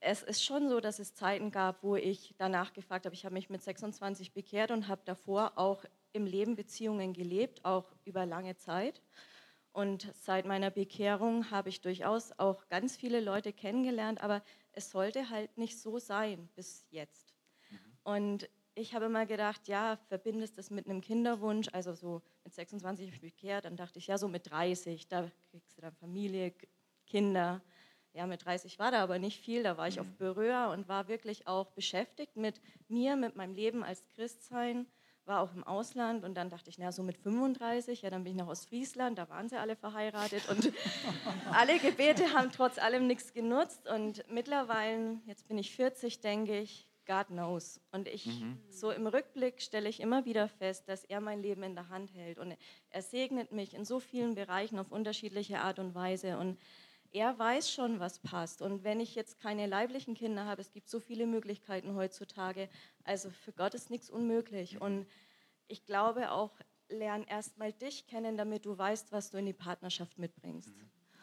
es 0.00 0.22
ist 0.22 0.44
schon 0.44 0.68
so, 0.68 0.80
dass 0.80 0.98
es 0.98 1.14
Zeiten 1.14 1.50
gab, 1.50 1.82
wo 1.82 1.96
ich 1.96 2.34
danach 2.36 2.74
gefragt 2.74 3.06
habe, 3.06 3.14
ich 3.14 3.24
habe 3.24 3.32
mich 3.32 3.48
mit 3.48 3.62
26 3.62 4.34
bekehrt 4.34 4.70
und 4.70 4.86
habe 4.86 5.00
davor 5.06 5.52
auch 5.56 5.82
im 6.12 6.26
Leben 6.26 6.56
Beziehungen 6.56 7.14
gelebt, 7.14 7.64
auch 7.64 7.86
über 8.04 8.26
lange 8.26 8.56
Zeit. 8.56 9.00
Und 9.74 10.08
seit 10.14 10.46
meiner 10.46 10.70
Bekehrung 10.70 11.50
habe 11.50 11.68
ich 11.68 11.80
durchaus 11.80 12.30
auch 12.38 12.68
ganz 12.68 12.96
viele 12.96 13.18
Leute 13.18 13.52
kennengelernt, 13.52 14.22
aber 14.22 14.40
es 14.70 14.92
sollte 14.92 15.30
halt 15.30 15.58
nicht 15.58 15.80
so 15.80 15.98
sein 15.98 16.48
bis 16.54 16.86
jetzt. 16.90 17.34
Mhm. 17.68 17.78
Und 18.04 18.50
ich 18.76 18.94
habe 18.94 19.06
immer 19.06 19.26
gedacht, 19.26 19.66
ja, 19.66 19.96
verbindest 20.06 20.58
das 20.58 20.70
mit 20.70 20.86
einem 20.86 21.00
Kinderwunsch, 21.00 21.66
also 21.72 21.92
so 21.92 22.22
mit 22.44 22.54
26 22.54 23.06
habe 23.06 23.16
ich 23.16 23.20
bekehrt, 23.20 23.64
dann 23.64 23.76
dachte 23.76 23.98
ich, 23.98 24.06
ja, 24.06 24.16
so 24.16 24.28
mit 24.28 24.48
30, 24.48 25.08
da 25.08 25.28
kriegst 25.50 25.76
du 25.76 25.82
dann 25.82 25.96
Familie, 25.96 26.54
Kinder. 27.04 27.60
Ja, 28.12 28.28
mit 28.28 28.44
30 28.44 28.78
war 28.78 28.92
da 28.92 29.02
aber 29.02 29.18
nicht 29.18 29.40
viel, 29.40 29.64
da 29.64 29.76
war 29.76 29.88
ich 29.88 29.98
auf 29.98 30.06
mhm. 30.06 30.16
Berührer 30.18 30.70
und 30.70 30.86
war 30.86 31.08
wirklich 31.08 31.48
auch 31.48 31.72
beschäftigt 31.72 32.36
mit 32.36 32.60
mir, 32.86 33.16
mit 33.16 33.34
meinem 33.34 33.56
Leben 33.56 33.82
als 33.82 34.06
Christsein 34.14 34.86
war 35.26 35.40
auch 35.40 35.54
im 35.54 35.64
Ausland 35.64 36.24
und 36.24 36.34
dann 36.34 36.50
dachte 36.50 36.70
ich, 36.70 36.78
na 36.78 36.92
so 36.92 37.02
mit 37.02 37.16
35, 37.16 38.02
ja 38.02 38.10
dann 38.10 38.24
bin 38.24 38.32
ich 38.32 38.38
noch 38.38 38.48
aus 38.48 38.64
Friesland, 38.64 39.18
da 39.18 39.28
waren 39.28 39.48
sie 39.48 39.56
alle 39.56 39.76
verheiratet 39.76 40.48
und 40.48 40.72
alle 41.52 41.78
Gebete 41.78 42.32
haben 42.32 42.50
trotz 42.52 42.78
allem 42.78 43.06
nichts 43.06 43.32
genutzt 43.32 43.88
und 43.88 44.24
mittlerweile, 44.30 45.18
jetzt 45.26 45.48
bin 45.48 45.58
ich 45.58 45.74
40, 45.74 46.20
denke 46.20 46.58
ich, 46.58 46.88
God 47.06 47.26
knows. 47.26 47.80
Und 47.92 48.08
ich, 48.08 48.26
mhm. 48.26 48.58
so 48.70 48.90
im 48.90 49.06
Rückblick 49.06 49.60
stelle 49.60 49.88
ich 49.88 50.00
immer 50.00 50.24
wieder 50.24 50.48
fest, 50.48 50.88
dass 50.88 51.04
er 51.04 51.20
mein 51.20 51.42
Leben 51.42 51.62
in 51.62 51.74
der 51.74 51.88
Hand 51.88 52.14
hält 52.14 52.38
und 52.38 52.56
er 52.90 53.02
segnet 53.02 53.52
mich 53.52 53.74
in 53.74 53.84
so 53.84 54.00
vielen 54.00 54.34
Bereichen 54.34 54.78
auf 54.78 54.90
unterschiedliche 54.90 55.60
Art 55.60 55.78
und 55.78 55.94
Weise 55.94 56.38
und 56.38 56.58
er 57.14 57.38
weiß 57.38 57.70
schon, 57.70 58.00
was 58.00 58.18
passt. 58.18 58.60
Und 58.60 58.82
wenn 58.82 58.98
ich 58.98 59.14
jetzt 59.14 59.38
keine 59.38 59.66
leiblichen 59.66 60.14
Kinder 60.14 60.44
habe, 60.46 60.60
es 60.60 60.72
gibt 60.72 60.88
so 60.88 60.98
viele 60.98 61.26
Möglichkeiten 61.26 61.94
heutzutage. 61.94 62.68
Also 63.04 63.30
für 63.30 63.52
Gott 63.52 63.72
ist 63.74 63.88
nichts 63.88 64.10
unmöglich. 64.10 64.80
Und 64.80 65.06
ich 65.68 65.86
glaube 65.86 66.32
auch, 66.32 66.58
lern 66.88 67.22
erst 67.22 67.56
mal 67.56 67.72
dich 67.72 68.08
kennen, 68.08 68.36
damit 68.36 68.66
du 68.66 68.76
weißt, 68.76 69.12
was 69.12 69.30
du 69.30 69.38
in 69.38 69.46
die 69.46 69.52
Partnerschaft 69.52 70.18
mitbringst. 70.18 70.74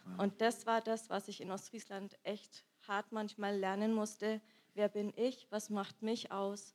Mhm. 0.06 0.20
Und 0.20 0.40
das 0.40 0.66
war 0.66 0.80
das, 0.80 1.10
was 1.10 1.28
ich 1.28 1.42
in 1.42 1.52
Ostfriesland 1.52 2.18
echt 2.24 2.66
hart 2.88 3.12
manchmal 3.12 3.58
lernen 3.58 3.94
musste. 3.94 4.42
Wer 4.74 4.88
bin 4.88 5.12
ich? 5.18 5.48
Was 5.52 5.70
macht 5.70 6.02
mich 6.02 6.32
aus? 6.32 6.74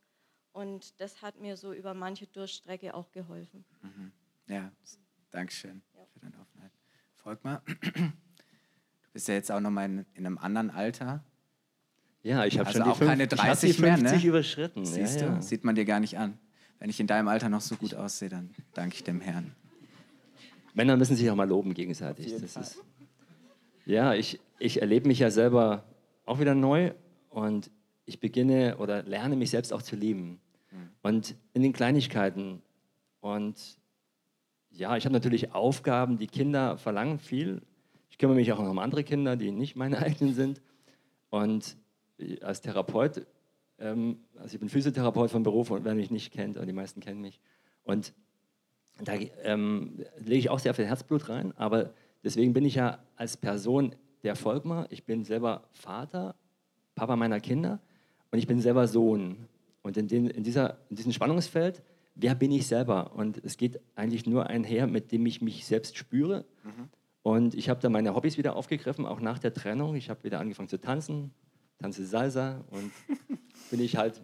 Und 0.52 1.00
das 1.00 1.22
hat 1.22 1.40
mir 1.40 1.56
so 1.56 1.72
über 1.72 1.94
manche 1.94 2.26
Durchstrecke 2.26 2.94
auch 2.94 3.10
geholfen. 3.12 3.64
Mhm. 3.80 4.12
Ja, 4.46 4.70
Dankeschön 5.30 5.82
ja. 5.94 6.04
für 6.12 6.20
deine 6.20 6.38
Offenheit. 6.38 6.72
Volkmar, 7.14 7.62
bist 9.16 9.28
ja 9.28 9.34
jetzt 9.34 9.50
auch 9.50 9.60
nochmal 9.60 9.86
in, 9.86 10.04
in 10.12 10.26
einem 10.26 10.36
anderen 10.36 10.68
Alter. 10.68 11.24
Ja, 12.22 12.44
ich 12.44 12.58
habe 12.58 12.66
also 12.66 12.80
schon 12.80 12.86
die 12.86 12.90
auch 12.90 13.00
keine 13.00 13.26
30 13.26 13.78
mehr, 13.78 13.96
ne? 13.96 14.22
überschritten. 14.22 14.84
Siehst 14.84 15.22
ja, 15.22 15.36
du, 15.36 15.42
sieht 15.42 15.64
man 15.64 15.74
dir 15.74 15.86
gar 15.86 16.00
nicht 16.00 16.18
an. 16.18 16.36
Wenn 16.78 16.90
ich 16.90 17.00
in 17.00 17.06
deinem 17.06 17.26
Alter 17.28 17.48
noch 17.48 17.62
so 17.62 17.76
gut 17.76 17.94
aussehe, 17.94 18.28
dann 18.28 18.50
danke 18.74 18.96
ich 18.96 19.04
dem 19.04 19.22
Herrn. 19.22 19.56
Männer 20.74 20.98
müssen 20.98 21.16
sich 21.16 21.30
auch 21.30 21.34
mal 21.34 21.48
loben 21.48 21.72
gegenseitig. 21.72 22.30
Das 22.30 22.56
ist, 22.56 22.84
ja, 23.86 24.12
ich, 24.12 24.38
ich 24.58 24.82
erlebe 24.82 25.08
mich 25.08 25.20
ja 25.20 25.30
selber 25.30 25.84
auch 26.26 26.38
wieder 26.38 26.54
neu 26.54 26.92
und 27.30 27.70
ich 28.04 28.20
beginne 28.20 28.76
oder 28.76 29.02
lerne 29.02 29.34
mich 29.34 29.48
selbst 29.48 29.72
auch 29.72 29.80
zu 29.80 29.96
lieben. 29.96 30.40
Mhm. 30.70 30.90
Und 31.00 31.34
in 31.54 31.62
den 31.62 31.72
Kleinigkeiten. 31.72 32.60
Und 33.20 33.78
ja, 34.68 34.94
ich 34.98 35.06
habe 35.06 35.14
natürlich 35.14 35.54
Aufgaben, 35.54 36.18
die 36.18 36.26
Kinder 36.26 36.76
verlangen 36.76 37.18
viel. 37.18 37.62
Ich 38.16 38.18
kümmere 38.18 38.36
mich 38.36 38.50
auch 38.50 38.58
noch 38.58 38.70
um 38.70 38.78
andere 38.78 39.04
Kinder, 39.04 39.36
die 39.36 39.50
nicht 39.50 39.76
meine 39.76 39.98
eigenen 40.02 40.32
sind. 40.32 40.62
Und 41.28 41.76
als 42.40 42.62
Therapeut, 42.62 43.26
ähm, 43.78 44.20
also 44.36 44.54
ich 44.54 44.58
bin 44.58 44.70
Physiotherapeut 44.70 45.30
von 45.30 45.42
Beruf, 45.42 45.70
wer 45.70 45.94
mich 45.94 46.10
nicht 46.10 46.32
kennt, 46.32 46.56
und 46.56 46.66
die 46.66 46.72
meisten 46.72 47.00
kennen 47.00 47.20
mich. 47.20 47.42
Und 47.84 48.14
da 49.04 49.12
ähm, 49.42 50.02
lege 50.18 50.38
ich 50.38 50.48
auch 50.48 50.58
sehr 50.58 50.72
viel 50.72 50.86
Herzblut 50.86 51.28
rein, 51.28 51.52
aber 51.58 51.92
deswegen 52.24 52.54
bin 52.54 52.64
ich 52.64 52.76
ja 52.76 53.00
als 53.16 53.36
Person 53.36 53.94
der 54.22 54.34
Volkmar. 54.34 54.86
Ich 54.88 55.04
bin 55.04 55.22
selber 55.24 55.68
Vater, 55.72 56.36
Papa 56.94 57.16
meiner 57.16 57.40
Kinder 57.40 57.80
und 58.30 58.38
ich 58.38 58.46
bin 58.46 58.62
selber 58.62 58.88
Sohn. 58.88 59.46
Und 59.82 59.98
in, 59.98 60.08
den, 60.08 60.28
in, 60.28 60.42
dieser, 60.42 60.78
in 60.88 60.96
diesem 60.96 61.12
Spannungsfeld, 61.12 61.82
wer 62.14 62.34
bin 62.34 62.50
ich 62.50 62.66
selber? 62.66 63.12
Und 63.14 63.44
es 63.44 63.58
geht 63.58 63.78
eigentlich 63.94 64.24
nur 64.24 64.46
einher, 64.46 64.86
mit 64.86 65.12
dem 65.12 65.26
ich 65.26 65.42
mich 65.42 65.66
selbst 65.66 65.98
spüre. 65.98 66.46
Mhm. 66.64 66.88
Und 67.26 67.56
ich 67.56 67.68
habe 67.68 67.80
da 67.80 67.88
meine 67.88 68.14
Hobbys 68.14 68.38
wieder 68.38 68.54
aufgegriffen, 68.54 69.04
auch 69.04 69.18
nach 69.18 69.40
der 69.40 69.52
Trennung. 69.52 69.96
Ich 69.96 70.10
habe 70.10 70.22
wieder 70.22 70.38
angefangen 70.38 70.68
zu 70.68 70.80
tanzen, 70.80 71.32
tanze 71.76 72.06
Salsa 72.06 72.62
und 72.70 72.92
bin 73.72 73.80
ich 73.80 73.96
halt 73.96 74.22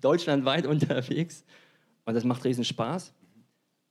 deutschlandweit 0.00 0.66
unterwegs. 0.66 1.44
Und 2.04 2.14
das 2.14 2.24
macht 2.24 2.44
riesen 2.44 2.64
Spaß. 2.64 3.14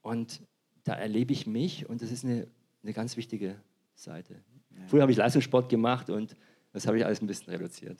Und 0.02 0.42
da 0.82 0.92
erlebe 0.92 1.32
ich 1.32 1.46
mich 1.46 1.88
und 1.88 2.02
das 2.02 2.12
ist 2.12 2.22
eine, 2.26 2.46
eine 2.82 2.92
ganz 2.92 3.16
wichtige 3.16 3.56
Seite. 3.94 4.34
Ja. 4.72 4.88
Früher 4.88 5.00
habe 5.00 5.12
ich 5.12 5.16
Leistungssport 5.16 5.70
gemacht 5.70 6.10
und 6.10 6.36
das 6.74 6.86
habe 6.86 6.98
ich 6.98 7.06
alles 7.06 7.22
ein 7.22 7.26
bisschen 7.26 7.50
reduziert. 7.50 7.98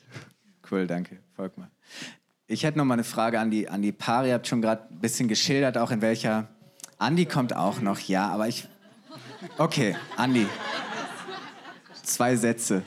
Cool, 0.70 0.86
danke, 0.86 1.20
Volkmar. 1.32 1.70
Ich 2.46 2.64
hätte 2.64 2.76
noch 2.76 2.84
mal 2.84 2.92
eine 2.92 3.04
Frage 3.04 3.40
an 3.40 3.50
die, 3.50 3.70
an 3.70 3.80
die 3.80 3.92
Paare. 3.92 4.28
Ihr 4.28 4.34
habt 4.34 4.46
schon 4.46 4.60
gerade 4.60 4.92
ein 4.92 5.00
bisschen 5.00 5.26
geschildert, 5.26 5.78
auch 5.78 5.90
in 5.90 6.02
welcher. 6.02 6.50
Andi 6.98 7.24
kommt 7.24 7.56
auch 7.56 7.80
noch, 7.80 7.98
ja, 7.98 8.28
aber 8.28 8.46
ich. 8.46 8.68
Okay, 9.58 9.96
Andi. 10.16 10.46
Zwei 12.02 12.36
Sätze. 12.36 12.82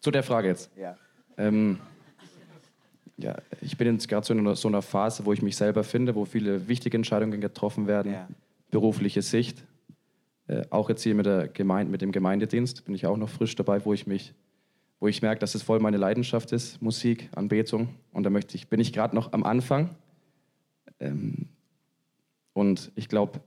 Zu 0.00 0.10
der 0.10 0.22
Frage 0.22 0.48
jetzt. 0.48 0.70
Ja. 0.76 0.96
Ähm, 1.36 1.78
ja, 3.16 3.36
ich 3.60 3.76
bin 3.76 3.92
jetzt 3.92 4.08
gerade 4.08 4.26
so 4.26 4.32
in 4.32 4.54
so 4.54 4.68
einer 4.68 4.82
Phase, 4.82 5.26
wo 5.26 5.32
ich 5.32 5.42
mich 5.42 5.56
selber 5.56 5.84
finde, 5.84 6.14
wo 6.14 6.24
viele 6.24 6.68
wichtige 6.68 6.96
Entscheidungen 6.96 7.40
getroffen 7.40 7.86
werden. 7.86 8.12
Ja. 8.12 8.28
Berufliche 8.70 9.22
Sicht. 9.22 9.62
Äh, 10.46 10.62
auch 10.70 10.88
jetzt 10.88 11.02
hier 11.02 11.14
mit, 11.14 11.26
der 11.26 11.48
Gemeinde, 11.48 11.90
mit 11.90 12.00
dem 12.00 12.12
Gemeindedienst 12.12 12.84
bin 12.84 12.94
ich 12.94 13.06
auch 13.06 13.16
noch 13.16 13.28
frisch 13.28 13.54
dabei, 13.56 13.84
wo 13.84 13.92
ich 13.92 14.06
mich 14.06 14.34
wo 15.00 15.08
ich 15.08 15.22
merke, 15.22 15.40
dass 15.40 15.54
es 15.54 15.62
voll 15.62 15.80
meine 15.80 15.96
Leidenschaft 15.96 16.52
ist, 16.52 16.80
Musik, 16.82 17.30
Anbetung. 17.34 17.88
Und 18.12 18.24
da 18.24 18.30
möchte 18.30 18.54
ich, 18.54 18.68
bin 18.68 18.80
ich 18.80 18.92
gerade 18.92 19.16
noch 19.16 19.32
am 19.32 19.44
Anfang. 19.44 19.96
Ähm, 21.00 21.48
und 22.52 22.92
ich 22.94 23.08
glaube, 23.08 23.40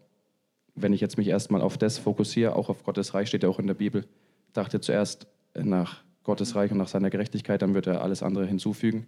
wenn 0.76 0.94
ich 0.94 1.02
jetzt 1.02 1.18
mich 1.18 1.28
erstmal 1.28 1.62
auf 1.62 1.78
das 1.78 1.98
fokussiere, 1.98 2.56
auch 2.56 2.70
auf 2.70 2.84
Gottes 2.84 3.14
Reich, 3.14 3.28
steht 3.28 3.44
ja 3.44 3.50
auch 3.50 3.60
in 3.60 3.68
der 3.68 3.74
Bibel, 3.74 4.06
dachte 4.54 4.82
zuerst 4.82 5.28
nach 5.56 6.04
Gottes 6.24 6.56
Reich 6.56 6.72
und 6.72 6.78
nach 6.78 6.88
seiner 6.88 7.10
Gerechtigkeit, 7.10 7.62
dann 7.62 7.74
wird 7.74 7.88
er 7.88 8.02
alles 8.02 8.24
andere 8.24 8.46
hinzufügen. 8.46 9.06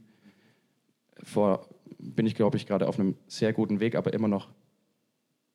Vor 1.24 1.68
bin 1.97 2.26
ich, 2.26 2.36
glaube 2.36 2.57
ich, 2.57 2.68
gerade 2.68 2.88
auf 2.88 2.99
einem 2.99 3.16
sehr 3.28 3.53
guten 3.53 3.80
Weg, 3.80 3.95
aber 3.95 4.13
immer 4.13 4.28
noch 4.28 4.49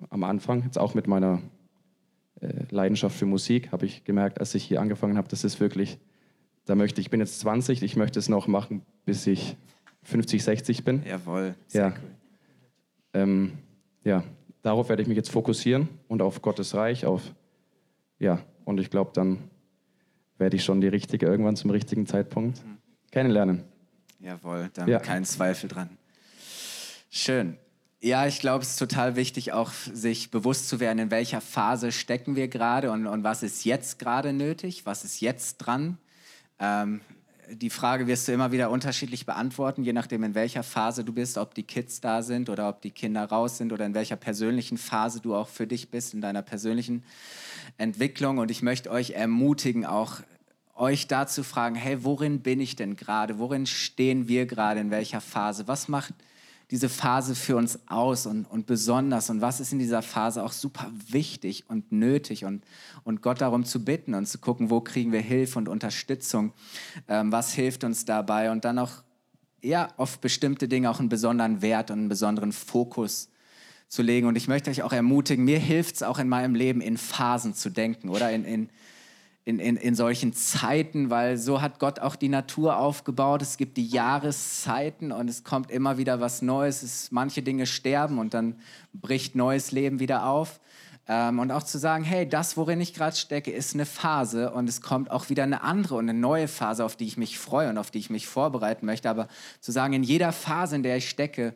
am 0.09 0.25
Anfang. 0.25 0.65
Jetzt 0.65 0.79
auch 0.79 0.95
mit 0.95 1.07
meiner 1.07 1.43
äh, 2.41 2.65
Leidenschaft 2.71 3.17
für 3.17 3.27
Musik 3.27 3.71
habe 3.71 3.87
ich 3.87 4.05
gemerkt, 4.05 4.41
als 4.41 4.55
ich 4.55 4.65
hier 4.65 4.81
angefangen 4.81 5.17
habe, 5.17 5.29
das 5.29 5.45
ist 5.45 5.61
wirklich 5.61 5.99
da 6.71 6.77
möchte 6.77 7.01
ich 7.01 7.11
bin 7.11 7.19
jetzt 7.21 7.41
20, 7.41 7.83
ich 7.83 7.97
möchte 7.97 8.19
es 8.19 8.29
noch 8.29 8.47
machen, 8.47 8.83
bis 9.05 9.27
ich 9.27 9.57
50, 10.05 10.45
60 10.45 10.85
bin. 10.85 11.03
Jawohl, 11.05 11.57
sehr 11.67 11.83
ja. 11.83 11.89
cool. 11.89 12.11
Ähm, 13.13 13.53
ja, 14.05 14.23
darauf 14.63 14.89
werde 14.89 15.03
ich 15.03 15.09
mich 15.09 15.17
jetzt 15.17 15.31
fokussieren 15.31 15.89
und 16.09 16.23
auf 16.23 16.43
Gottes 16.43 16.75
Reich, 16.75 17.07
auf 17.07 17.23
ja, 18.19 18.41
und 18.65 18.79
ich 18.79 18.91
glaube, 18.91 19.11
dann 19.15 19.39
werde 20.39 20.57
ich 20.57 20.65
schon 20.65 20.81
die 20.81 20.89
richtige 20.89 21.27
irgendwann 21.27 21.57
zum 21.57 21.71
richtigen 21.71 22.07
Zeitpunkt 22.07 22.65
mhm. 22.65 22.79
kennenlernen. 23.11 23.65
Jawohl, 24.21 24.71
da 24.75 24.87
ja. 24.87 24.99
kein 24.99 25.25
Zweifel 25.25 25.69
dran. 25.69 25.97
Schön. 27.09 27.57
Ja, 28.03 28.27
ich 28.27 28.41
glaube, 28.41 28.63
es 28.63 28.71
ist 28.71 28.79
total 28.79 29.17
wichtig, 29.17 29.53
auch 29.53 29.73
sich 29.73 30.31
bewusst 30.31 30.69
zu 30.69 30.81
werden, 30.81 30.99
in 30.99 31.11
welcher 31.11 31.41
Phase 31.41 31.93
stecken 31.93 32.35
wir 32.35 32.49
gerade 32.49 32.91
und, 32.93 33.07
und 33.07 33.25
was 33.25 33.43
ist 33.43 33.65
jetzt 33.65 33.99
gerade 33.99 34.33
nötig, 34.33 34.87
was 34.87 35.05
ist 35.05 35.21
jetzt 35.21 35.59
dran. 35.59 35.99
Ähm, 36.59 37.01
die 37.53 37.71
Frage 37.71 38.07
wirst 38.07 38.29
du 38.29 38.33
immer 38.33 38.53
wieder 38.53 38.71
unterschiedlich 38.71 39.27
beantworten, 39.27 39.83
je 39.83 39.93
nachdem, 39.93 40.23
in 40.25 40.35
welcher 40.35 40.63
Phase 40.63 41.05
du 41.05 41.13
bist, 41.13 41.39
ob 41.39 41.55
die 41.55 41.63
Kids 41.63 42.01
da 42.01 42.23
sind 42.23 42.49
oder 42.49 42.69
ob 42.69 42.81
die 42.83 42.91
Kinder 42.91 43.25
raus 43.25 43.59
sind 43.59 43.73
oder 43.73 43.87
in 43.87 43.95
welcher 43.95 44.17
persönlichen 44.17 44.79
Phase 44.79 45.21
du 45.21 45.35
auch 45.35 45.49
für 45.49 45.67
dich 45.67 45.91
bist, 45.91 46.15
in 46.15 46.21
deiner 46.21 46.43
persönlichen 46.43 47.03
Entwicklung. 47.79 48.39
Und 48.39 48.51
ich 48.51 48.63
möchte 48.63 48.91
euch 48.91 49.11
ermutigen, 49.11 49.85
auch 49.85 50.21
euch 50.75 51.09
da 51.09 51.27
zu 51.27 51.45
fragen, 51.45 51.75
hey, 51.75 52.05
worin 52.05 52.41
bin 52.41 52.61
ich 52.61 52.77
denn 52.77 52.97
gerade? 52.97 53.39
Worin 53.39 53.67
stehen 53.67 54.29
wir 54.29 54.47
gerade? 54.47 54.81
In 54.81 54.91
welcher 54.91 55.21
Phase? 55.21 55.69
Was 55.69 55.89
macht 55.89 56.15
diese 56.71 56.89
Phase 56.89 57.35
für 57.35 57.57
uns 57.57 57.79
aus 57.89 58.27
und, 58.27 58.45
und 58.45 58.67
besonders. 58.67 59.29
Und 59.29 59.41
was 59.41 59.59
ist 59.59 59.73
in 59.73 59.79
dieser 59.79 60.03
Phase 60.03 60.43
auch 60.43 60.53
super 60.53 60.91
wichtig 61.09 61.65
und 61.69 61.91
nötig? 61.91 62.45
Und, 62.45 62.63
und 63.03 63.23
Gott 63.23 63.41
darum 63.41 63.65
zu 63.65 63.85
bitten 63.85 64.15
und 64.15 64.27
zu 64.27 64.39
gucken, 64.39 64.71
wo 64.71 64.81
kriegen 64.81 65.11
wir 65.11 65.21
Hilfe 65.21 65.59
und 65.59 65.69
Unterstützung, 65.69 66.53
ähm, 67.09 67.33
was 67.33 67.53
hilft 67.53 67.83
uns 67.83 68.05
dabei? 68.05 68.53
Und 68.53 68.65
dann 68.65 68.79
auch 68.79 69.03
ja, 69.63 69.89
auf 69.97 70.21
bestimmte 70.21 70.69
Dinge 70.69 70.91
auch 70.91 71.01
einen 71.01 71.09
besonderen 71.09 71.61
Wert 71.61 71.91
und 71.91 71.99
einen 71.99 72.09
besonderen 72.09 72.53
Fokus 72.53 73.29
zu 73.89 74.03
legen. 74.03 74.29
Und 74.29 74.37
ich 74.37 74.47
möchte 74.47 74.71
euch 74.71 74.83
auch 74.83 74.93
ermutigen, 74.93 75.45
mir 75.45 75.59
hilft 75.59 75.97
es 75.97 76.03
auch 76.03 76.19
in 76.19 76.29
meinem 76.29 76.55
Leben 76.55 76.81
in 76.81 76.97
Phasen 76.97 77.55
zu 77.55 77.71
denken 77.71 78.09
oder 78.09 78.31
in, 78.31 78.45
in, 78.45 78.71
in, 79.45 79.59
in, 79.59 79.77
in 79.77 79.95
solchen 79.95 80.33
Zeiten, 80.33 81.09
weil 81.11 81.39
so 81.39 81.63
hat 81.63 81.79
Gott 81.79 81.99
auch 81.99 82.17
die 82.17 82.29
Natur 82.29 82.77
aufgebaut. 82.77 83.43
Es 83.43 83.57
gibt 83.57 83.77
die 83.77 83.87
Jahreszeiten 83.87 85.13
und 85.13 85.29
es 85.29 85.45
kommt 85.45 85.71
immer 85.71 85.97
wieder 85.97 86.21
was 86.21 86.43
Neues. 86.43 86.83
Es, 86.83 87.11
manche 87.11 87.43
Dinge 87.43 87.67
sterben 87.67 88.19
und 88.19 88.35
dann 88.35 88.57
bricht 88.93 89.35
neues 89.35 89.73
Leben 89.73 89.99
wieder 89.99 90.27
auf. 90.27 90.61
Ähm, 91.09 91.39
und 91.39 91.51
auch 91.51 91.63
zu 91.63 91.79
sagen, 91.79 92.05
hey, 92.05 92.29
das, 92.29 92.57
worin 92.57 92.81
ich 92.81 92.93
gerade 92.93 93.17
stecke, 93.17 93.51
ist 93.51 93.75
eine 93.75 93.87
Phase 93.87 94.53
und 94.53 94.69
es 94.69 94.83
kommt 94.83 95.11
auch 95.11 95.31
wieder 95.31 95.43
eine 95.43 95.63
andere 95.63 95.97
und 95.97 96.09
eine 96.09 96.19
neue 96.19 96.47
Phase, 96.47 96.85
auf 96.85 96.97
die 96.97 97.07
ich 97.07 97.17
mich 97.17 97.39
freue 97.39 97.71
und 97.71 97.79
auf 97.79 97.91
die 97.91 97.99
ich 97.99 98.11
mich 98.11 98.27
vorbereiten 98.27 98.85
möchte. 98.85 99.09
Aber 99.09 99.27
zu 99.61 99.73
sagen, 99.73 99.95
in 99.95 100.03
jeder 100.03 100.33
Phase, 100.33 100.77
in 100.77 100.83
der 100.83 100.99
ich 100.99 101.09
stecke, 101.09 101.55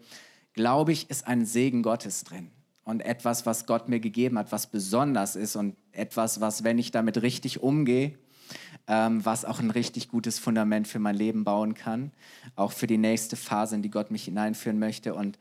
glaube 0.54 0.92
ich, 0.92 1.10
ist 1.10 1.26
ein 1.26 1.44
Segen 1.44 1.82
Gottes 1.82 2.24
drin 2.24 2.50
und 2.84 3.00
etwas, 3.00 3.44
was 3.44 3.66
Gott 3.66 3.88
mir 3.88 4.00
gegeben 4.00 4.38
hat, 4.38 4.52
was 4.52 4.66
besonders 4.66 5.36
ist 5.36 5.54
und 5.54 5.76
etwas, 5.94 6.40
was, 6.40 6.64
wenn 6.64 6.78
ich 6.78 6.90
damit 6.90 7.22
richtig 7.22 7.62
umgehe, 7.62 8.12
ähm, 8.86 9.24
was 9.24 9.44
auch 9.44 9.60
ein 9.60 9.70
richtig 9.70 10.08
gutes 10.08 10.38
Fundament 10.38 10.88
für 10.88 10.98
mein 10.98 11.16
Leben 11.16 11.44
bauen 11.44 11.74
kann, 11.74 12.12
auch 12.56 12.72
für 12.72 12.86
die 12.86 12.98
nächste 12.98 13.36
Phase, 13.36 13.74
in 13.76 13.82
die 13.82 13.90
Gott 13.90 14.10
mich 14.10 14.24
hineinführen 14.24 14.78
möchte. 14.78 15.14
Und 15.14 15.38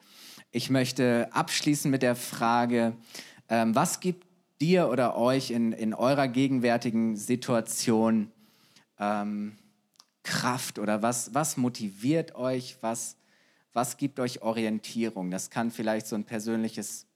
ich 0.51 0.69
möchte 0.69 1.29
abschließen 1.31 1.89
mit 1.91 2.01
der 2.01 2.15
Frage, 2.15 2.93
ähm, 3.49 3.75
was 3.75 3.99
gibt 3.99 4.25
dir 4.61 4.89
oder 4.89 5.17
euch 5.17 5.51
in, 5.51 5.73
in 5.73 5.93
eurer 5.93 6.27
gegenwärtigen 6.27 7.17
Situation 7.17 8.31
ähm, 8.99 9.57
Kraft 10.23 10.79
oder 10.79 11.01
was, 11.01 11.33
was 11.33 11.57
motiviert 11.57 12.35
euch, 12.35 12.77
was, 12.81 13.17
was 13.73 13.97
gibt 13.97 14.19
euch 14.19 14.41
Orientierung? 14.41 15.31
Das 15.31 15.49
kann 15.49 15.69
vielleicht 15.69 16.07
so 16.07 16.15
ein 16.15 16.23
persönliches 16.23 17.07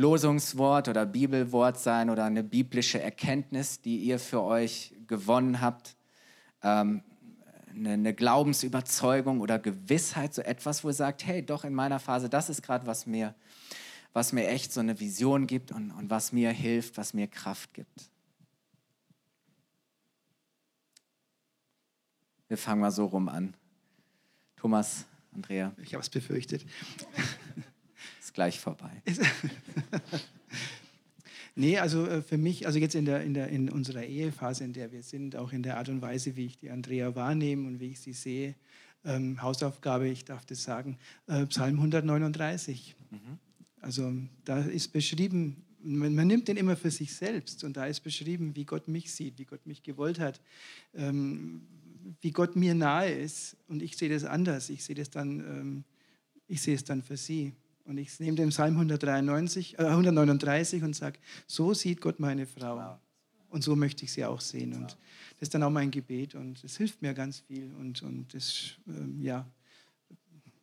Losungswort 0.00 0.88
oder 0.88 1.06
Bibelwort 1.06 1.78
sein 1.78 2.10
oder 2.10 2.24
eine 2.24 2.42
biblische 2.42 3.00
Erkenntnis, 3.00 3.80
die 3.80 3.98
ihr 3.98 4.18
für 4.18 4.42
euch 4.42 4.94
gewonnen 5.06 5.60
habt. 5.60 5.96
Ähm, 6.62 7.02
eine, 7.74 7.92
eine 7.92 8.14
Glaubensüberzeugung 8.14 9.40
oder 9.40 9.58
Gewissheit, 9.58 10.34
so 10.34 10.42
etwas, 10.42 10.82
wo 10.82 10.88
ihr 10.88 10.94
sagt, 10.94 11.24
hey, 11.26 11.44
doch 11.44 11.64
in 11.64 11.74
meiner 11.74 12.00
Phase, 12.00 12.28
das 12.28 12.48
ist 12.48 12.62
gerade, 12.62 12.86
was 12.86 13.06
mir, 13.06 13.34
was 14.12 14.32
mir 14.32 14.48
echt 14.48 14.72
so 14.72 14.80
eine 14.80 14.98
Vision 14.98 15.46
gibt 15.46 15.70
und, 15.70 15.90
und 15.92 16.10
was 16.10 16.32
mir 16.32 16.50
hilft, 16.50 16.96
was 16.96 17.14
mir 17.14 17.28
Kraft 17.28 17.74
gibt. 17.74 18.10
Wir 22.48 22.58
fangen 22.58 22.80
mal 22.80 22.90
so 22.90 23.04
rum 23.04 23.28
an. 23.28 23.54
Thomas, 24.56 25.04
Andrea. 25.32 25.72
Ich 25.82 25.94
habe 25.94 26.02
es 26.02 26.10
befürchtet. 26.10 26.66
Ist 28.30 28.34
gleich 28.34 28.60
vorbei. 28.60 29.02
nee, 31.56 31.78
also 31.78 32.06
äh, 32.06 32.22
für 32.22 32.38
mich, 32.38 32.64
also 32.64 32.78
jetzt 32.78 32.94
in, 32.94 33.04
der, 33.04 33.24
in, 33.24 33.34
der, 33.34 33.48
in 33.48 33.68
unserer 33.68 34.04
Ehephase, 34.04 34.62
in 34.62 34.72
der 34.72 34.92
wir 34.92 35.02
sind, 35.02 35.34
auch 35.34 35.52
in 35.52 35.64
der 35.64 35.78
Art 35.78 35.88
und 35.88 36.00
Weise, 36.00 36.36
wie 36.36 36.46
ich 36.46 36.56
die 36.56 36.70
Andrea 36.70 37.16
wahrnehme 37.16 37.66
und 37.66 37.80
wie 37.80 37.88
ich 37.88 37.98
sie 37.98 38.12
sehe, 38.12 38.54
ähm, 39.04 39.42
Hausaufgabe, 39.42 40.06
ich 40.06 40.26
darf 40.26 40.46
das 40.46 40.62
sagen, 40.62 40.96
äh, 41.26 41.44
Psalm 41.46 41.74
139. 41.74 42.94
Mhm. 43.10 43.18
Also 43.80 44.12
da 44.44 44.60
ist 44.60 44.92
beschrieben, 44.92 45.64
man, 45.82 46.14
man, 46.14 46.28
nimmt 46.28 46.46
den 46.46 46.56
immer 46.56 46.76
für 46.76 46.92
sich 46.92 47.12
selbst 47.12 47.64
und 47.64 47.76
da 47.76 47.86
ist 47.86 47.98
beschrieben, 47.98 48.54
wie 48.54 48.64
Gott 48.64 48.86
mich 48.86 49.10
sieht, 49.12 49.40
wie 49.40 49.44
Gott 49.44 49.66
mich 49.66 49.82
gewollt 49.82 50.20
hat, 50.20 50.40
ähm, 50.94 51.62
wie 52.20 52.30
Gott 52.30 52.54
mir 52.54 52.76
nahe 52.76 53.10
ist. 53.10 53.56
Und 53.66 53.82
ich 53.82 53.96
sehe 53.96 54.08
das 54.08 54.22
anders. 54.22 54.70
Ich 54.70 54.84
sehe 54.84 54.94
das 54.94 55.10
dann, 55.10 55.40
ähm, 55.40 55.84
ich 56.46 56.62
sehe 56.62 56.76
es 56.76 56.84
dann 56.84 57.02
für 57.02 57.16
sie. 57.16 57.54
Und 57.84 57.98
ich 57.98 58.18
nehme 58.20 58.36
den 58.36 58.50
Psalm 58.50 58.74
193, 58.74 59.78
äh, 59.78 59.82
139 59.82 60.82
und 60.82 60.94
sage, 60.94 61.18
so 61.46 61.74
sieht 61.74 62.00
Gott 62.00 62.20
meine 62.20 62.46
Frau. 62.46 62.98
Und 63.48 63.64
so 63.64 63.74
möchte 63.74 64.04
ich 64.04 64.12
sie 64.12 64.24
auch 64.24 64.40
sehen. 64.40 64.74
Und 64.74 64.96
das 65.38 65.42
ist 65.48 65.54
dann 65.54 65.62
auch 65.62 65.70
mein 65.70 65.90
Gebet 65.90 66.34
und 66.34 66.62
es 66.62 66.76
hilft 66.76 67.02
mir 67.02 67.14
ganz 67.14 67.40
viel. 67.40 67.72
Und, 67.74 68.02
und 68.02 68.32
das, 68.32 68.76
ähm, 68.86 69.20
ja, 69.20 69.50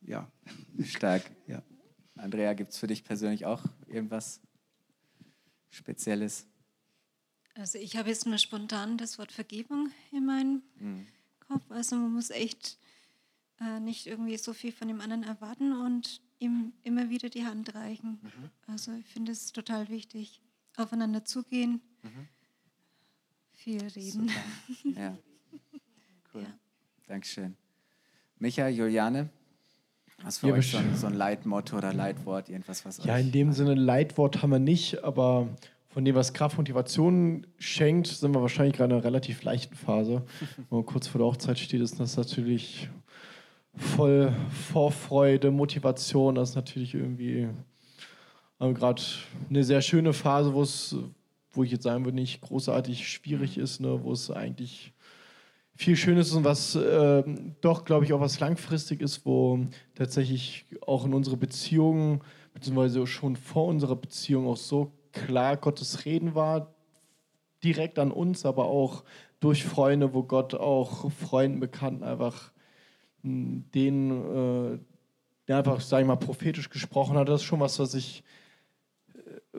ja. 0.02 0.30
Stark. 0.84 1.30
Ja. 1.46 1.62
Andrea, 2.16 2.54
gibt 2.54 2.72
es 2.72 2.78
für 2.78 2.86
dich 2.86 3.04
persönlich 3.04 3.44
auch 3.44 3.62
irgendwas 3.86 4.40
Spezielles? 5.70 6.46
Also 7.54 7.78
ich 7.78 7.96
habe 7.96 8.08
jetzt 8.08 8.26
nur 8.26 8.38
spontan 8.38 8.98
das 8.98 9.18
Wort 9.18 9.32
Vergebung 9.32 9.90
in 10.12 10.24
meinem 10.24 10.62
mhm. 10.78 11.06
Kopf. 11.40 11.70
Also 11.70 11.96
man 11.96 12.12
muss 12.12 12.30
echt 12.30 12.78
äh, 13.60 13.80
nicht 13.80 14.06
irgendwie 14.06 14.36
so 14.38 14.52
viel 14.52 14.72
von 14.72 14.88
dem 14.88 15.00
anderen 15.00 15.24
erwarten 15.24 15.72
und 15.72 16.20
ihm 16.38 16.72
immer 16.82 17.10
wieder 17.10 17.28
die 17.28 17.44
Hand 17.44 17.74
reichen. 17.74 18.18
Mhm. 18.22 18.50
Also 18.66 18.92
ich 18.92 19.06
finde 19.06 19.32
es 19.32 19.52
total 19.52 19.88
wichtig. 19.88 20.40
Aufeinander 20.76 21.24
zugehen, 21.24 21.80
mhm. 22.02 22.28
viel 23.54 23.82
reden. 23.82 24.28
Super. 24.28 24.94
Ja. 25.00 25.18
Cool. 26.32 26.42
Ja. 26.42 26.54
Dankeschön. 27.06 27.56
Micha, 28.38 28.68
Juliane, 28.68 29.30
was 30.22 30.38
für 30.38 30.48
ja, 30.48 30.54
euch 30.54 30.70
so 30.70 30.78
ein, 30.78 30.94
so 30.94 31.06
ein 31.06 31.14
Leitmotto 31.14 31.76
oder 31.76 31.92
Leitwort, 31.92 32.48
irgendwas, 32.48 32.84
was 32.84 33.02
Ja, 33.04 33.16
in 33.16 33.32
dem 33.32 33.52
Sinne 33.52 33.74
Leitwort 33.74 34.42
haben 34.42 34.50
wir 34.50 34.58
nicht, 34.58 35.02
aber 35.02 35.48
von 35.88 36.04
dem, 36.04 36.14
was 36.14 36.32
Kraft, 36.32 36.58
Motivation 36.58 37.46
schenkt, 37.58 38.08
sind 38.08 38.34
wir 38.34 38.42
wahrscheinlich 38.42 38.76
gerade 38.76 38.92
in 38.92 38.96
einer 38.98 39.04
relativ 39.04 39.42
leichten 39.42 39.74
Phase. 39.74 40.24
Wenn 40.56 40.78
man 40.78 40.86
kurz 40.86 41.08
vor 41.08 41.18
der 41.18 41.26
Hochzeit 41.26 41.58
steht, 41.58 41.80
ist 41.80 41.98
das 41.98 42.16
natürlich 42.16 42.88
voll 43.78 44.32
Vorfreude, 44.50 45.50
Motivation. 45.50 46.34
Das 46.34 46.50
ist 46.50 46.56
natürlich 46.56 46.94
irgendwie 46.94 47.48
gerade 48.58 49.02
eine 49.48 49.64
sehr 49.64 49.80
schöne 49.80 50.12
Phase, 50.12 50.52
wo 50.52 50.62
es, 50.62 50.96
wo 51.52 51.64
ich 51.64 51.70
jetzt 51.70 51.84
sagen 51.84 52.04
würde, 52.04 52.16
nicht 52.16 52.40
großartig 52.40 53.08
schwierig 53.08 53.58
ist, 53.58 53.80
ne? 53.80 54.00
wo 54.02 54.12
es 54.12 54.30
eigentlich 54.30 54.92
viel 55.74 55.96
Schönes 55.96 56.32
und 56.32 56.44
was 56.44 56.74
äh, 56.74 57.22
doch, 57.60 57.84
glaube 57.84 58.04
ich, 58.04 58.12
auch 58.12 58.20
was 58.20 58.40
langfristig 58.40 59.00
ist, 59.00 59.24
wo 59.24 59.60
tatsächlich 59.94 60.66
auch 60.84 61.06
in 61.06 61.14
unsere 61.14 61.36
Beziehungen, 61.36 62.20
beziehungsweise 62.52 63.06
schon 63.06 63.36
vor 63.36 63.66
unserer 63.66 63.94
Beziehung 63.94 64.48
auch 64.48 64.56
so 64.56 64.90
klar 65.12 65.56
Gottes 65.56 66.04
Reden 66.04 66.34
war, 66.34 66.74
direkt 67.62 68.00
an 68.00 68.10
uns, 68.10 68.44
aber 68.44 68.66
auch 68.66 69.04
durch 69.38 69.64
Freunde, 69.64 70.14
wo 70.14 70.24
Gott 70.24 70.54
auch 70.54 71.12
Freunden, 71.12 71.60
Bekannten 71.60 72.02
einfach 72.02 72.50
den, 73.22 74.10
äh, 74.10 74.78
der 75.46 75.58
einfach, 75.58 75.80
sag 75.80 76.00
ich 76.00 76.06
mal, 76.06 76.16
prophetisch 76.16 76.70
gesprochen 76.70 77.16
hat. 77.16 77.28
Das 77.28 77.40
ist 77.40 77.46
schon 77.46 77.60
was, 77.60 77.78
was 77.78 77.94
ich, 77.94 78.22
äh, 79.14 79.58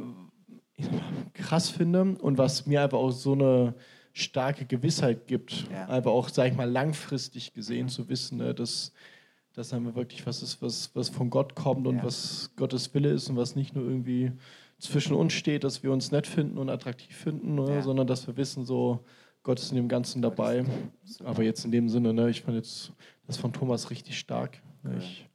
ich 0.76 0.91
mal, 0.91 1.01
krass 1.34 1.70
finde 1.70 2.16
und 2.22 2.38
was 2.38 2.66
mir 2.66 2.84
einfach 2.84 2.97
auch 2.97 3.12
so 3.12 3.34
eine 3.34 3.76
starke 4.14 4.66
Gewissheit 4.66 5.28
gibt, 5.28 5.68
ja. 5.72 5.88
einfach 5.88 6.12
auch, 6.12 6.30
sag 6.30 6.51
ich 6.51 6.57
mal, 6.57 6.70
langfristig 6.70 7.53
gesehen 7.53 7.86
mhm. 7.86 7.89
zu 7.89 8.10
wissen, 8.10 8.38
ne, 8.38 8.53
dass 8.53 8.93
das 9.53 9.74
einfach 9.74 9.95
wirklich 9.95 10.26
was 10.26 10.41
ist, 10.41 10.62
was, 10.62 10.91
was 10.93 11.10
von 11.10 11.30
Gott 11.30 11.55
kommt 11.55 11.88
und 11.88 11.97
ja. 11.97 12.03
was 12.03 12.51
Gottes 12.55 12.93
Wille 12.93 13.10
ist 13.10 13.30
und 13.30 13.38
was 13.38 13.55
nicht 13.55 13.76
nur 13.76 13.84
irgendwie 13.86 14.32
zwischen 14.78 15.16
uns 15.16 15.34
steht, 15.34 15.64
dass 15.64 15.84
wir 15.84 15.91
uns 15.91 16.12
nett 16.12 16.28
finden 16.28 16.57
und 16.57 16.70
attraktiv 16.70 17.16
finden, 17.16 17.55
ne, 17.55 17.76
ja. 17.76 17.82
sondern 17.82 18.07
dass 18.07 18.28
wir 18.28 18.38
wissen, 18.38 18.66
so 18.66 19.03
Gott 19.50 19.60
ist 19.60 19.72
in 19.72 19.78
dem 19.78 19.88
Ganzen 19.88 20.22
dabei. 20.22 20.64
Aber 21.24 21.41
jetzt 21.41 21.66
in 21.66 21.72
dem 21.72 21.89
Sinne, 21.89 22.14
ne, 22.14 22.30
ich 22.30 22.43
fand 22.43 22.56
jetzt 22.56 22.91
das 23.26 23.38
von 23.38 23.52
Thomas 23.52 23.89
richtig 23.89 24.20
stark. 24.20 24.62
Ne, 24.84 25.00
ich, 25.00 25.28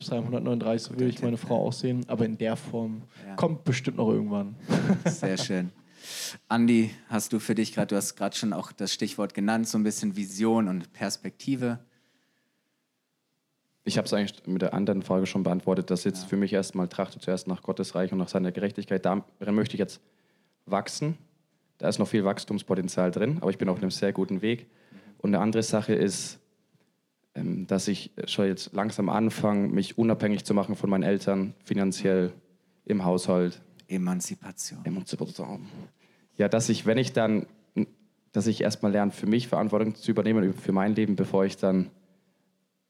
Psalm 0.00 0.24
139 0.24 0.98
will 0.98 1.08
ich 1.08 1.22
meine 1.22 1.36
Frau 1.36 1.64
auch 1.64 1.72
sehen, 1.72 2.04
aber 2.08 2.24
in 2.24 2.36
der 2.36 2.56
Form 2.56 3.02
ja. 3.24 3.36
kommt 3.36 3.62
bestimmt 3.62 3.98
noch 3.98 4.08
irgendwann. 4.08 4.56
Sehr 5.04 5.38
schön. 5.38 5.70
Andi, 6.48 6.90
hast 7.06 7.32
du 7.32 7.38
für 7.38 7.54
dich 7.54 7.72
gerade, 7.72 7.86
du 7.86 7.94
hast 7.94 8.16
gerade 8.16 8.34
schon 8.34 8.52
auch 8.52 8.72
das 8.72 8.92
Stichwort 8.92 9.34
genannt, 9.34 9.68
so 9.68 9.78
ein 9.78 9.84
bisschen 9.84 10.16
Vision 10.16 10.66
und 10.66 10.92
Perspektive. 10.92 11.78
Ich 13.84 13.98
habe 13.98 14.06
es 14.06 14.12
eigentlich 14.12 14.48
mit 14.48 14.62
der 14.62 14.74
anderen 14.74 15.02
Frage 15.02 15.26
schon 15.26 15.44
beantwortet, 15.44 15.92
dass 15.92 16.02
jetzt 16.02 16.22
ja. 16.22 16.28
für 16.28 16.36
mich 16.36 16.52
erstmal 16.52 16.88
trachte 16.88 17.20
zuerst 17.20 17.46
nach 17.46 17.62
Gottes 17.62 17.94
Reich 17.94 18.10
und 18.10 18.18
nach 18.18 18.30
seiner 18.30 18.50
Gerechtigkeit. 18.50 19.04
Darin 19.04 19.22
möchte 19.54 19.76
ich 19.76 19.78
jetzt 19.78 20.00
wachsen. 20.66 21.16
Da 21.78 21.88
ist 21.88 21.98
noch 21.98 22.08
viel 22.08 22.24
Wachstumspotenzial 22.24 23.10
drin, 23.10 23.38
aber 23.40 23.50
ich 23.50 23.58
bin 23.58 23.68
auf 23.68 23.78
einem 23.78 23.90
sehr 23.90 24.12
guten 24.12 24.42
Weg. 24.42 24.66
Und 25.18 25.34
eine 25.34 25.42
andere 25.42 25.62
Sache 25.62 25.94
ist, 25.94 26.40
ähm, 27.34 27.66
dass 27.66 27.88
ich 27.88 28.12
schon 28.26 28.46
jetzt 28.46 28.72
langsam 28.72 29.08
anfange, 29.08 29.68
mich 29.68 29.96
unabhängig 29.96 30.44
zu 30.44 30.54
machen 30.54 30.76
von 30.76 30.90
meinen 30.90 31.04
Eltern, 31.04 31.54
finanziell 31.64 32.32
im 32.84 33.04
Haushalt. 33.04 33.62
Emanzipation. 33.86 34.84
Emanzipation. 34.84 35.66
Ja, 36.36 36.48
dass 36.48 36.68
ich, 36.68 36.84
wenn 36.84 36.98
ich 36.98 37.12
dann, 37.12 37.46
dass 38.32 38.46
ich 38.46 38.60
erstmal 38.60 38.92
lerne, 38.92 39.12
für 39.12 39.26
mich 39.26 39.48
Verantwortung 39.48 39.94
zu 39.94 40.10
übernehmen, 40.10 40.52
für 40.52 40.72
mein 40.72 40.94
Leben, 40.94 41.16
bevor 41.16 41.44
ich 41.44 41.56
dann 41.56 41.90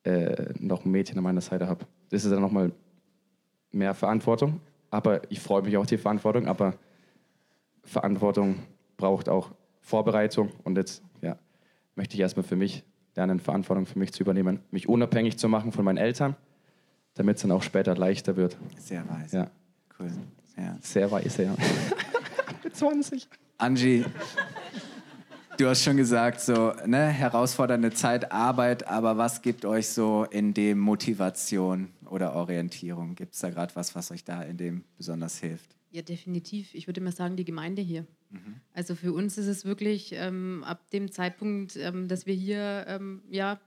äh, 0.05 0.55
noch 0.59 0.84
ein 0.84 0.91
Mädchen 0.91 1.18
an 1.18 1.24
meiner 1.24 1.41
Seite 1.41 1.66
habe. 1.66 1.86
Das 2.11 2.24
ist 2.24 2.30
dann 2.30 2.41
nochmal 2.41 2.72
mehr 3.70 3.95
Verantwortung. 3.95 4.61
Aber 4.91 5.30
ich 5.30 5.41
freue 5.41 5.62
mich 5.62 5.76
auf 5.76 5.86
die 5.86 5.99
Verantwortung. 5.99 6.47
Aber 6.47 6.74
Verantwortung 7.82 8.57
braucht 8.99 9.30
auch 9.30 9.53
Vorbereitung. 9.80 10.51
Und 10.64 10.76
jetzt 10.76 11.03
ja, 11.22 11.38
möchte 11.94 12.14
ich 12.14 12.20
erstmal 12.20 12.44
für 12.44 12.57
mich 12.57 12.84
lernen, 13.16 13.40
Verantwortung 13.40 13.86
für 13.86 13.99
mich 13.99 14.12
zu 14.12 14.22
übernehmen, 14.22 14.61
mich 14.70 14.86
unabhängig 14.86 15.38
zu 15.38 15.49
machen 15.49 15.72
von 15.72 15.86
meinen 15.86 15.96
Eltern, 15.96 16.36
damit 17.14 17.36
es 17.36 17.42
dann 17.42 17.53
auch 17.53 17.62
später 17.62 17.96
leichter 17.96 18.36
wird. 18.36 18.59
Sehr 18.76 19.09
weise. 19.09 19.36
Ja. 19.36 19.51
Cool. 19.99 20.11
Ja. 20.59 20.76
Sehr 20.82 21.11
weise, 21.11 21.44
ja. 21.44 21.57
Mit 22.62 22.76
20. 22.76 23.26
Angie, 23.57 24.05
Du 25.59 25.66
hast 25.66 25.82
schon 25.82 25.96
gesagt, 25.96 26.40
so 26.40 26.72
ne, 26.86 27.09
herausfordernde 27.09 27.90
Zeit, 27.90 28.30
Arbeit, 28.30 28.86
aber 28.86 29.18
was 29.18 29.42
gibt 29.42 29.64
euch 29.64 29.88
so 29.88 30.24
in 30.30 30.55
dem 30.55 30.78
Motivation 30.78 31.88
oder 32.09 32.36
Orientierung? 32.36 33.16
Gibt 33.16 33.34
es 33.34 33.40
da 33.40 33.51
gerade 33.51 33.74
was, 33.74 33.96
was 33.96 34.12
euch 34.12 34.22
da 34.22 34.40
in 34.42 34.57
dem 34.57 34.84
besonders 34.96 35.40
hilft? 35.40 35.74
Ja, 35.90 36.03
definitiv. 36.03 36.72
Ich 36.74 36.86
würde 36.86 37.01
mal 37.01 37.11
sagen, 37.11 37.34
die 37.34 37.44
Gemeinde 37.44 37.82
hier. 37.82 38.07
Mhm. 38.31 38.61
Also 38.74 38.95
für 38.95 39.12
uns 39.12 39.39
ist 39.39 39.47
es 39.47 39.64
wirklich 39.64 40.12
ähm, 40.14 40.64
ab 40.64 40.91
dem 40.91 41.11
Zeitpunkt, 41.11 41.76
ähm, 41.76 42.09
dass 42.09 42.26
wir 42.26 42.35
hier 42.35 42.85
ähm, 42.89 43.22
ja, 43.31 43.61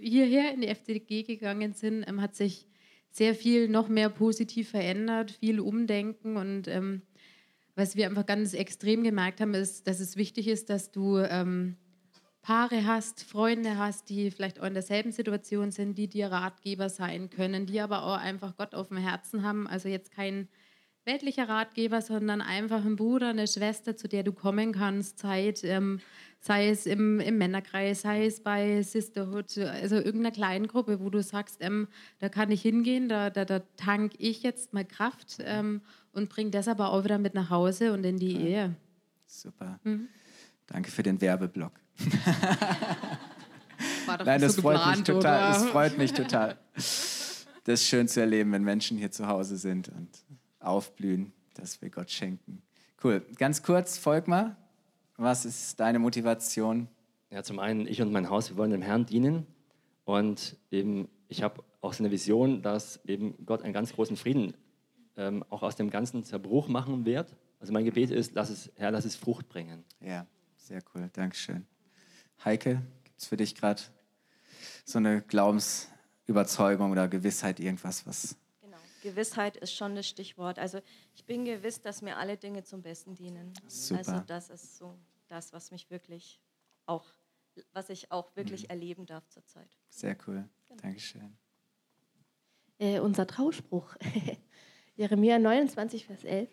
hierher 0.00 0.52
in 0.52 0.60
die 0.60 0.68
FDG 0.68 1.22
gegangen 1.22 1.72
sind, 1.72 2.04
ähm, 2.06 2.20
hat 2.20 2.34
sich 2.34 2.66
sehr 3.10 3.34
viel 3.34 3.68
noch 3.68 3.88
mehr 3.88 4.10
positiv 4.10 4.70
verändert, 4.70 5.30
viel 5.30 5.60
Umdenken 5.60 6.36
und 6.36 6.68
ähm, 6.68 7.02
was 7.74 7.96
wir 7.96 8.06
einfach 8.06 8.26
ganz 8.26 8.54
extrem 8.54 9.02
gemerkt 9.02 9.40
haben, 9.40 9.54
ist, 9.54 9.86
dass 9.86 10.00
es 10.00 10.16
wichtig 10.16 10.48
ist, 10.48 10.70
dass 10.70 10.92
du 10.92 11.22
Paare 12.46 12.86
hast, 12.86 13.24
Freunde 13.24 13.76
hast, 13.76 14.08
die 14.08 14.30
vielleicht 14.30 14.60
auch 14.60 14.66
in 14.66 14.74
derselben 14.74 15.10
Situation 15.10 15.72
sind, 15.72 15.98
die 15.98 16.06
dir 16.06 16.30
Ratgeber 16.30 16.88
sein 16.88 17.28
können, 17.28 17.66
die 17.66 17.80
aber 17.80 18.04
auch 18.04 18.18
einfach 18.18 18.56
Gott 18.56 18.72
auf 18.72 18.86
dem 18.86 18.98
Herzen 18.98 19.42
haben. 19.42 19.66
Also 19.66 19.88
jetzt 19.88 20.12
kein 20.12 20.46
weltlicher 21.06 21.48
Ratgeber, 21.48 22.02
sondern 22.02 22.40
einfach 22.40 22.84
ein 22.84 22.96
Bruder, 22.96 23.28
eine 23.28 23.46
Schwester, 23.46 23.96
zu 23.96 24.08
der 24.08 24.24
du 24.24 24.32
kommen 24.32 24.72
kannst, 24.72 25.18
Zeit, 25.18 25.62
ähm, 25.64 26.00
sei 26.40 26.68
es 26.68 26.86
im, 26.86 27.20
im, 27.20 27.38
Männerkreis, 27.38 28.02
sei 28.02 28.26
es 28.26 28.42
bei 28.42 28.82
Sisterhood, 28.82 29.56
also 29.58 29.96
irgendeiner 29.96 30.32
kleinen 30.32 30.66
Gruppe, 30.68 31.00
wo 31.00 31.08
du 31.08 31.22
sagst, 31.22 31.58
ähm, 31.60 31.88
da 32.18 32.28
kann 32.28 32.50
ich 32.50 32.62
hingehen, 32.62 33.08
da, 33.08 33.30
da, 33.30 33.44
da 33.44 33.60
tank 33.76 34.12
ich 34.18 34.42
jetzt 34.42 34.74
mal 34.74 34.84
Kraft 34.84 35.38
ähm, 35.40 35.80
und 36.12 36.28
bringe 36.28 36.50
das 36.50 36.68
aber 36.68 36.92
auch 36.92 37.04
wieder 37.04 37.18
mit 37.18 37.34
nach 37.34 37.50
Hause 37.50 37.92
und 37.92 38.04
in 38.04 38.18
die 38.18 38.32
ja. 38.32 38.40
Ehe. 38.40 38.76
Super. 39.26 39.80
Mhm. 39.84 40.08
Danke 40.66 40.90
für 40.90 41.02
den 41.02 41.20
Werbeblock. 41.20 41.72
Nein, 44.24 44.40
das 44.40 44.54
so 44.56 44.62
freut 44.62 44.76
geplant, 44.76 44.96
mich 44.98 45.04
total. 45.06 45.38
Oder? 45.38 45.48
Das 45.48 45.64
freut 45.66 45.98
mich 45.98 46.12
total. 46.12 46.58
Das 46.74 47.80
ist 47.80 47.86
schön 47.86 48.08
zu 48.08 48.20
erleben, 48.20 48.52
wenn 48.52 48.62
Menschen 48.62 48.96
hier 48.98 49.10
zu 49.10 49.26
Hause 49.26 49.56
sind 49.56 49.88
und 49.88 50.08
aufblühen, 50.66 51.32
dass 51.54 51.80
wir 51.82 51.90
Gott 51.90 52.10
schenken. 52.10 52.62
Cool. 53.02 53.24
Ganz 53.38 53.62
kurz, 53.62 53.98
Volkmar, 53.98 54.56
was 55.16 55.44
ist 55.44 55.78
deine 55.80 55.98
Motivation? 55.98 56.88
Ja, 57.30 57.42
zum 57.42 57.58
einen, 57.58 57.86
ich 57.86 58.00
und 58.02 58.12
mein 58.12 58.30
Haus, 58.30 58.50
wir 58.50 58.56
wollen 58.56 58.70
dem 58.70 58.82
Herrn 58.82 59.06
dienen. 59.06 59.46
Und 60.04 60.56
eben, 60.70 61.08
ich 61.28 61.42
habe 61.42 61.62
auch 61.80 61.92
so 61.92 62.02
eine 62.02 62.10
Vision, 62.10 62.62
dass 62.62 63.00
eben 63.04 63.34
Gott 63.44 63.62
einen 63.62 63.72
ganz 63.72 63.92
großen 63.92 64.16
Frieden 64.16 64.54
ähm, 65.16 65.44
auch 65.50 65.62
aus 65.62 65.76
dem 65.76 65.90
ganzen 65.90 66.24
Zerbruch 66.24 66.68
machen 66.68 67.04
wird. 67.04 67.34
Also 67.60 67.72
mein 67.72 67.84
Gebet 67.84 68.10
ist, 68.10 68.34
lass 68.34 68.50
es, 68.50 68.70
Herr, 68.76 68.90
lass 68.90 69.04
es 69.04 69.16
Frucht 69.16 69.48
bringen. 69.48 69.84
Ja, 70.00 70.26
sehr 70.56 70.82
cool. 70.94 71.10
Dankeschön. 71.12 71.66
Heike, 72.44 72.82
gibt 73.04 73.20
es 73.20 73.26
für 73.26 73.36
dich 73.36 73.54
gerade 73.54 73.82
so 74.84 74.98
eine 74.98 75.22
Glaubensüberzeugung 75.22 76.90
oder 76.90 77.08
Gewissheit, 77.08 77.60
irgendwas, 77.60 78.06
was 78.06 78.36
Gewissheit 79.06 79.56
ist 79.56 79.72
schon 79.72 79.94
das 79.94 80.08
Stichwort. 80.08 80.58
Also 80.58 80.80
ich 81.14 81.24
bin 81.24 81.44
gewiss, 81.44 81.80
dass 81.80 82.02
mir 82.02 82.16
alle 82.16 82.36
Dinge 82.36 82.64
zum 82.64 82.82
Besten 82.82 83.14
dienen. 83.14 83.52
Super. 83.68 83.98
Also 83.98 84.20
das 84.26 84.50
ist 84.50 84.76
so 84.76 84.98
das, 85.28 85.52
was 85.52 85.70
mich 85.70 85.88
wirklich 85.90 86.40
auch, 86.86 87.04
was 87.72 87.88
ich 87.88 88.10
auch 88.10 88.34
wirklich 88.34 88.64
mhm. 88.64 88.70
erleben 88.70 89.06
darf 89.06 89.28
zurzeit. 89.28 89.68
Sehr 89.90 90.16
cool. 90.26 90.48
Genau. 90.66 90.80
Dankeschön. 90.82 91.36
Äh, 92.78 92.98
unser 92.98 93.28
Trauspruch, 93.28 93.94
Jeremia 94.96 95.38
29, 95.38 96.06
Vers 96.06 96.24
11, 96.24 96.50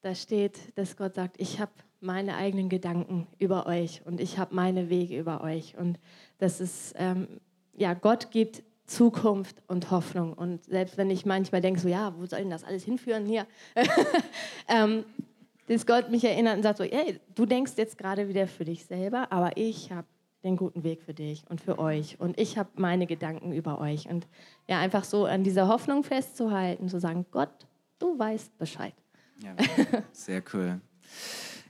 da 0.00 0.14
steht, 0.14 0.78
dass 0.78 0.96
Gott 0.96 1.16
sagt, 1.16 1.40
ich 1.40 1.58
habe 1.58 1.72
meine 2.00 2.36
eigenen 2.36 2.68
Gedanken 2.68 3.26
über 3.38 3.66
euch 3.66 4.06
und 4.06 4.20
ich 4.20 4.38
habe 4.38 4.54
meine 4.54 4.90
Wege 4.90 5.18
über 5.18 5.40
euch. 5.42 5.76
Und 5.76 5.98
das 6.38 6.60
ist, 6.60 6.94
ähm, 6.96 7.40
ja, 7.72 7.94
Gott 7.94 8.30
gibt 8.30 8.62
Zukunft 8.86 9.62
und 9.66 9.90
Hoffnung. 9.90 10.34
Und 10.34 10.64
selbst 10.64 10.96
wenn 10.96 11.10
ich 11.10 11.24
manchmal 11.24 11.60
denke, 11.60 11.80
so, 11.80 11.88
ja, 11.88 12.14
wo 12.16 12.26
soll 12.26 12.40
denn 12.40 12.50
das 12.50 12.64
alles 12.64 12.84
hinführen 12.84 13.26
hier? 13.26 13.46
ähm, 14.68 15.04
dass 15.66 15.86
Gott 15.86 16.10
mich 16.10 16.24
erinnert 16.24 16.56
und 16.56 16.62
sagt 16.62 16.78
so, 16.78 16.84
hey, 16.84 17.18
du 17.34 17.46
denkst 17.46 17.72
jetzt 17.76 17.96
gerade 17.96 18.28
wieder 18.28 18.46
für 18.46 18.64
dich 18.64 18.84
selber, 18.84 19.32
aber 19.32 19.56
ich 19.56 19.90
habe 19.90 20.06
den 20.44 20.56
guten 20.56 20.84
Weg 20.84 21.02
für 21.02 21.14
dich 21.14 21.42
und 21.48 21.62
für 21.62 21.78
euch 21.78 22.20
und 22.20 22.38
ich 22.38 22.58
habe 22.58 22.68
meine 22.74 23.06
Gedanken 23.06 23.52
über 23.52 23.80
euch 23.80 24.10
und 24.10 24.26
ja 24.68 24.78
einfach 24.78 25.04
so 25.04 25.24
an 25.24 25.42
dieser 25.42 25.68
Hoffnung 25.68 26.04
festzuhalten, 26.04 26.88
zu 26.88 27.00
sagen, 27.00 27.24
Gott, 27.30 27.66
du 27.98 28.18
weißt 28.18 28.58
Bescheid. 28.58 28.92
Ja, 29.42 29.56
sehr 30.12 30.42
cool. 30.52 30.80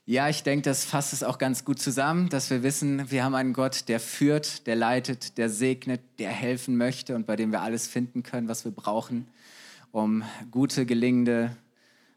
Ja, 0.07 0.28
ich 0.28 0.42
denke, 0.42 0.68
das 0.68 0.84
fasst 0.84 1.14
es 1.14 1.22
auch 1.22 1.38
ganz 1.38 1.64
gut 1.64 1.78
zusammen, 1.78 2.28
dass 2.28 2.50
wir 2.50 2.62
wissen, 2.62 3.11
wir 3.11 3.24
haben 3.24 3.34
einen 3.34 3.55
Gott, 3.55 3.88
der 3.88 3.98
führt, 3.98 4.66
der 4.66 4.76
leitet, 4.76 5.38
der 5.38 5.48
segnet, 5.48 6.02
der 6.18 6.28
helfen 6.28 6.76
möchte 6.76 7.14
und 7.16 7.24
bei 7.26 7.36
dem 7.36 7.52
wir 7.52 7.62
alles 7.62 7.88
finden 7.88 8.22
können, 8.22 8.46
was 8.46 8.66
wir 8.66 8.72
brauchen, 8.72 9.26
um 9.92 10.22
gute, 10.50 10.84
gelingende 10.84 11.57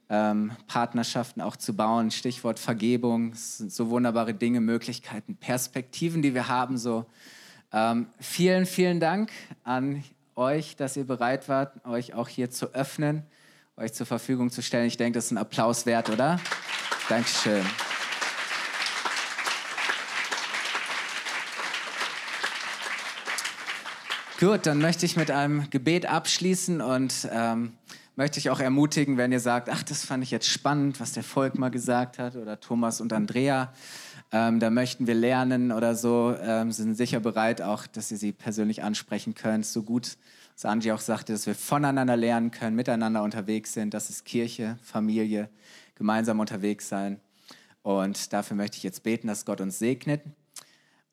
ähm, 0.10 0.52
Partnerschaften 0.68 1.40
auch 1.40 1.56
zu 1.56 1.78
bauen. 1.78 2.12
Stichwort 2.12 2.60
Vergebung, 2.60 3.34
sind 3.36 3.72
so 3.72 3.90
wunderbare 3.90 4.34
Dinge, 4.34 4.60
Möglichkeiten, 4.60 5.38
Perspektiven, 5.38 6.22
die 6.22 6.34
wir 6.34 6.50
haben. 6.50 6.78
So 6.78 7.06
ähm, 7.72 8.08
vielen, 8.20 8.66
vielen 8.66 9.00
Dank 9.00 9.32
an 9.64 10.04
euch, 10.36 10.76
dass 10.76 10.98
ihr 10.98 11.06
bereit 11.06 11.48
wart, 11.48 11.86
euch 11.86 12.14
auch 12.14 12.28
hier 12.28 12.52
zu 12.52 12.74
öffnen, 12.74 13.24
euch 13.78 13.94
zur 13.94 14.06
Verfügung 14.06 14.52
zu 14.52 14.62
stellen. 14.62 14.88
Ich 14.88 14.98
denke, 14.98 15.18
das 15.18 15.28
ist 15.28 15.32
ein 15.32 15.38
Applaus 15.38 15.86
wert, 15.86 16.10
oder? 16.10 16.38
Dankeschön. 17.10 17.66
Gut, 24.40 24.66
dann 24.68 24.80
möchte 24.80 25.06
ich 25.06 25.16
mit 25.16 25.32
einem 25.32 25.70
Gebet 25.70 26.06
abschließen 26.06 26.82
und 26.82 27.28
ähm, 27.32 27.74
möchte 28.16 28.40
ich 28.40 28.50
auch 28.50 28.60
ermutigen, 28.60 29.18
wenn 29.18 29.32
ihr 29.32 29.40
sagt, 29.40 29.70
ach, 29.70 29.84
das 29.84 30.06
fand 30.06 30.24
ich 30.24 30.32
jetzt 30.32 30.48
spannend, 30.48 31.00
was 31.00 31.14
der 31.14 31.24
Volk 31.24 31.58
mal 31.58 31.70
gesagt 31.70 32.20
hat 32.20 32.36
oder 32.36 32.60
Thomas 32.60 33.00
und 33.00 33.14
Andrea, 33.14 33.74
ähm, 34.32 34.60
da 34.60 34.70
möchten 34.70 35.08
wir 35.08 35.16
lernen 35.16 35.72
oder 35.72 35.96
so, 35.96 36.36
ähm, 36.42 36.72
sind 36.72 36.96
sicher 36.96 37.20
bereit 37.20 37.62
auch, 37.62 37.88
dass 37.88 38.12
ihr 38.12 38.18
sie 38.18 38.34
persönlich 38.34 38.84
ansprechen 38.84 39.34
könnt. 39.34 39.66
So 39.66 39.82
gut, 39.82 40.18
Sanji 40.56 40.92
auch 40.92 41.00
sagte, 41.00 41.32
dass 41.32 41.48
wir 41.48 41.56
voneinander 41.56 42.18
lernen 42.18 42.52
können, 42.52 42.76
miteinander 42.76 43.24
unterwegs 43.24 43.74
sind. 43.74 43.94
Das 43.94 44.10
ist 44.10 44.26
Kirche, 44.26 44.78
Familie, 44.84 45.50
gemeinsam 45.98 46.40
unterwegs 46.40 46.88
sein. 46.90 47.20
Und 47.82 48.34
dafür 48.34 48.56
möchte 48.56 48.78
ich 48.78 48.84
jetzt 48.84 49.04
beten, 49.04 49.28
dass 49.28 49.46
Gott 49.46 49.62
uns 49.62 49.80
segnet. 49.80 50.22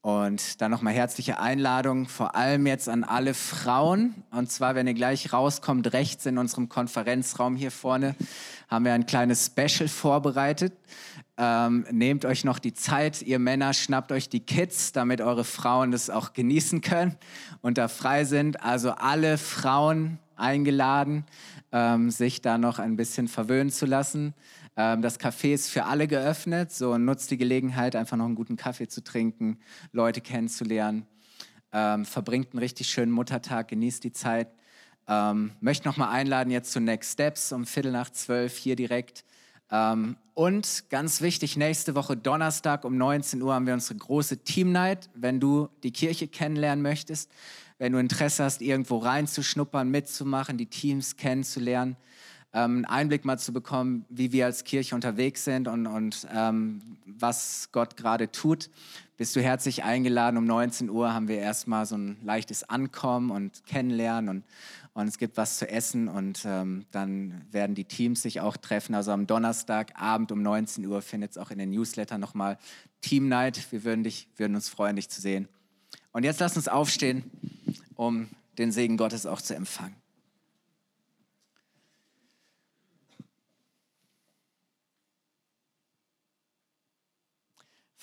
Und 0.04 0.60
dann 0.60 0.70
nochmal 0.70 0.92
herzliche 0.92 1.40
Einladung, 1.40 2.08
vor 2.08 2.34
allem 2.34 2.66
jetzt 2.66 2.90
an 2.90 3.04
alle 3.04 3.32
Frauen. 3.32 4.14
Und 4.30 4.52
zwar, 4.52 4.74
wenn 4.74 4.86
ihr 4.86 4.92
gleich 4.92 5.32
rauskommt, 5.32 5.94
rechts 5.94 6.26
in 6.26 6.36
unserem 6.36 6.68
Konferenzraum 6.68 7.56
hier 7.56 7.70
vorne, 7.70 8.14
haben 8.68 8.84
wir 8.84 8.92
ein 8.92 9.06
kleines 9.06 9.46
Special 9.46 9.88
vorbereitet. 9.88 10.74
Ähm, 11.38 11.86
nehmt 11.90 12.26
euch 12.26 12.44
noch 12.44 12.58
die 12.58 12.74
Zeit, 12.74 13.22
ihr 13.22 13.38
Männer, 13.38 13.72
schnappt 13.72 14.12
euch 14.12 14.28
die 14.28 14.40
Kids, 14.40 14.92
damit 14.92 15.22
eure 15.22 15.44
Frauen 15.44 15.90
das 15.90 16.10
auch 16.10 16.34
genießen 16.34 16.82
können 16.82 17.16
und 17.62 17.78
da 17.78 17.88
frei 17.88 18.24
sind. 18.24 18.62
Also 18.62 18.90
alle 18.90 19.38
Frauen 19.38 20.18
eingeladen, 20.36 21.24
ähm, 21.72 22.10
sich 22.10 22.42
da 22.42 22.58
noch 22.58 22.78
ein 22.78 22.96
bisschen 22.96 23.26
verwöhnen 23.26 23.70
zu 23.70 23.86
lassen. 23.86 24.34
Ähm, 24.76 25.02
das 25.02 25.20
Café 25.20 25.54
ist 25.54 25.70
für 25.70 25.84
alle 25.84 26.08
geöffnet, 26.08 26.72
so 26.72 26.98
nutzt 26.98 27.30
die 27.30 27.36
Gelegenheit, 27.36 27.96
einfach 27.96 28.16
noch 28.16 28.26
einen 28.26 28.34
guten 28.34 28.56
Kaffee 28.56 28.88
zu 28.88 29.02
trinken, 29.02 29.58
Leute 29.92 30.20
kennenzulernen. 30.20 31.06
Ähm, 31.72 32.04
verbringt 32.04 32.52
einen 32.52 32.60
richtig 32.60 32.88
schönen 32.88 33.12
Muttertag, 33.12 33.68
genießt 33.68 34.04
die 34.04 34.12
Zeit. 34.12 34.48
Ähm, 35.06 35.52
möchte 35.60 35.86
noch 35.86 35.96
mal 35.96 36.10
einladen 36.10 36.50
jetzt 36.50 36.72
zu 36.72 36.80
Next 36.80 37.12
Steps 37.12 37.52
um 37.52 37.66
Viertel 37.66 37.92
nach 37.92 38.10
zwölf 38.10 38.56
hier 38.56 38.76
direkt. 38.76 39.24
Ähm, 39.70 40.16
und 40.34 40.84
ganz 40.90 41.20
wichtig, 41.20 41.56
nächste 41.56 41.94
Woche 41.94 42.16
Donnerstag 42.16 42.84
um 42.84 42.96
19 42.96 43.40
Uhr 43.42 43.54
haben 43.54 43.66
wir 43.66 43.74
unsere 43.74 43.98
große 43.98 44.38
Team 44.38 44.72
Night. 44.72 45.08
Wenn 45.14 45.40
du 45.40 45.68
die 45.82 45.92
Kirche 45.92 46.26
kennenlernen 46.28 46.82
möchtest, 46.82 47.30
wenn 47.78 47.92
du 47.92 47.98
Interesse 47.98 48.44
hast, 48.44 48.62
irgendwo 48.62 48.98
reinzuschnuppern, 48.98 49.90
mitzumachen, 49.90 50.58
die 50.58 50.66
Teams 50.66 51.16
kennenzulernen, 51.16 51.96
einen 52.60 52.84
Einblick 52.84 53.24
mal 53.24 53.38
zu 53.38 53.52
bekommen, 53.52 54.04
wie 54.08 54.32
wir 54.32 54.46
als 54.46 54.64
Kirche 54.64 54.94
unterwegs 54.94 55.44
sind 55.44 55.66
und, 55.66 55.86
und 55.86 56.26
ähm, 56.32 56.80
was 57.04 57.68
Gott 57.72 57.96
gerade 57.96 58.30
tut. 58.30 58.70
Bist 59.16 59.34
du 59.36 59.42
herzlich 59.42 59.84
eingeladen. 59.84 60.36
Um 60.36 60.44
19 60.44 60.90
Uhr 60.90 61.12
haben 61.12 61.28
wir 61.28 61.38
erstmal 61.38 61.86
so 61.86 61.96
ein 61.96 62.16
leichtes 62.24 62.68
Ankommen 62.68 63.30
und 63.30 63.64
Kennenlernen 63.66 64.28
und, 64.28 64.44
und 64.92 65.08
es 65.08 65.18
gibt 65.18 65.36
was 65.36 65.58
zu 65.58 65.68
essen 65.68 66.08
und 66.08 66.44
ähm, 66.44 66.84
dann 66.92 67.44
werden 67.50 67.74
die 67.74 67.84
Teams 67.84 68.22
sich 68.22 68.40
auch 68.40 68.56
treffen. 68.56 68.94
Also 68.94 69.10
am 69.10 69.26
Donnerstagabend 69.26 70.30
um 70.30 70.42
19 70.42 70.86
Uhr 70.86 71.02
findet 71.02 71.32
es 71.32 71.38
auch 71.38 71.50
in 71.50 71.58
den 71.58 71.70
Newsletter 71.70 72.18
nochmal 72.18 72.58
Team 73.00 73.28
Night. 73.28 73.72
Wir 73.72 73.82
würden, 73.82 74.04
dich, 74.04 74.28
würden 74.36 74.54
uns 74.54 74.68
freuen, 74.68 74.96
dich 74.96 75.08
zu 75.08 75.20
sehen. 75.20 75.48
Und 76.12 76.22
jetzt 76.22 76.38
lass 76.38 76.56
uns 76.56 76.68
aufstehen, 76.68 77.24
um 77.96 78.28
den 78.58 78.70
Segen 78.70 78.96
Gottes 78.96 79.26
auch 79.26 79.42
zu 79.42 79.56
empfangen. 79.56 80.03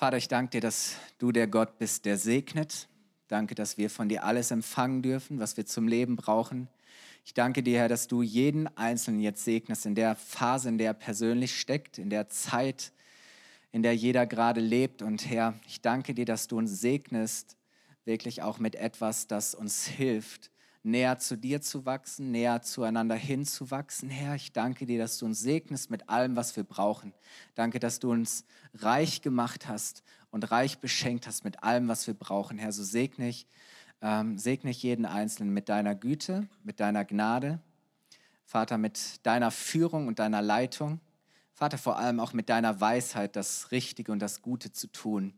Vater, 0.01 0.17
ich 0.17 0.27
danke 0.27 0.49
dir, 0.49 0.61
dass 0.61 0.95
du 1.19 1.31
der 1.31 1.45
Gott 1.45 1.77
bist, 1.77 2.05
der 2.05 2.17
segnet. 2.17 2.87
Danke, 3.27 3.53
dass 3.53 3.77
wir 3.77 3.87
von 3.87 4.09
dir 4.09 4.23
alles 4.23 4.49
empfangen 4.49 5.03
dürfen, 5.03 5.37
was 5.37 5.57
wir 5.57 5.67
zum 5.67 5.87
Leben 5.87 6.15
brauchen. 6.15 6.69
Ich 7.23 7.35
danke 7.35 7.61
dir, 7.61 7.77
Herr, 7.77 7.87
dass 7.87 8.07
du 8.07 8.23
jeden 8.23 8.65
Einzelnen 8.75 9.21
jetzt 9.21 9.43
segnest 9.43 9.85
in 9.85 9.93
der 9.93 10.15
Phase, 10.15 10.69
in 10.69 10.79
der 10.79 10.87
er 10.87 10.93
persönlich 10.95 11.59
steckt, 11.59 11.99
in 11.99 12.09
der 12.09 12.29
Zeit, 12.29 12.93
in 13.71 13.83
der 13.83 13.95
jeder 13.95 14.25
gerade 14.25 14.59
lebt. 14.59 15.03
Und 15.03 15.29
Herr, 15.29 15.53
ich 15.67 15.81
danke 15.81 16.15
dir, 16.15 16.25
dass 16.25 16.47
du 16.47 16.57
uns 16.57 16.81
segnest, 16.81 17.55
wirklich 18.03 18.41
auch 18.41 18.57
mit 18.57 18.73
etwas, 18.73 19.27
das 19.27 19.53
uns 19.53 19.85
hilft, 19.85 20.49
näher 20.83 21.19
zu 21.19 21.37
dir 21.37 21.61
zu 21.61 21.85
wachsen, 21.85 22.31
näher 22.31 22.61
zueinander 22.61 23.15
hinzuwachsen. 23.15 24.09
Herr, 24.09 24.35
ich 24.35 24.51
danke 24.51 24.85
dir, 24.85 24.97
dass 24.97 25.17
du 25.17 25.25
uns 25.25 25.39
segnest 25.39 25.91
mit 25.91 26.09
allem, 26.09 26.35
was 26.35 26.55
wir 26.55 26.63
brauchen. 26.63 27.13
Danke, 27.55 27.79
dass 27.79 27.99
du 27.99 28.11
uns 28.11 28.45
reich 28.73 29.21
gemacht 29.21 29.67
hast 29.67 30.03
und 30.31 30.49
reich 30.51 30.79
beschenkt 30.79 31.27
hast 31.27 31.43
mit 31.43 31.63
allem, 31.63 31.87
was 31.87 32.07
wir 32.07 32.13
brauchen. 32.13 32.57
Herr, 32.57 32.71
so 32.71 32.83
segne 32.83 33.29
ich, 33.29 33.47
ähm, 34.01 34.37
segne 34.37 34.71
ich 34.71 34.81
jeden 34.81 35.05
Einzelnen 35.05 35.53
mit 35.53 35.69
deiner 35.69 35.95
Güte, 35.95 36.47
mit 36.63 36.79
deiner 36.79 37.05
Gnade. 37.05 37.59
Vater, 38.45 38.77
mit 38.77 39.25
deiner 39.25 39.51
Führung 39.51 40.07
und 40.07 40.19
deiner 40.19 40.41
Leitung. 40.41 40.99
Vater, 41.53 41.77
vor 41.77 41.97
allem 41.97 42.19
auch 42.19 42.33
mit 42.33 42.49
deiner 42.49 42.81
Weisheit, 42.81 43.35
das 43.35 43.71
Richtige 43.71 44.11
und 44.11 44.19
das 44.19 44.41
Gute 44.41 44.71
zu 44.71 44.87
tun. 44.87 45.33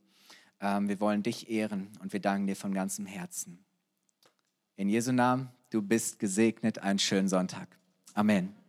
Ähm, 0.59 0.87
wir 0.87 0.99
wollen 0.99 1.21
dich 1.21 1.49
ehren 1.49 1.89
und 1.99 2.13
wir 2.13 2.21
danken 2.21 2.47
dir 2.47 2.55
von 2.55 2.73
ganzem 2.73 3.05
Herzen. 3.05 3.62
In 4.76 4.89
Jesu 4.89 5.11
Namen, 5.11 5.49
du 5.69 5.82
bist 5.82 6.19
gesegnet. 6.19 6.80
Einen 6.80 6.99
schönen 6.99 7.28
Sonntag. 7.28 7.67
Amen. 8.13 8.62